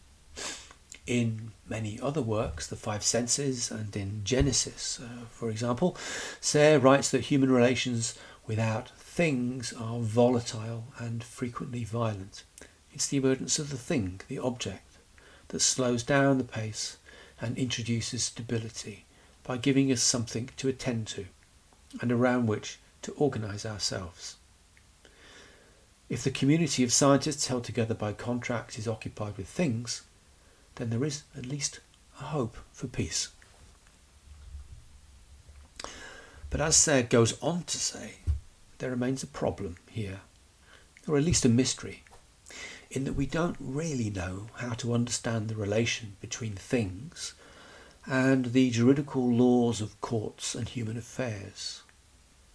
In 1.05 1.53
many 1.67 1.99
other 1.99 2.21
works, 2.21 2.67
the 2.67 2.75
five 2.75 3.03
senses, 3.03 3.71
and 3.71 3.95
in 3.95 4.21
Genesis, 4.23 4.99
uh, 5.01 5.25
for 5.29 5.49
example, 5.49 5.97
Serres 6.39 6.83
writes 6.83 7.09
that 7.09 7.25
human 7.25 7.51
relations 7.51 8.17
without 8.45 8.89
things 8.97 9.73
are 9.73 9.99
volatile 9.99 10.85
and 10.97 11.23
frequently 11.23 11.83
violent. 11.83 12.43
It's 12.93 13.07
the 13.07 13.17
emergence 13.17 13.59
of 13.59 13.69
the 13.69 13.77
thing, 13.77 14.21
the 14.27 14.39
object, 14.39 14.97
that 15.49 15.61
slows 15.61 16.03
down 16.03 16.37
the 16.37 16.43
pace 16.43 16.97
and 17.41 17.57
introduces 17.57 18.23
stability 18.23 19.05
by 19.43 19.57
giving 19.57 19.91
us 19.91 20.01
something 20.01 20.49
to 20.57 20.67
attend 20.67 21.07
to 21.07 21.25
and 22.01 22.11
around 22.11 22.47
which 22.47 22.79
to 23.01 23.13
organise 23.13 23.65
ourselves. 23.65 24.35
If 26.09 26.23
the 26.23 26.31
community 26.31 26.83
of 26.83 26.91
scientists 26.91 27.47
held 27.47 27.63
together 27.63 27.93
by 27.93 28.13
contracts 28.13 28.79
is 28.79 28.87
occupied 28.87 29.37
with 29.37 29.47
things, 29.47 30.01
then 30.75 30.89
there 30.89 31.03
is 31.03 31.23
at 31.37 31.45
least 31.45 31.81
a 32.19 32.23
hope 32.23 32.57
for 32.73 32.87
peace. 32.87 33.29
But 36.49 36.61
as 36.61 36.75
Serres 36.75 37.09
goes 37.09 37.39
on 37.43 37.63
to 37.65 37.77
say, 37.77 38.15
there 38.79 38.89
remains 38.89 39.21
a 39.21 39.27
problem 39.27 39.77
here, 39.87 40.21
or 41.07 41.15
at 41.15 41.23
least 41.23 41.45
a 41.45 41.49
mystery, 41.49 42.01
in 42.89 43.03
that 43.03 43.13
we 43.13 43.27
don't 43.27 43.57
really 43.59 44.09
know 44.09 44.47
how 44.55 44.73
to 44.73 44.93
understand 44.93 45.47
the 45.47 45.55
relation 45.55 46.15
between 46.21 46.53
things 46.53 47.35
and 48.07 48.45
the 48.45 48.71
juridical 48.71 49.31
laws 49.31 49.79
of 49.79 50.01
courts 50.01 50.55
and 50.55 50.69
human 50.69 50.97
affairs, 50.97 51.83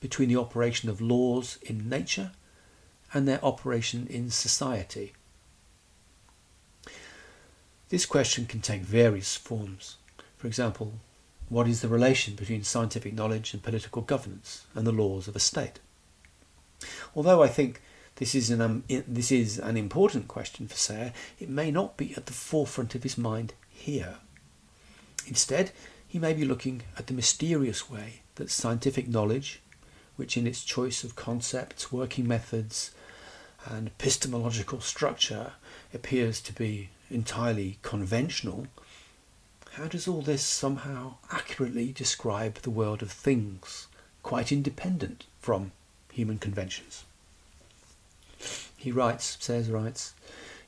between 0.01 0.29
the 0.29 0.37
operation 0.37 0.89
of 0.89 1.01
laws 1.01 1.59
in 1.63 1.89
nature 1.89 2.33
and 3.15 3.27
their 3.27 3.43
operation 3.45 4.07
in 4.11 4.29
society. 4.29 5.13
This 7.89 8.05
question 8.05 8.47
can 8.47 8.61
take 8.61 8.83
various 8.83 9.37
forms. 9.37 9.97
For 10.37 10.49
example, 10.49 10.95
what 11.49 11.69
is 11.69 11.81
the 11.81 11.89
relation 11.89 12.35
between 12.35 12.65
scientific 12.65 13.15
knowledge 13.15 13.55
and 13.55 13.63
political 13.63 14.03
governance 14.03 14.67
and 14.75 14.87
the 14.87 14.93
laws 14.93 15.29
of 15.29 15.37
a 15.37 15.41
state? 15.41 15.79
Although 17.15 17.43
I 17.43 17.49
think 17.49 17.81
this 18.17 18.35
is 18.35 18.51
an, 18.51 18.61
um, 18.61 18.85
this 18.89 19.31
is 19.31 19.59
an 19.59 19.77
important 19.77 20.29
question 20.29 20.67
for 20.67 20.77
Serres, 20.77 21.13
it 21.39 21.49
may 21.49 21.71
not 21.71 21.97
be 21.97 22.15
at 22.17 22.27
the 22.27 22.33
forefront 22.33 22.95
of 22.95 23.03
his 23.03 23.17
mind 23.17 23.55
here. 23.71 24.17
Instead, 25.27 25.73
he 26.07 26.19
may 26.19 26.33
be 26.33 26.45
looking 26.45 26.83
at 26.99 27.07
the 27.07 27.15
mysterious 27.15 27.91
way 27.91 28.23
that 28.37 28.51
scientific 28.51 29.09
knowledge, 29.09 29.61
which 30.17 30.37
in 30.37 30.47
its 30.47 30.65
choice 30.65 31.05
of 31.05 31.17
concepts, 31.17 31.93
working 31.93 32.27
methods, 32.27 32.93
and 33.67 33.89
epistemological 33.89 34.81
structure 34.81 35.53
appears 35.93 36.41
to 36.43 36.53
be 36.53 36.91
entirely 37.11 37.79
conventional, 37.83 38.67
how 39.73 39.87
does 39.87 40.07
all 40.07 40.23
this 40.23 40.43
somehow 40.43 41.15
accurately 41.31 41.93
describe 41.93 42.57
the 42.57 42.71
world 42.71 43.03
of 43.03 43.11
things, 43.11 43.89
quite 44.23 44.53
independent 44.53 45.25
from 45.41 45.73
human 46.13 46.39
conventions? 46.39 47.05
He 48.77 48.93
writes, 48.93 49.37
Serres 49.41 49.71
writes, 49.71 50.15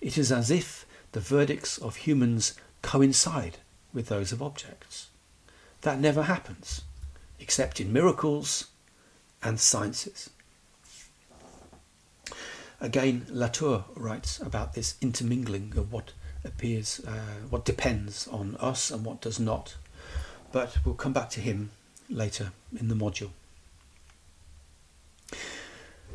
it 0.00 0.18
is 0.18 0.32
as 0.32 0.50
if 0.50 0.86
the 1.12 1.20
verdicts 1.20 1.78
of 1.78 1.96
humans 1.96 2.54
coincide 2.82 3.58
with 3.92 4.08
those 4.08 4.32
of 4.32 4.42
objects. 4.42 5.08
That 5.82 6.00
never 6.00 6.24
happens, 6.24 6.82
except 7.38 7.80
in 7.80 7.92
miracles 7.92 8.66
and 9.42 9.60
sciences. 9.60 10.30
Again, 12.80 13.26
Latour 13.30 13.84
writes 13.94 14.38
about 14.40 14.74
this 14.74 14.96
intermingling 15.00 15.74
of 15.76 15.92
what 15.92 16.12
appears, 16.44 17.00
uh, 17.06 17.46
what 17.48 17.64
depends 17.64 18.28
on 18.28 18.56
us 18.56 18.90
and 18.90 19.04
what 19.04 19.20
does 19.20 19.40
not. 19.40 19.76
But 20.52 20.78
we'll 20.84 20.94
come 20.94 21.12
back 21.12 21.30
to 21.30 21.40
him 21.40 21.70
later 22.10 22.52
in 22.78 22.88
the 22.88 22.94
module. 22.94 23.30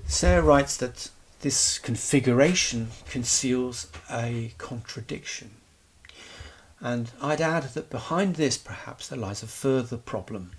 Serres 0.05 0.43
writes 0.43 0.77
that 0.77 1.09
this 1.41 1.79
configuration 1.79 2.89
conceals 3.09 3.87
a 4.09 4.53
contradiction. 4.57 5.51
And 6.79 7.11
I'd 7.21 7.41
add 7.41 7.73
that 7.73 7.89
behind 7.89 8.35
this 8.35 8.57
perhaps 8.57 9.07
there 9.07 9.17
lies 9.17 9.43
a 9.43 9.47
further 9.47 9.97
problem. 9.97 10.51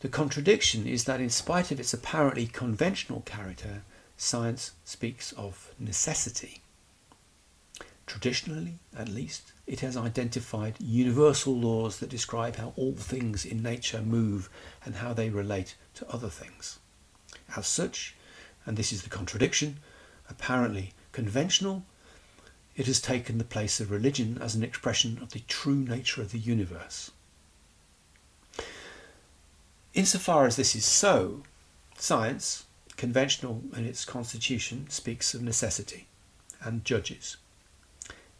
The 0.00 0.08
contradiction 0.08 0.86
is 0.86 1.04
that 1.04 1.20
in 1.20 1.30
spite 1.30 1.70
of 1.70 1.80
its 1.80 1.94
apparently 1.94 2.46
conventional 2.46 3.22
character, 3.22 3.82
science 4.16 4.72
speaks 4.84 5.32
of 5.32 5.74
necessity. 5.78 6.60
Traditionally, 8.06 8.78
at 8.96 9.08
least, 9.08 9.52
it 9.66 9.80
has 9.80 9.96
identified 9.96 10.76
universal 10.78 11.54
laws 11.54 11.98
that 11.98 12.10
describe 12.10 12.56
how 12.56 12.74
all 12.76 12.94
things 12.94 13.44
in 13.44 13.62
nature 13.62 14.02
move 14.02 14.50
and 14.84 14.96
how 14.96 15.14
they 15.14 15.30
relate 15.30 15.74
to 15.94 16.08
other 16.08 16.28
things. 16.28 16.78
As 17.56 17.66
such, 17.66 18.14
and 18.66 18.76
this 18.76 18.92
is 18.92 19.02
the 19.02 19.10
contradiction, 19.10 19.78
apparently 20.28 20.92
conventional, 21.12 21.84
it 22.76 22.86
has 22.86 23.00
taken 23.00 23.38
the 23.38 23.44
place 23.44 23.80
of 23.80 23.90
religion 23.90 24.38
as 24.40 24.54
an 24.54 24.64
expression 24.64 25.18
of 25.22 25.30
the 25.30 25.40
true 25.48 25.76
nature 25.76 26.20
of 26.20 26.32
the 26.32 26.38
universe. 26.38 27.10
Insofar 29.94 30.46
as 30.46 30.56
this 30.56 30.74
is 30.74 30.84
so, 30.84 31.42
science, 31.96 32.64
conventional 32.96 33.62
in 33.76 33.84
its 33.84 34.04
constitution, 34.04 34.86
speaks 34.88 35.34
of 35.34 35.42
necessity 35.42 36.06
and 36.62 36.84
judges. 36.84 37.36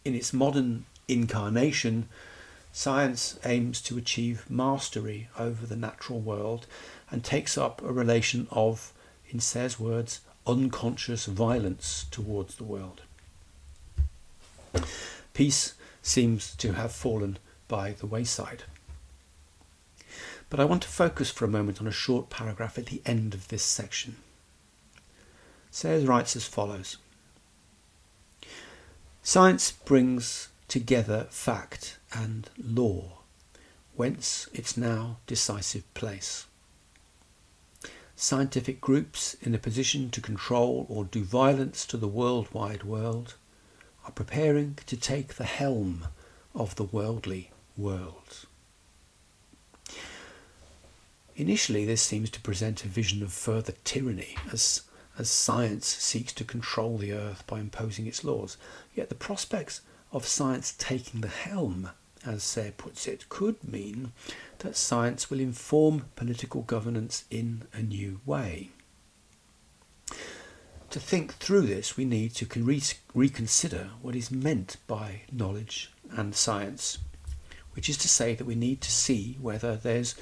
In 0.04 0.14
its 0.14 0.32
modern 0.32 0.86
incarnation, 1.08 2.08
science 2.72 3.38
aims 3.44 3.80
to 3.82 3.98
achieve 3.98 4.48
mastery 4.50 5.28
over 5.38 5.66
the 5.66 5.76
natural 5.76 6.20
world 6.20 6.66
and 7.10 7.22
takes 7.22 7.56
up 7.56 7.82
a 7.82 7.92
relation 7.92 8.46
of 8.50 8.92
in 9.28 9.40
Serres' 9.40 9.80
words, 9.80 10.20
unconscious 10.46 11.26
violence 11.26 12.06
towards 12.10 12.56
the 12.56 12.64
world. 12.64 13.02
Peace 15.32 15.74
seems 16.02 16.54
to 16.56 16.72
have 16.72 16.92
fallen 16.92 17.38
by 17.66 17.92
the 17.92 18.06
wayside. 18.06 18.64
But 20.50 20.60
I 20.60 20.64
want 20.64 20.82
to 20.82 20.88
focus 20.88 21.30
for 21.30 21.44
a 21.44 21.48
moment 21.48 21.80
on 21.80 21.86
a 21.86 21.92
short 21.92 22.30
paragraph 22.30 22.78
at 22.78 22.86
the 22.86 23.02
end 23.06 23.34
of 23.34 23.48
this 23.48 23.64
section. 23.64 24.16
Serres 25.74 26.06
writes 26.06 26.36
as 26.36 26.46
follows 26.46 26.98
Science 29.24 29.72
brings 29.72 30.48
together 30.68 31.26
fact 31.30 31.98
and 32.12 32.48
law, 32.56 33.18
whence 33.96 34.48
its 34.52 34.76
now 34.76 35.16
decisive 35.26 35.92
place 35.94 36.46
scientific 38.16 38.80
groups 38.80 39.34
in 39.42 39.56
a 39.56 39.58
position 39.58 40.08
to 40.08 40.20
control 40.20 40.86
or 40.88 41.04
do 41.04 41.24
violence 41.24 41.84
to 41.84 41.96
the 41.96 42.06
worldwide 42.06 42.84
world 42.84 43.34
are 44.04 44.12
preparing 44.12 44.78
to 44.86 44.96
take 44.96 45.34
the 45.34 45.42
helm 45.44 46.06
of 46.54 46.76
the 46.76 46.84
worldly 46.84 47.50
world. 47.76 48.46
Initially, 51.34 51.84
this 51.84 52.02
seems 52.02 52.30
to 52.30 52.40
present 52.40 52.84
a 52.84 52.88
vision 52.88 53.20
of 53.20 53.32
further 53.32 53.74
tyranny 53.82 54.36
as, 54.52 54.82
as 55.18 55.30
science 55.30 55.86
seeks 55.86 56.32
to 56.34 56.44
control 56.44 56.98
the 56.98 57.12
earth 57.12 57.46
by 57.46 57.60
imposing 57.60 58.06
its 58.06 58.24
laws. 58.24 58.56
Yet 58.94 59.08
the 59.08 59.14
prospects 59.14 59.80
of 60.12 60.26
science 60.26 60.74
taking 60.76 61.20
the 61.20 61.28
helm 61.28 61.90
as 62.26 62.42
Serres 62.42 62.74
puts 62.76 63.06
it, 63.06 63.28
could 63.28 63.62
mean 63.64 64.12
that 64.58 64.76
science 64.76 65.30
will 65.30 65.40
inform 65.40 66.06
political 66.16 66.62
governance 66.62 67.24
in 67.30 67.62
a 67.72 67.82
new 67.82 68.20
way. 68.24 68.70
To 70.90 71.00
think 71.00 71.34
through 71.34 71.62
this, 71.62 71.96
we 71.96 72.04
need 72.04 72.34
to 72.36 72.60
re- 72.60 72.82
reconsider 73.14 73.90
what 74.00 74.14
is 74.14 74.30
meant 74.30 74.76
by 74.86 75.22
knowledge 75.32 75.92
and 76.10 76.34
science, 76.34 76.98
which 77.72 77.88
is 77.88 77.96
to 77.98 78.08
say 78.08 78.34
that 78.34 78.46
we 78.46 78.54
need 78.54 78.80
to 78.82 78.90
see 78.90 79.36
whether 79.40 79.76
there's 79.76 80.14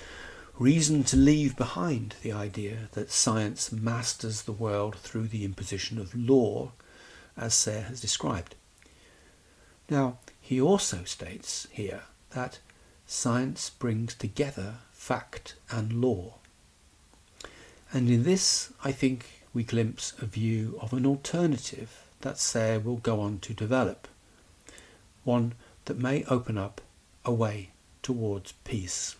reason 0.58 1.02
to 1.04 1.16
leave 1.16 1.56
behind 1.56 2.14
the 2.22 2.32
idea 2.32 2.88
that 2.92 3.10
science 3.10 3.72
masters 3.72 4.42
the 4.42 4.52
world 4.52 4.96
through 4.96 5.28
the 5.28 5.44
imposition 5.44 5.98
of 5.98 6.14
law, 6.14 6.72
as 7.36 7.54
Serres 7.54 7.88
has 7.88 8.00
described. 8.00 8.54
Now, 9.88 10.18
he 10.40 10.60
also 10.60 11.04
states 11.04 11.66
here 11.70 12.02
that 12.30 12.58
science 13.06 13.70
brings 13.70 14.14
together 14.14 14.76
fact 14.90 15.54
and 15.70 16.00
law. 16.00 16.34
And 17.92 18.08
in 18.08 18.22
this, 18.22 18.72
I 18.84 18.92
think 18.92 19.26
we 19.52 19.64
glimpse 19.64 20.14
a 20.20 20.26
view 20.26 20.78
of 20.80 20.92
an 20.92 21.04
alternative 21.04 22.04
that 22.20 22.38
Serres 22.38 22.84
will 22.84 22.96
go 22.96 23.20
on 23.20 23.38
to 23.40 23.52
develop, 23.52 24.08
one 25.24 25.54
that 25.84 25.98
may 25.98 26.24
open 26.24 26.56
up 26.56 26.80
a 27.24 27.32
way 27.32 27.70
towards 28.02 28.52
peace. 28.64 29.16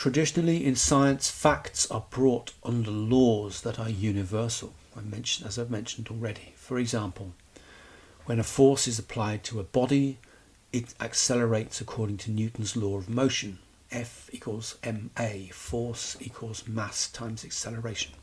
Traditionally, 0.00 0.64
in 0.64 0.76
science, 0.76 1.30
facts 1.30 1.90
are 1.90 2.06
brought 2.08 2.54
under 2.64 2.90
laws 2.90 3.60
that 3.60 3.78
are 3.78 3.90
universal, 3.90 4.72
I 4.96 5.02
mentioned, 5.02 5.46
as 5.46 5.58
I've 5.58 5.70
mentioned 5.70 6.08
already. 6.10 6.54
For 6.56 6.78
example, 6.78 7.34
when 8.24 8.38
a 8.38 8.42
force 8.42 8.88
is 8.88 8.98
applied 8.98 9.44
to 9.44 9.60
a 9.60 9.62
body, 9.62 10.16
it 10.72 10.94
accelerates 11.02 11.82
according 11.82 12.16
to 12.16 12.30
Newton's 12.30 12.78
law 12.78 12.96
of 12.96 13.10
motion. 13.10 13.58
F 13.92 14.30
equals 14.32 14.78
ma, 14.82 15.28
force 15.52 16.16
equals 16.18 16.66
mass 16.66 17.10
times 17.10 17.44
acceleration. 17.44 18.14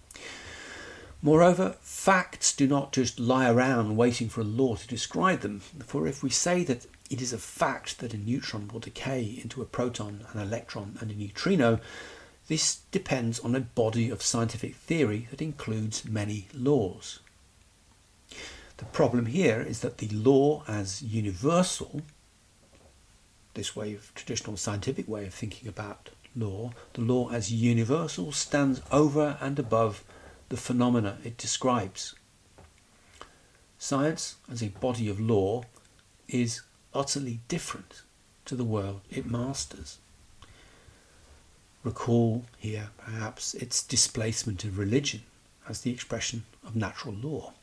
Moreover, 1.21 1.75
facts 1.81 2.55
do 2.55 2.65
not 2.65 2.91
just 2.91 3.19
lie 3.19 3.51
around 3.51 3.97
waiting 3.97 4.29
for 4.29 4.41
a 4.41 4.45
law 4.45 4.77
to 4.77 4.87
describe 4.87 5.41
them, 5.41 5.59
for 5.59 6.07
if 6.07 6.23
we 6.23 6.31
say 6.31 6.63
that 6.63 6.87
it 7.09 7.21
is 7.21 7.33
a 7.33 7.37
fact 7.37 7.99
that 7.99 8.13
a 8.13 8.17
neutron 8.17 8.67
will 8.67 8.79
decay 8.79 9.39
into 9.41 9.61
a 9.61 9.65
proton, 9.65 10.25
an 10.33 10.39
electron, 10.39 10.97
and 10.99 11.11
a 11.11 11.15
neutrino, 11.15 11.79
this 12.47 12.81
depends 12.91 13.39
on 13.39 13.55
a 13.55 13.59
body 13.59 14.09
of 14.09 14.21
scientific 14.21 14.75
theory 14.75 15.27
that 15.31 15.41
includes 15.41 16.05
many 16.05 16.47
laws. 16.53 17.19
The 18.77 18.85
problem 18.85 19.25
here 19.25 19.61
is 19.61 19.79
that 19.81 19.97
the 19.97 20.07
law 20.09 20.63
as 20.67 21.01
universal, 21.01 22.01
this 23.53 23.75
way 23.75 23.93
of 23.95 24.13
traditional 24.13 24.55
scientific 24.55 25.07
way 25.07 25.25
of 25.25 25.33
thinking 25.33 25.67
about 25.67 26.11
law, 26.35 26.71
the 26.93 27.01
law 27.01 27.29
as 27.31 27.51
universal 27.51 28.31
stands 28.31 28.81
over 28.91 29.37
and 29.41 29.57
above 29.57 30.03
the 30.49 30.57
phenomena 30.57 31.17
it 31.23 31.37
describes. 31.37 32.15
Science 33.79 34.35
as 34.49 34.63
a 34.63 34.69
body 34.69 35.09
of 35.09 35.19
law 35.19 35.63
is 36.27 36.61
utterly 36.93 37.39
different 37.47 38.01
to 38.45 38.55
the 38.55 38.63
world 38.63 39.01
it 39.09 39.29
masters. 39.29 39.97
Recall 41.83 42.45
here, 42.57 42.89
perhaps, 42.97 43.53
its 43.53 43.83
displacement 43.83 44.63
of 44.63 44.77
religion 44.77 45.21
as 45.69 45.81
the 45.81 45.91
expression 45.91 46.43
of 46.65 46.75
natural 46.75 47.13
law. 47.13 47.53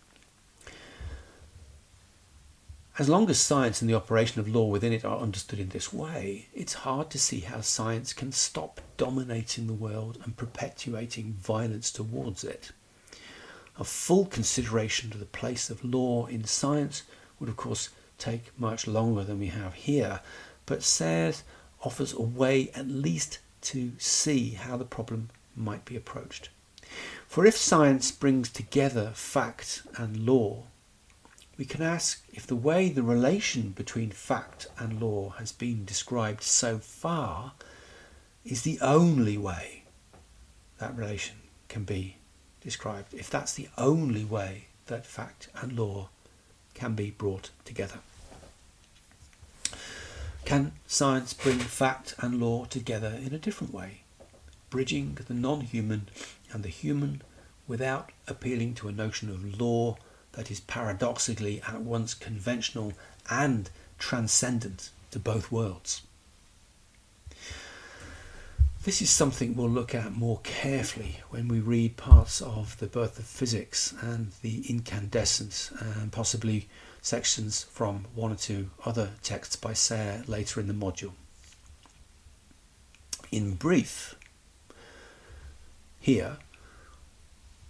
As 2.97 3.09
long 3.09 3.29
as 3.29 3.41
science 3.41 3.81
and 3.81 3.91
the 3.91 3.97
operation 3.97 4.41
of 4.41 4.49
law 4.49 4.66
within 4.66 4.93
it 4.93 5.05
are 5.05 5.18
understood 5.18 5.59
in 5.59 5.70
this 5.70 5.93
way, 5.93 6.47
it's 6.55 6.75
hard 6.75 7.11
to 7.11 7.18
see 7.18 7.41
how 7.41 7.61
science 7.61 8.12
can 8.12 8.31
stop 8.31 8.81
dominating 8.97 9.66
the 9.66 9.72
world 9.72 10.18
and 10.22 10.37
perpetuating 10.37 11.33
violence 11.33 11.91
towards 11.91 12.45
it. 12.45 12.70
A 13.81 13.85
full 13.85 14.27
consideration 14.27 15.12
of 15.12 15.18
the 15.18 15.25
place 15.25 15.70
of 15.70 15.85
law 15.85 16.27
in 16.27 16.45
science 16.45 17.03
would, 17.41 17.49
of 17.49 17.57
course, 17.57 17.89
take 18.19 18.59
much 18.59 18.87
longer 18.87 19.25
than 19.25 19.39
we 19.39 19.49
have 19.49 19.75
here, 19.75 20.21
but 20.67 20.83
Serres 20.83 21.43
offers 21.83 22.12
a 22.12 22.23
way 22.23 22.71
at 22.75 22.89
least 22.89 23.39
to 23.62 23.93
see 23.99 24.51
how 24.51 24.77
the 24.77 24.85
problem 24.85 25.31
might 25.57 25.85
be 25.85 25.97
approached. 25.97 26.49
For 27.27 27.45
if 27.47 27.57
science 27.57 28.11
brings 28.11 28.51
together 28.51 29.11
fact 29.15 29.83
and 29.97 30.27
law, 30.27 30.65
we 31.57 31.65
can 31.65 31.83
ask 31.83 32.25
if 32.33 32.47
the 32.47 32.57
way 32.57 32.89
the 32.89 33.03
relation 33.03 33.71
between 33.71 34.11
fact 34.11 34.67
and 34.79 35.01
law 35.01 35.31
has 35.39 35.53
been 35.53 35.85
described 35.85 36.43
so 36.43 36.79
far 36.79 37.53
is 38.45 38.62
the 38.62 38.79
only 38.81 39.39
way 39.39 39.85
that 40.79 40.97
relation 40.97 41.37
can 41.69 41.85
be 41.85 42.17
described, 42.61 43.15
if 43.15 43.31
that's 43.31 43.55
the 43.55 43.69
only 43.79 44.25
way 44.25 44.67
that 44.87 45.07
fact 45.07 45.49
and 45.61 45.79
law 45.79 46.09
can 46.75 46.95
be 46.95 47.11
brought 47.11 47.51
together. 47.64 48.01
Can 50.45 50.72
science 50.87 51.33
bring 51.33 51.59
fact 51.59 52.14
and 52.18 52.41
law 52.41 52.66
together 52.66 53.18
in 53.25 53.33
a 53.33 53.39
different 53.39 53.72
way, 53.72 54.03
bridging 54.68 55.16
the 55.27 55.33
non 55.35 55.62
human 55.62 56.09
and 56.53 56.62
the 56.62 56.68
human 56.68 57.22
without 57.66 58.12
appealing 58.29 58.75
to 58.75 58.89
a 58.89 58.93
notion 58.93 59.31
of 59.31 59.59
law 59.59 59.97
that 60.33 60.51
is 60.51 60.61
paradoxically 60.61 61.62
at 61.66 61.81
once 61.81 62.12
conventional 62.12 62.93
and 63.31 63.70
transcendent 63.99 64.91
to 65.11 65.18
both 65.18 65.51
worlds? 65.51 66.03
This 68.85 69.01
is 69.01 69.09
something 69.09 69.57
we'll 69.57 69.70
look 69.70 69.95
at 69.95 70.12
more 70.12 70.41
carefully 70.43 71.20
when 71.30 71.49
we 71.49 71.59
read 71.59 71.97
parts 71.97 72.43
of 72.43 72.78
The 72.80 72.87
Birth 72.87 73.18
of 73.18 73.24
Physics 73.24 73.95
and 74.03 74.32
The 74.43 74.62
Incandescence, 74.68 75.72
and 75.80 76.12
possibly 76.12 76.68
sections 77.01 77.62
from 77.62 78.05
one 78.14 78.30
or 78.30 78.35
two 78.35 78.72
other 78.85 79.12
texts 79.22 79.57
by 79.57 79.72
Serres 79.72 80.28
later 80.28 80.61
in 80.61 80.68
the 80.68 80.74
module. 80.74 81.12
In 83.32 83.55
brief, 83.55 84.16
here, 85.99 86.37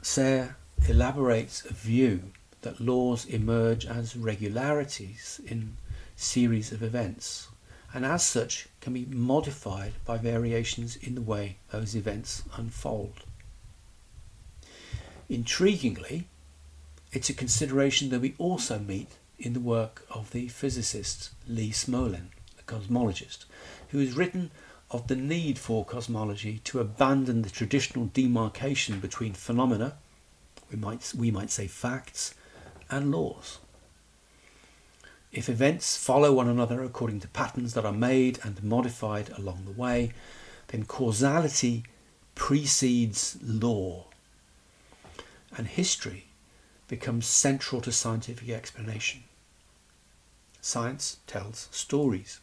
Serres 0.03 0.51
elaborates 0.89 1.65
a 1.65 1.73
view 1.73 2.33
that 2.63 2.81
laws 2.81 3.25
emerge 3.25 3.87
as 3.87 4.17
regularities 4.17 5.41
in 5.47 5.77
series 6.17 6.73
of 6.73 6.83
events 6.83 7.47
and 7.95 8.05
as 8.05 8.25
such 8.25 8.67
can 8.81 8.93
be 8.93 9.07
modified 9.07 9.93
by 10.05 10.19
variations 10.19 10.97
in 10.97 11.15
the 11.15 11.23
way 11.23 11.57
those 11.71 11.95
events 11.95 12.43
unfold. 12.57 13.23
Intriguingly, 15.31 16.25
it's 17.13 17.31
a 17.31 17.35
consideration 17.35 18.11
that 18.11 18.21
we 18.21 18.35
also 18.37 18.81
meet 18.81 19.13
in 19.39 19.53
the 19.53 19.61
work 19.61 20.05
of 20.11 20.33
the 20.33 20.49
physicist 20.49 21.31
Lee 21.49 21.71
Smolin, 21.71 22.27
a 22.59 22.63
cosmologist, 22.65 23.45
who 23.91 24.01
has 24.01 24.17
written 24.17 24.51
of 24.91 25.07
the 25.07 25.17
need 25.17 25.59
for 25.59 25.85
cosmology 25.85 26.61
to 26.65 26.81
abandon 26.81 27.43
the 27.43 27.51
traditional 27.51 28.07
demarcation 28.07 28.99
between 28.99 29.33
phenomena, 29.33 29.95
we 30.71 30.77
might, 30.77 31.13
we 31.17 31.31
might 31.31 31.51
say 31.51 31.69
facts, 31.69 32.35
and 32.91 33.13
laws. 33.13 33.59
If 35.35 35.49
events 35.49 35.97
follow 35.97 36.33
one 36.33 36.47
another 36.47 36.85
according 36.85 37.19
to 37.21 37.29
patterns 37.29 37.75
that 37.75 37.85
are 37.85 37.93
made 37.93 38.39
and 38.45 38.63
modified 38.63 39.31
along 39.31 39.65
the 39.65 39.73
way, 39.73 40.13
then 40.69 40.85
causality 40.85 41.83
precedes 42.37 43.37
law, 43.43 44.07
and 45.57 45.67
history 45.67 46.27
becomes 46.87 47.27
central 47.27 47.81
to 47.81 47.91
scientific 47.91 48.49
explanation. 48.49 49.25
Science 50.61 51.19
tells 51.27 51.69
stories. 51.73 52.39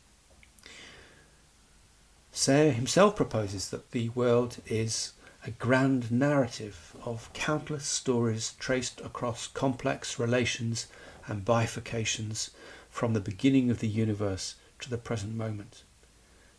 Serres 2.33 2.75
himself 2.75 3.15
proposes 3.15 3.69
that 3.69 3.91
the 3.91 4.09
world 4.09 4.57
is 4.65 5.13
a 5.45 5.51
grand 5.51 6.11
narrative 6.11 6.93
of 7.05 7.31
countless 7.31 7.85
stories 7.85 8.53
traced 8.59 8.99
across 8.99 9.47
complex 9.47 10.19
relations 10.19 10.87
and 11.27 11.45
bifurcations 11.45 12.49
from 12.91 13.13
the 13.13 13.19
beginning 13.19 13.71
of 13.71 13.79
the 13.79 13.87
universe 13.87 14.55
to 14.81 14.89
the 14.89 14.97
present 14.97 15.35
moment. 15.35 15.83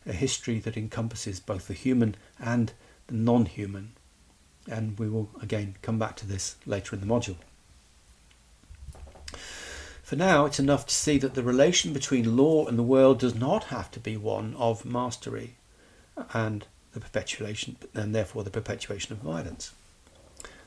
A 0.04 0.12
history 0.12 0.58
that 0.60 0.76
encompasses 0.76 1.38
both 1.38 1.68
the 1.68 1.74
human 1.74 2.16
and 2.40 2.72
the 3.06 3.14
non 3.14 3.46
human. 3.46 3.92
And 4.68 4.98
we 4.98 5.08
will 5.08 5.28
again 5.40 5.76
come 5.82 5.98
back 5.98 6.16
to 6.16 6.26
this 6.26 6.56
later 6.66 6.96
in 6.96 7.00
the 7.00 7.06
module. 7.06 7.36
For 10.02 10.16
now, 10.16 10.44
it's 10.44 10.58
enough 10.58 10.86
to 10.86 10.94
see 10.94 11.18
that 11.18 11.34
the 11.34 11.42
relation 11.42 11.92
between 11.92 12.36
law 12.36 12.66
and 12.66 12.78
the 12.78 12.82
world 12.82 13.20
does 13.20 13.34
not 13.34 13.64
have 13.64 13.90
to 13.92 14.00
be 14.00 14.16
one 14.16 14.54
of 14.56 14.84
mastery 14.84 15.54
and 16.34 16.66
the 16.92 17.00
perpetuation, 17.00 17.76
and 17.94 18.14
therefore 18.14 18.44
the 18.44 18.50
perpetuation 18.50 19.12
of 19.12 19.18
violence. 19.20 19.72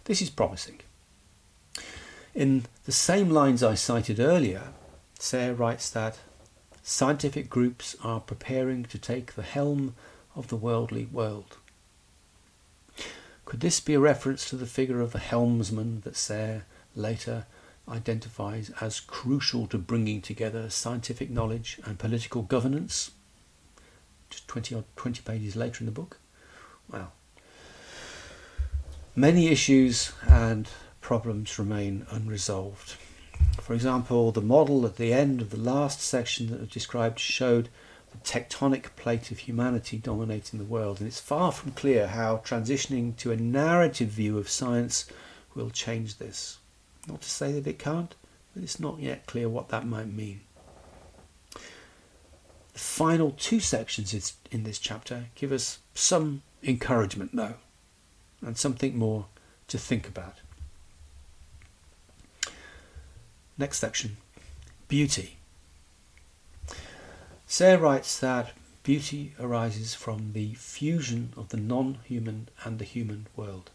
This 0.06 0.22
is 0.22 0.30
promising. 0.30 0.80
In 2.34 2.66
the 2.86 2.92
same 2.92 3.30
lines 3.30 3.62
I 3.62 3.76
cited 3.76 4.20
earlier, 4.20 4.70
Serres 5.26 5.58
writes 5.58 5.90
that 5.90 6.20
scientific 6.84 7.50
groups 7.50 7.96
are 8.04 8.20
preparing 8.20 8.84
to 8.84 9.00
take 9.00 9.34
the 9.34 9.42
helm 9.42 9.96
of 10.36 10.50
the 10.50 10.56
worldly 10.56 11.06
world. 11.06 11.58
Could 13.44 13.62
this 13.62 13.80
be 13.80 13.96
a 13.96 14.00
reference 14.00 14.48
to 14.50 14.56
the 14.56 14.68
figure 14.68 15.02
of 15.02 15.14
the 15.14 15.20
helmsman 15.20 16.02
that 16.02 16.16
Serres 16.16 16.62
later 16.96 17.48
identifies 17.90 18.70
as 18.80 19.00
crucial 19.00 19.66
to 19.68 19.80
bringing 19.80 20.22
together 20.22 20.70
scientific 20.70 21.32
knowledge 21.32 21.80
and 21.84 21.98
political 21.98 22.44
governance? 22.44 23.10
Just 24.30 24.48
20 24.48 24.76
or 24.76 24.84
20 24.96 25.24
pages 25.24 25.56
later 25.56 25.80
in 25.80 25.88
the 25.88 25.92
book. 25.92 26.20
Well, 26.88 27.14
many 29.16 29.48
issues 29.48 30.12
and 30.28 30.70
problems 31.02 31.58
remain 31.58 32.06
unresolved. 32.12 32.98
For 33.62 33.74
example, 33.74 34.32
the 34.32 34.42
model 34.42 34.86
at 34.86 34.98
the 34.98 35.12
end 35.12 35.42
of 35.42 35.50
the 35.50 35.58
last 35.58 36.00
section 36.00 36.48
that 36.52 36.62
I 36.62 36.66
described 36.66 37.20
showed 37.20 37.70
the 38.12 38.18
tectonic 38.20 38.96
plate 38.96 39.32
of 39.32 39.40
humanity 39.40 39.98
dominating 39.98 40.60
the 40.60 40.66
world, 40.66 41.00
and 41.00 41.08
it's 41.08 41.20
far 41.20 41.52
from 41.52 41.72
clear 41.72 42.08
how 42.08 42.38
transitioning 42.38 43.16
to 43.18 43.32
a 43.32 43.38
narrative 43.38 44.10
view 44.10 44.38
of 44.38 44.50
science 44.50 45.06
will 45.56 45.70
change 45.70 46.18
this. 46.18 46.60
Not 47.08 47.22
to 47.22 47.30
say 47.30 47.54
that 47.54 47.68
it 47.68 47.80
can't, 47.80 48.14
but 48.54 48.64
it's 48.64 48.80
not 48.80 49.00
yet 49.00 49.26
clear 49.26 49.50
what 49.50 49.70
that 49.70 49.88
might 49.88 50.14
mean. 50.14 50.42
The 51.54 52.80
final 52.80 53.32
two 53.32 53.60
sections 53.60 54.34
in 54.52 54.64
this 54.64 54.80
chapter 54.80 55.26
give 55.36 55.52
us 55.52 55.80
some 55.94 56.44
encouragement, 56.64 57.36
though, 57.36 57.56
and 58.42 58.58
something 58.58 58.98
more 58.98 59.26
to 59.68 59.78
think 59.78 60.08
about. 60.08 60.36
Next 63.58 63.78
section 63.78 64.18
Beauty. 64.90 65.38
Serres 67.48 67.80
writes 67.80 68.20
that 68.20 68.52
beauty 68.84 69.34
arises 69.40 69.94
from 69.96 70.34
the 70.34 70.56
fusion 70.56 71.32
of 71.38 71.48
the 71.50 71.58
non 71.58 72.00
human 72.04 72.50
and 72.66 72.80
the 72.80 72.86
human 72.86 73.28
world. 73.38 73.72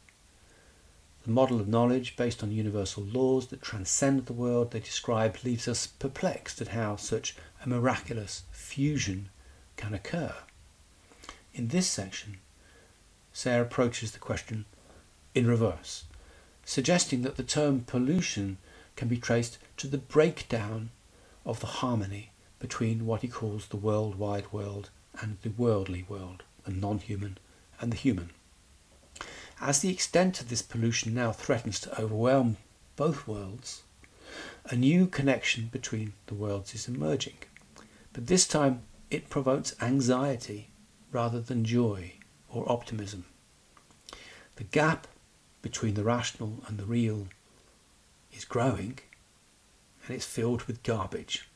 The 1.25 1.31
model 1.31 1.61
of 1.61 1.69
knowledge 1.69 2.15
based 2.15 2.43
on 2.43 2.53
universal 2.53 3.03
laws 3.05 3.47
that 3.47 3.63
transcend 3.63 4.27
the 4.27 4.35
world 4.35 4.71
they 4.71 4.81
describe 4.81 5.39
leaves 5.45 5.67
us 5.67 5.87
perplexed 5.87 6.61
at 6.61 6.69
how 6.69 6.97
such 6.97 7.35
a 7.65 7.69
miraculous 7.69 8.43
fusion 8.53 9.31
can 9.77 9.95
occur. 9.95 10.35
In 11.55 11.69
this 11.69 11.87
section, 11.87 12.37
Serres 13.33 13.67
approaches 13.67 14.13
the 14.13 14.19
question 14.19 14.67
in 15.35 15.47
reverse, 15.47 16.05
suggesting 16.67 17.23
that 17.23 17.37
the 17.37 17.43
term 17.43 17.81
pollution 17.81 18.59
can 18.97 19.09
be 19.09 19.17
traced 19.17 19.57
to 19.81 19.87
the 19.87 19.97
breakdown 19.97 20.91
of 21.47 21.61
the 21.61 21.67
harmony 21.81 22.33
between 22.59 23.07
what 23.07 23.23
he 23.23 23.29
calls 23.29 23.69
the 23.69 23.79
world 23.79 24.15
wide 24.17 24.53
world 24.53 24.91
and 25.23 25.39
the 25.41 25.49
worldly 25.49 26.05
world, 26.07 26.43
the 26.65 26.71
non 26.71 26.99
human 26.99 27.39
and 27.81 27.91
the 27.91 27.97
human. 27.97 28.29
As 29.59 29.81
the 29.81 29.89
extent 29.89 30.39
of 30.39 30.51
this 30.51 30.61
pollution 30.61 31.15
now 31.15 31.33
threatens 31.33 31.81
to 31.81 31.99
overwhelm 31.99 32.59
both 32.97 33.27
worlds, 33.27 33.81
a 34.67 34.77
new 34.77 35.07
connection 35.07 35.69
between 35.73 36.13
the 36.27 36.35
worlds 36.35 36.75
is 36.75 36.87
emerging. 36.87 37.39
but 38.13 38.27
this 38.27 38.47
time 38.47 38.83
it 39.11 39.31
provokes 39.31 39.75
anxiety 39.81 40.69
rather 41.11 41.41
than 41.41 41.65
joy 41.65 42.13
or 42.51 42.71
optimism. 42.71 43.25
The 44.57 44.65
gap 44.65 45.07
between 45.63 45.95
the 45.95 46.05
rational 46.05 46.63
and 46.67 46.77
the 46.77 46.85
real 46.85 47.29
is 48.31 48.45
growing 48.45 48.99
and 50.07 50.17
it's 50.17 50.27
filled 50.27 50.63
with 50.63 50.83
garbage. 50.83 51.49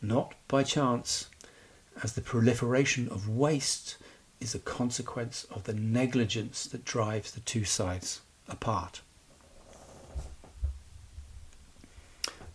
Not 0.00 0.34
by 0.48 0.62
chance, 0.62 1.28
as 2.02 2.14
the 2.14 2.20
proliferation 2.20 3.08
of 3.08 3.28
waste 3.28 3.96
is 4.40 4.54
a 4.54 4.58
consequence 4.58 5.46
of 5.50 5.64
the 5.64 5.74
negligence 5.74 6.66
that 6.66 6.84
drives 6.84 7.30
the 7.30 7.40
two 7.40 7.64
sides 7.64 8.20
apart. 8.48 9.00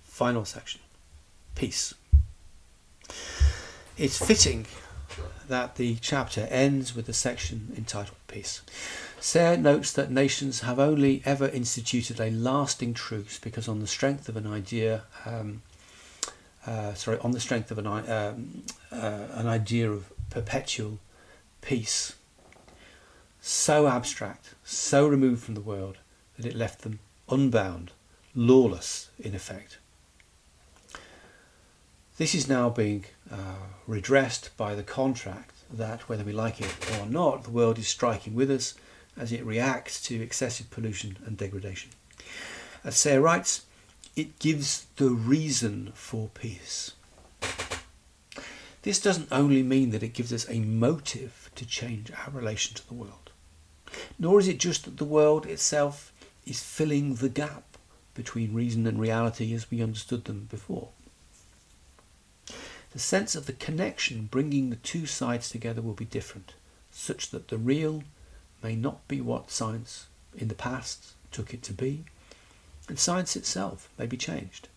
Final 0.04 0.46
section 0.46 0.82
Peace. 1.56 1.94
It's 3.98 4.24
fitting 4.24 4.66
that 5.48 5.76
the 5.76 5.96
chapter 5.96 6.48
ends 6.52 6.96
with 6.96 7.08
a 7.08 7.14
section 7.14 7.74
entitled 7.78 8.18
Peace. 8.28 8.62
Serres 9.20 9.60
notes 9.60 9.92
that 9.94 10.12
nations 10.12 10.62
have 10.62 10.80
only 10.80 11.22
ever 11.26 11.48
instituted 11.48 12.20
a 12.20 12.30
lasting 12.30 12.94
truce 12.94 13.40
because, 13.40 13.68
on 13.68 13.80
the 13.80 13.88
strength 13.88 14.30
of 14.30 14.38
an 14.38 14.46
idea, 14.46 15.04
um, 15.26 15.64
uh, 16.66 16.94
sorry, 16.94 17.18
on 17.20 17.32
the 17.32 17.40
strength 17.40 17.72
of 17.72 17.80
an, 17.80 17.88
um, 17.88 18.64
uh, 18.92 19.28
an 19.34 19.48
idea 19.48 19.92
of 19.92 20.12
perpetual 20.30 21.00
peace, 21.62 22.16
so 23.42 23.88
abstract, 23.88 24.54
so 24.64 25.08
removed 25.08 25.44
from 25.44 25.56
the 25.56 25.62
world 25.62 25.98
that 26.38 26.46
it 26.46 26.56
left 26.56 26.84
them 26.84 27.00
unbound, 27.30 27.92
lawless 28.36 29.10
in 29.18 29.34
effect. 29.34 29.80
This 32.18 32.36
is 32.36 32.48
now 32.48 32.70
being 32.70 33.06
uh, 33.32 33.66
redressed 33.88 34.56
by 34.58 34.76
the 34.76 34.84
contract 34.84 35.56
that, 35.72 36.08
whether 36.08 36.24
we 36.24 36.34
like 36.34 36.62
it 36.62 36.76
or 37.00 37.06
not, 37.06 37.44
the 37.44 37.52
world 37.52 37.80
is 37.80 37.88
striking 37.88 38.36
with 38.36 38.52
us 38.52 38.76
as 39.18 39.32
it 39.32 39.46
reacts 39.46 40.02
to 40.04 40.22
excessive 40.22 40.70
pollution 40.70 41.18
and 41.26 41.38
degradation. 41.38 41.92
As 42.84 42.98
Serres 42.98 43.24
writes, 43.24 43.66
it 44.16 44.40
gives 44.40 44.88
the 44.96 45.10
reason 45.10 45.92
for 45.94 46.30
peace. 46.34 46.94
This 48.84 49.00
doesn't 49.02 49.32
only 49.32 49.64
mean 49.64 49.90
that 49.92 50.04
it 50.04 50.14
gives 50.14 50.32
us 50.32 50.50
a 50.50 50.60
motive 50.60 51.52
to 51.56 51.66
change 51.66 52.12
our 52.12 52.32
relation 52.32 52.76
to 52.76 52.88
the 52.88 52.94
world, 52.94 53.32
nor 54.18 54.40
is 54.40 54.48
it 54.48 54.60
just 54.60 54.86
that 54.86 54.98
the 54.98 55.06
world 55.06 55.46
itself 55.46 56.14
is 56.46 56.64
filling 56.64 57.16
the 57.16 57.30
gap 57.30 57.78
between 58.14 58.54
reason 58.54 58.88
and 58.88 59.00
reality 59.00 59.54
as 59.54 59.70
we 59.70 59.84
understood 59.84 60.26
them 60.26 60.48
before. 60.50 60.90
The 62.92 63.00
sense 63.00 63.36
of 63.36 63.46
the 63.46 63.54
connection 63.54 64.30
bringing 64.32 64.70
the 64.70 64.78
two 64.78 65.06
sides 65.06 65.50
together 65.50 65.82
will 65.82 65.94
be 65.94 66.06
different, 66.06 66.54
such 66.90 67.30
that 67.32 67.50
the 67.50 67.58
real 67.58 68.04
may 68.64 68.76
not 68.76 69.08
be 69.08 69.22
what 69.22 69.52
science 69.52 70.08
in 70.36 70.48
the 70.48 70.56
past 70.56 71.14
took 71.32 71.54
it 71.54 71.64
to 71.64 71.74
be, 71.74 72.04
and 72.88 72.98
science 72.98 73.36
itself 73.36 73.90
may 73.98 74.06
be 74.06 74.18
changed. 74.18 74.68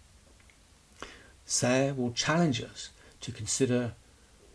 Serres 1.44 1.96
will 1.96 2.12
challenge 2.12 2.62
us 2.62 2.90
to 3.20 3.32
consider 3.32 3.92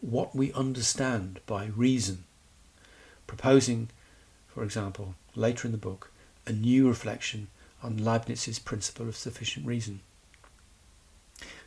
what 0.01 0.35
we 0.35 0.53
understand 0.53 1.39
by 1.45 1.65
reason, 1.65 2.23
proposing, 3.27 3.89
for 4.47 4.63
example, 4.63 5.15
later 5.35 5.67
in 5.67 5.71
the 5.71 5.77
book, 5.77 6.11
a 6.45 6.51
new 6.51 6.87
reflection 6.87 7.47
on 7.81 7.97
Leibniz's 7.97 8.59
principle 8.59 9.07
of 9.07 9.15
sufficient 9.15 9.65
reason. 9.65 10.01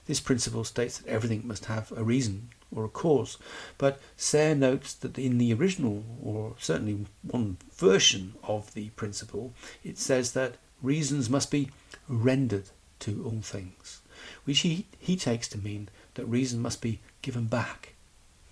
This 0.07 0.21
principle 0.21 0.65
states 0.65 0.99
that 0.99 1.09
everything 1.09 1.47
must 1.47 1.67
have 1.67 1.93
a 1.93 2.03
reason 2.03 2.49
or 2.75 2.85
a 2.85 2.89
cause, 2.89 3.39
but 3.79 4.01
Serres 4.17 4.59
notes 4.59 4.93
that 4.95 5.19
in 5.19 5.39
the 5.39 5.53
original, 5.55 6.05
or 6.23 6.55
certainly 6.59 7.07
one 7.23 7.57
version 7.75 8.35
of 8.43 8.75
the 8.75 8.91
principle, 8.91 9.53
it 9.83 9.99
says 9.99 10.33
that 10.33 10.57
reasons 10.83 11.31
must 11.31 11.51
be 11.51 11.71
rendered 12.09 12.71
to 13.01 13.25
all 13.25 13.41
things, 13.41 14.01
which 14.45 14.61
he, 14.61 14.87
he 14.99 15.17
takes 15.17 15.49
to 15.49 15.59
mean 15.59 15.89
that 16.15 16.27
reason 16.27 16.61
must 16.61 16.83
be 16.83 17.01
given 17.23 17.47
back 17.47 17.95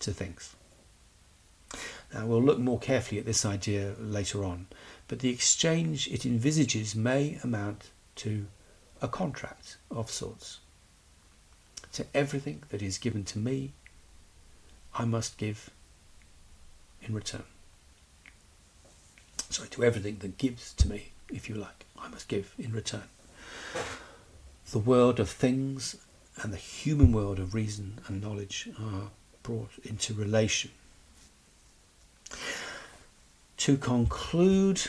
to 0.00 0.12
things. 0.12 0.54
Now 2.12 2.26
we'll 2.26 2.42
look 2.42 2.58
more 2.58 2.78
carefully 2.78 3.18
at 3.18 3.26
this 3.26 3.44
idea 3.44 3.94
later 3.98 4.44
on, 4.44 4.66
but 5.08 5.18
the 5.18 5.30
exchange 5.30 6.08
it 6.08 6.24
envisages 6.24 6.94
may 6.94 7.38
amount 7.42 7.90
to 8.16 8.46
a 9.02 9.08
contract 9.08 9.76
of 9.90 10.10
sorts 10.10 10.60
to 11.92 12.06
everything 12.14 12.62
that 12.68 12.82
is 12.82 12.98
given 12.98 13.24
to 13.24 13.38
me, 13.38 13.72
I 14.98 15.04
must 15.04 15.36
give 15.36 15.70
in 17.02 17.14
return. 17.14 17.44
Sorry, 19.50 19.68
to 19.70 19.84
everything 19.84 20.18
that 20.20 20.38
gives 20.38 20.72
to 20.74 20.88
me, 20.88 21.12
if 21.30 21.48
you 21.48 21.54
like, 21.54 21.84
I 21.98 22.08
must 22.08 22.28
give 22.28 22.54
in 22.58 22.72
return. 22.72 23.04
The 24.70 24.78
world 24.78 25.20
of 25.20 25.28
things 25.28 25.96
and 26.42 26.52
the 26.52 26.56
human 26.56 27.12
world 27.12 27.38
of 27.38 27.54
reason 27.54 28.00
and 28.08 28.22
knowledge 28.22 28.68
are 28.80 29.10
brought 29.42 29.70
into 29.84 30.14
relation. 30.14 30.70
To 33.58 33.76
conclude, 33.76 34.82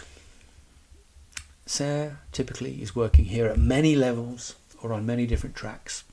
Serres 1.66 2.14
typically 2.32 2.82
is 2.82 2.96
working 2.96 3.26
here 3.26 3.48
at 3.48 3.60
many 3.60 3.96
levels 3.96 4.56
or 4.82 4.94
on 4.94 5.06
many 5.06 5.26
different 5.26 5.56
tracks. 5.56 6.04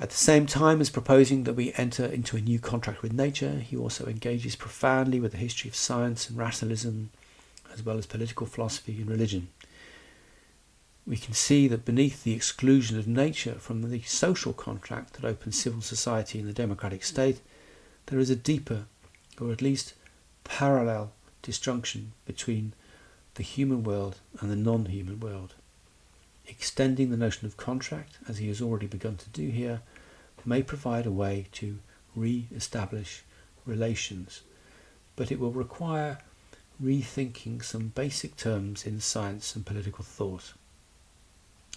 At 0.00 0.10
the 0.10 0.16
same 0.16 0.46
time 0.46 0.80
as 0.80 0.90
proposing 0.90 1.44
that 1.44 1.54
we 1.54 1.72
enter 1.74 2.04
into 2.04 2.36
a 2.36 2.40
new 2.40 2.58
contract 2.58 3.00
with 3.00 3.12
nature, 3.12 3.60
he 3.60 3.76
also 3.76 4.06
engages 4.06 4.56
profoundly 4.56 5.20
with 5.20 5.32
the 5.32 5.38
history 5.38 5.68
of 5.68 5.76
science 5.76 6.28
and 6.28 6.36
rationalism, 6.36 7.10
as 7.72 7.82
well 7.82 7.96
as 7.96 8.06
political 8.06 8.46
philosophy 8.46 8.96
and 9.00 9.08
religion. 9.08 9.48
We 11.06 11.16
can 11.16 11.34
see 11.34 11.68
that 11.68 11.84
beneath 11.84 12.24
the 12.24 12.32
exclusion 12.32 12.98
of 12.98 13.06
nature 13.06 13.54
from 13.54 13.88
the 13.88 14.02
social 14.02 14.52
contract 14.52 15.12
that 15.14 15.24
opens 15.24 15.60
civil 15.60 15.80
society 15.80 16.40
and 16.40 16.48
the 16.48 16.52
democratic 16.52 17.04
state, 17.04 17.40
there 18.06 18.18
is 18.18 18.30
a 18.30 18.36
deeper, 18.36 18.86
or 19.40 19.52
at 19.52 19.62
least 19.62 19.94
parallel, 20.42 21.12
disjunction 21.42 22.12
between 22.26 22.72
the 23.34 23.42
human 23.42 23.84
world 23.84 24.16
and 24.40 24.50
the 24.50 24.56
non 24.56 24.86
human 24.86 25.20
world 25.20 25.54
extending 26.46 27.10
the 27.10 27.16
notion 27.16 27.46
of 27.46 27.56
contract, 27.56 28.18
as 28.28 28.38
he 28.38 28.48
has 28.48 28.60
already 28.60 28.86
begun 28.86 29.16
to 29.16 29.28
do 29.30 29.48
here, 29.48 29.82
may 30.44 30.62
provide 30.62 31.06
a 31.06 31.10
way 31.10 31.46
to 31.52 31.78
re 32.14 32.46
establish 32.54 33.22
relations, 33.64 34.42
but 35.16 35.32
it 35.32 35.40
will 35.40 35.52
require 35.52 36.18
rethinking 36.82 37.62
some 37.64 37.88
basic 37.88 38.36
terms 38.36 38.84
in 38.84 39.00
science 39.00 39.54
and 39.54 39.64
political 39.64 40.04
thought. 40.04 40.52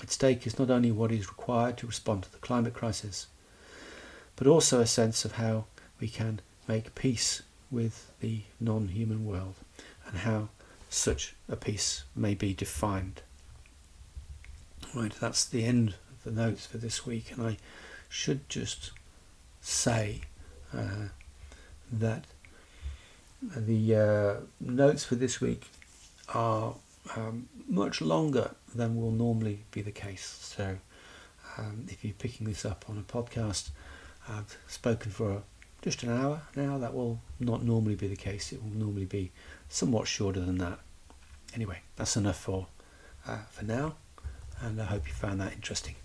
At 0.02 0.12
stake 0.12 0.46
is 0.46 0.60
not 0.60 0.70
only 0.70 0.92
what 0.92 1.12
is 1.12 1.30
required 1.30 1.78
to 1.78 1.88
respond 1.88 2.24
to 2.24 2.32
the 2.32 2.38
climate 2.38 2.74
crisis, 2.74 3.28
but 4.36 4.48
also 4.48 4.80
a 4.80 4.86
sense 4.86 5.26
of 5.26 5.34
how 5.34 5.66
we 6.00 6.08
can 6.08 6.42
make 6.68 6.94
peace 6.94 7.42
with 7.72 8.12
the 8.20 8.42
non 8.60 8.90
human 8.90 9.26
world 9.26 9.56
and 10.08 10.20
how 10.20 10.50
such 10.90 11.36
a 11.50 11.56
peace 11.56 12.04
may 12.16 12.34
be 12.34 12.54
defined. 12.54 13.22
Right, 14.94 15.14
that's 15.20 15.46
the 15.46 15.66
end 15.66 15.96
of 16.12 16.24
the 16.24 16.32
notes 16.32 16.66
for 16.66 16.78
this 16.78 17.06
week, 17.06 17.32
and 17.32 17.46
I 17.46 17.58
should 18.10 18.48
just 18.48 18.92
say 19.60 20.22
uh, 20.74 21.10
that 21.92 22.26
the 23.42 23.96
uh, 23.96 24.36
notes 24.60 25.04
for 25.04 25.16
this 25.16 25.42
week 25.42 25.70
are 26.34 26.76
um, 27.16 27.50
much 27.68 28.02
longer 28.02 28.52
than 28.74 28.96
will 28.96 29.12
normally 29.12 29.66
be 29.72 29.82
the 29.82 29.92
case. 29.92 30.26
So, 30.42 30.78
um, 31.58 31.86
if 31.90 32.04
you're 32.04 32.14
picking 32.14 32.48
this 32.48 32.64
up 32.66 32.86
on 32.90 32.98
a 32.98 33.02
podcast, 33.02 33.70
I've 34.28 34.58
spoken 34.68 35.12
for 35.12 35.44
just 35.82 36.02
an 36.04 36.10
hour 36.10 36.42
now. 36.56 36.78
That 36.78 36.94
will 36.94 37.20
not 37.40 37.62
normally 37.62 37.96
be 37.96 38.08
the 38.08 38.16
case. 38.16 38.54
It 38.54 38.64
will 38.64 38.72
normally 38.72 39.06
be 39.06 39.32
somewhat 39.70 40.08
shorter 40.08 40.40
than 40.40 40.58
that. 40.60 40.80
Anyway, 41.54 41.82
that's 41.98 42.16
enough 42.16 42.40
for 42.40 42.68
uh, 43.28 43.40
for 43.52 43.66
now 43.66 43.96
and 44.62 44.82
I 44.82 44.86
hope 44.86 45.08
you 45.08 45.14
found 45.14 45.42
that 45.42 45.54
interesting. 45.54 45.96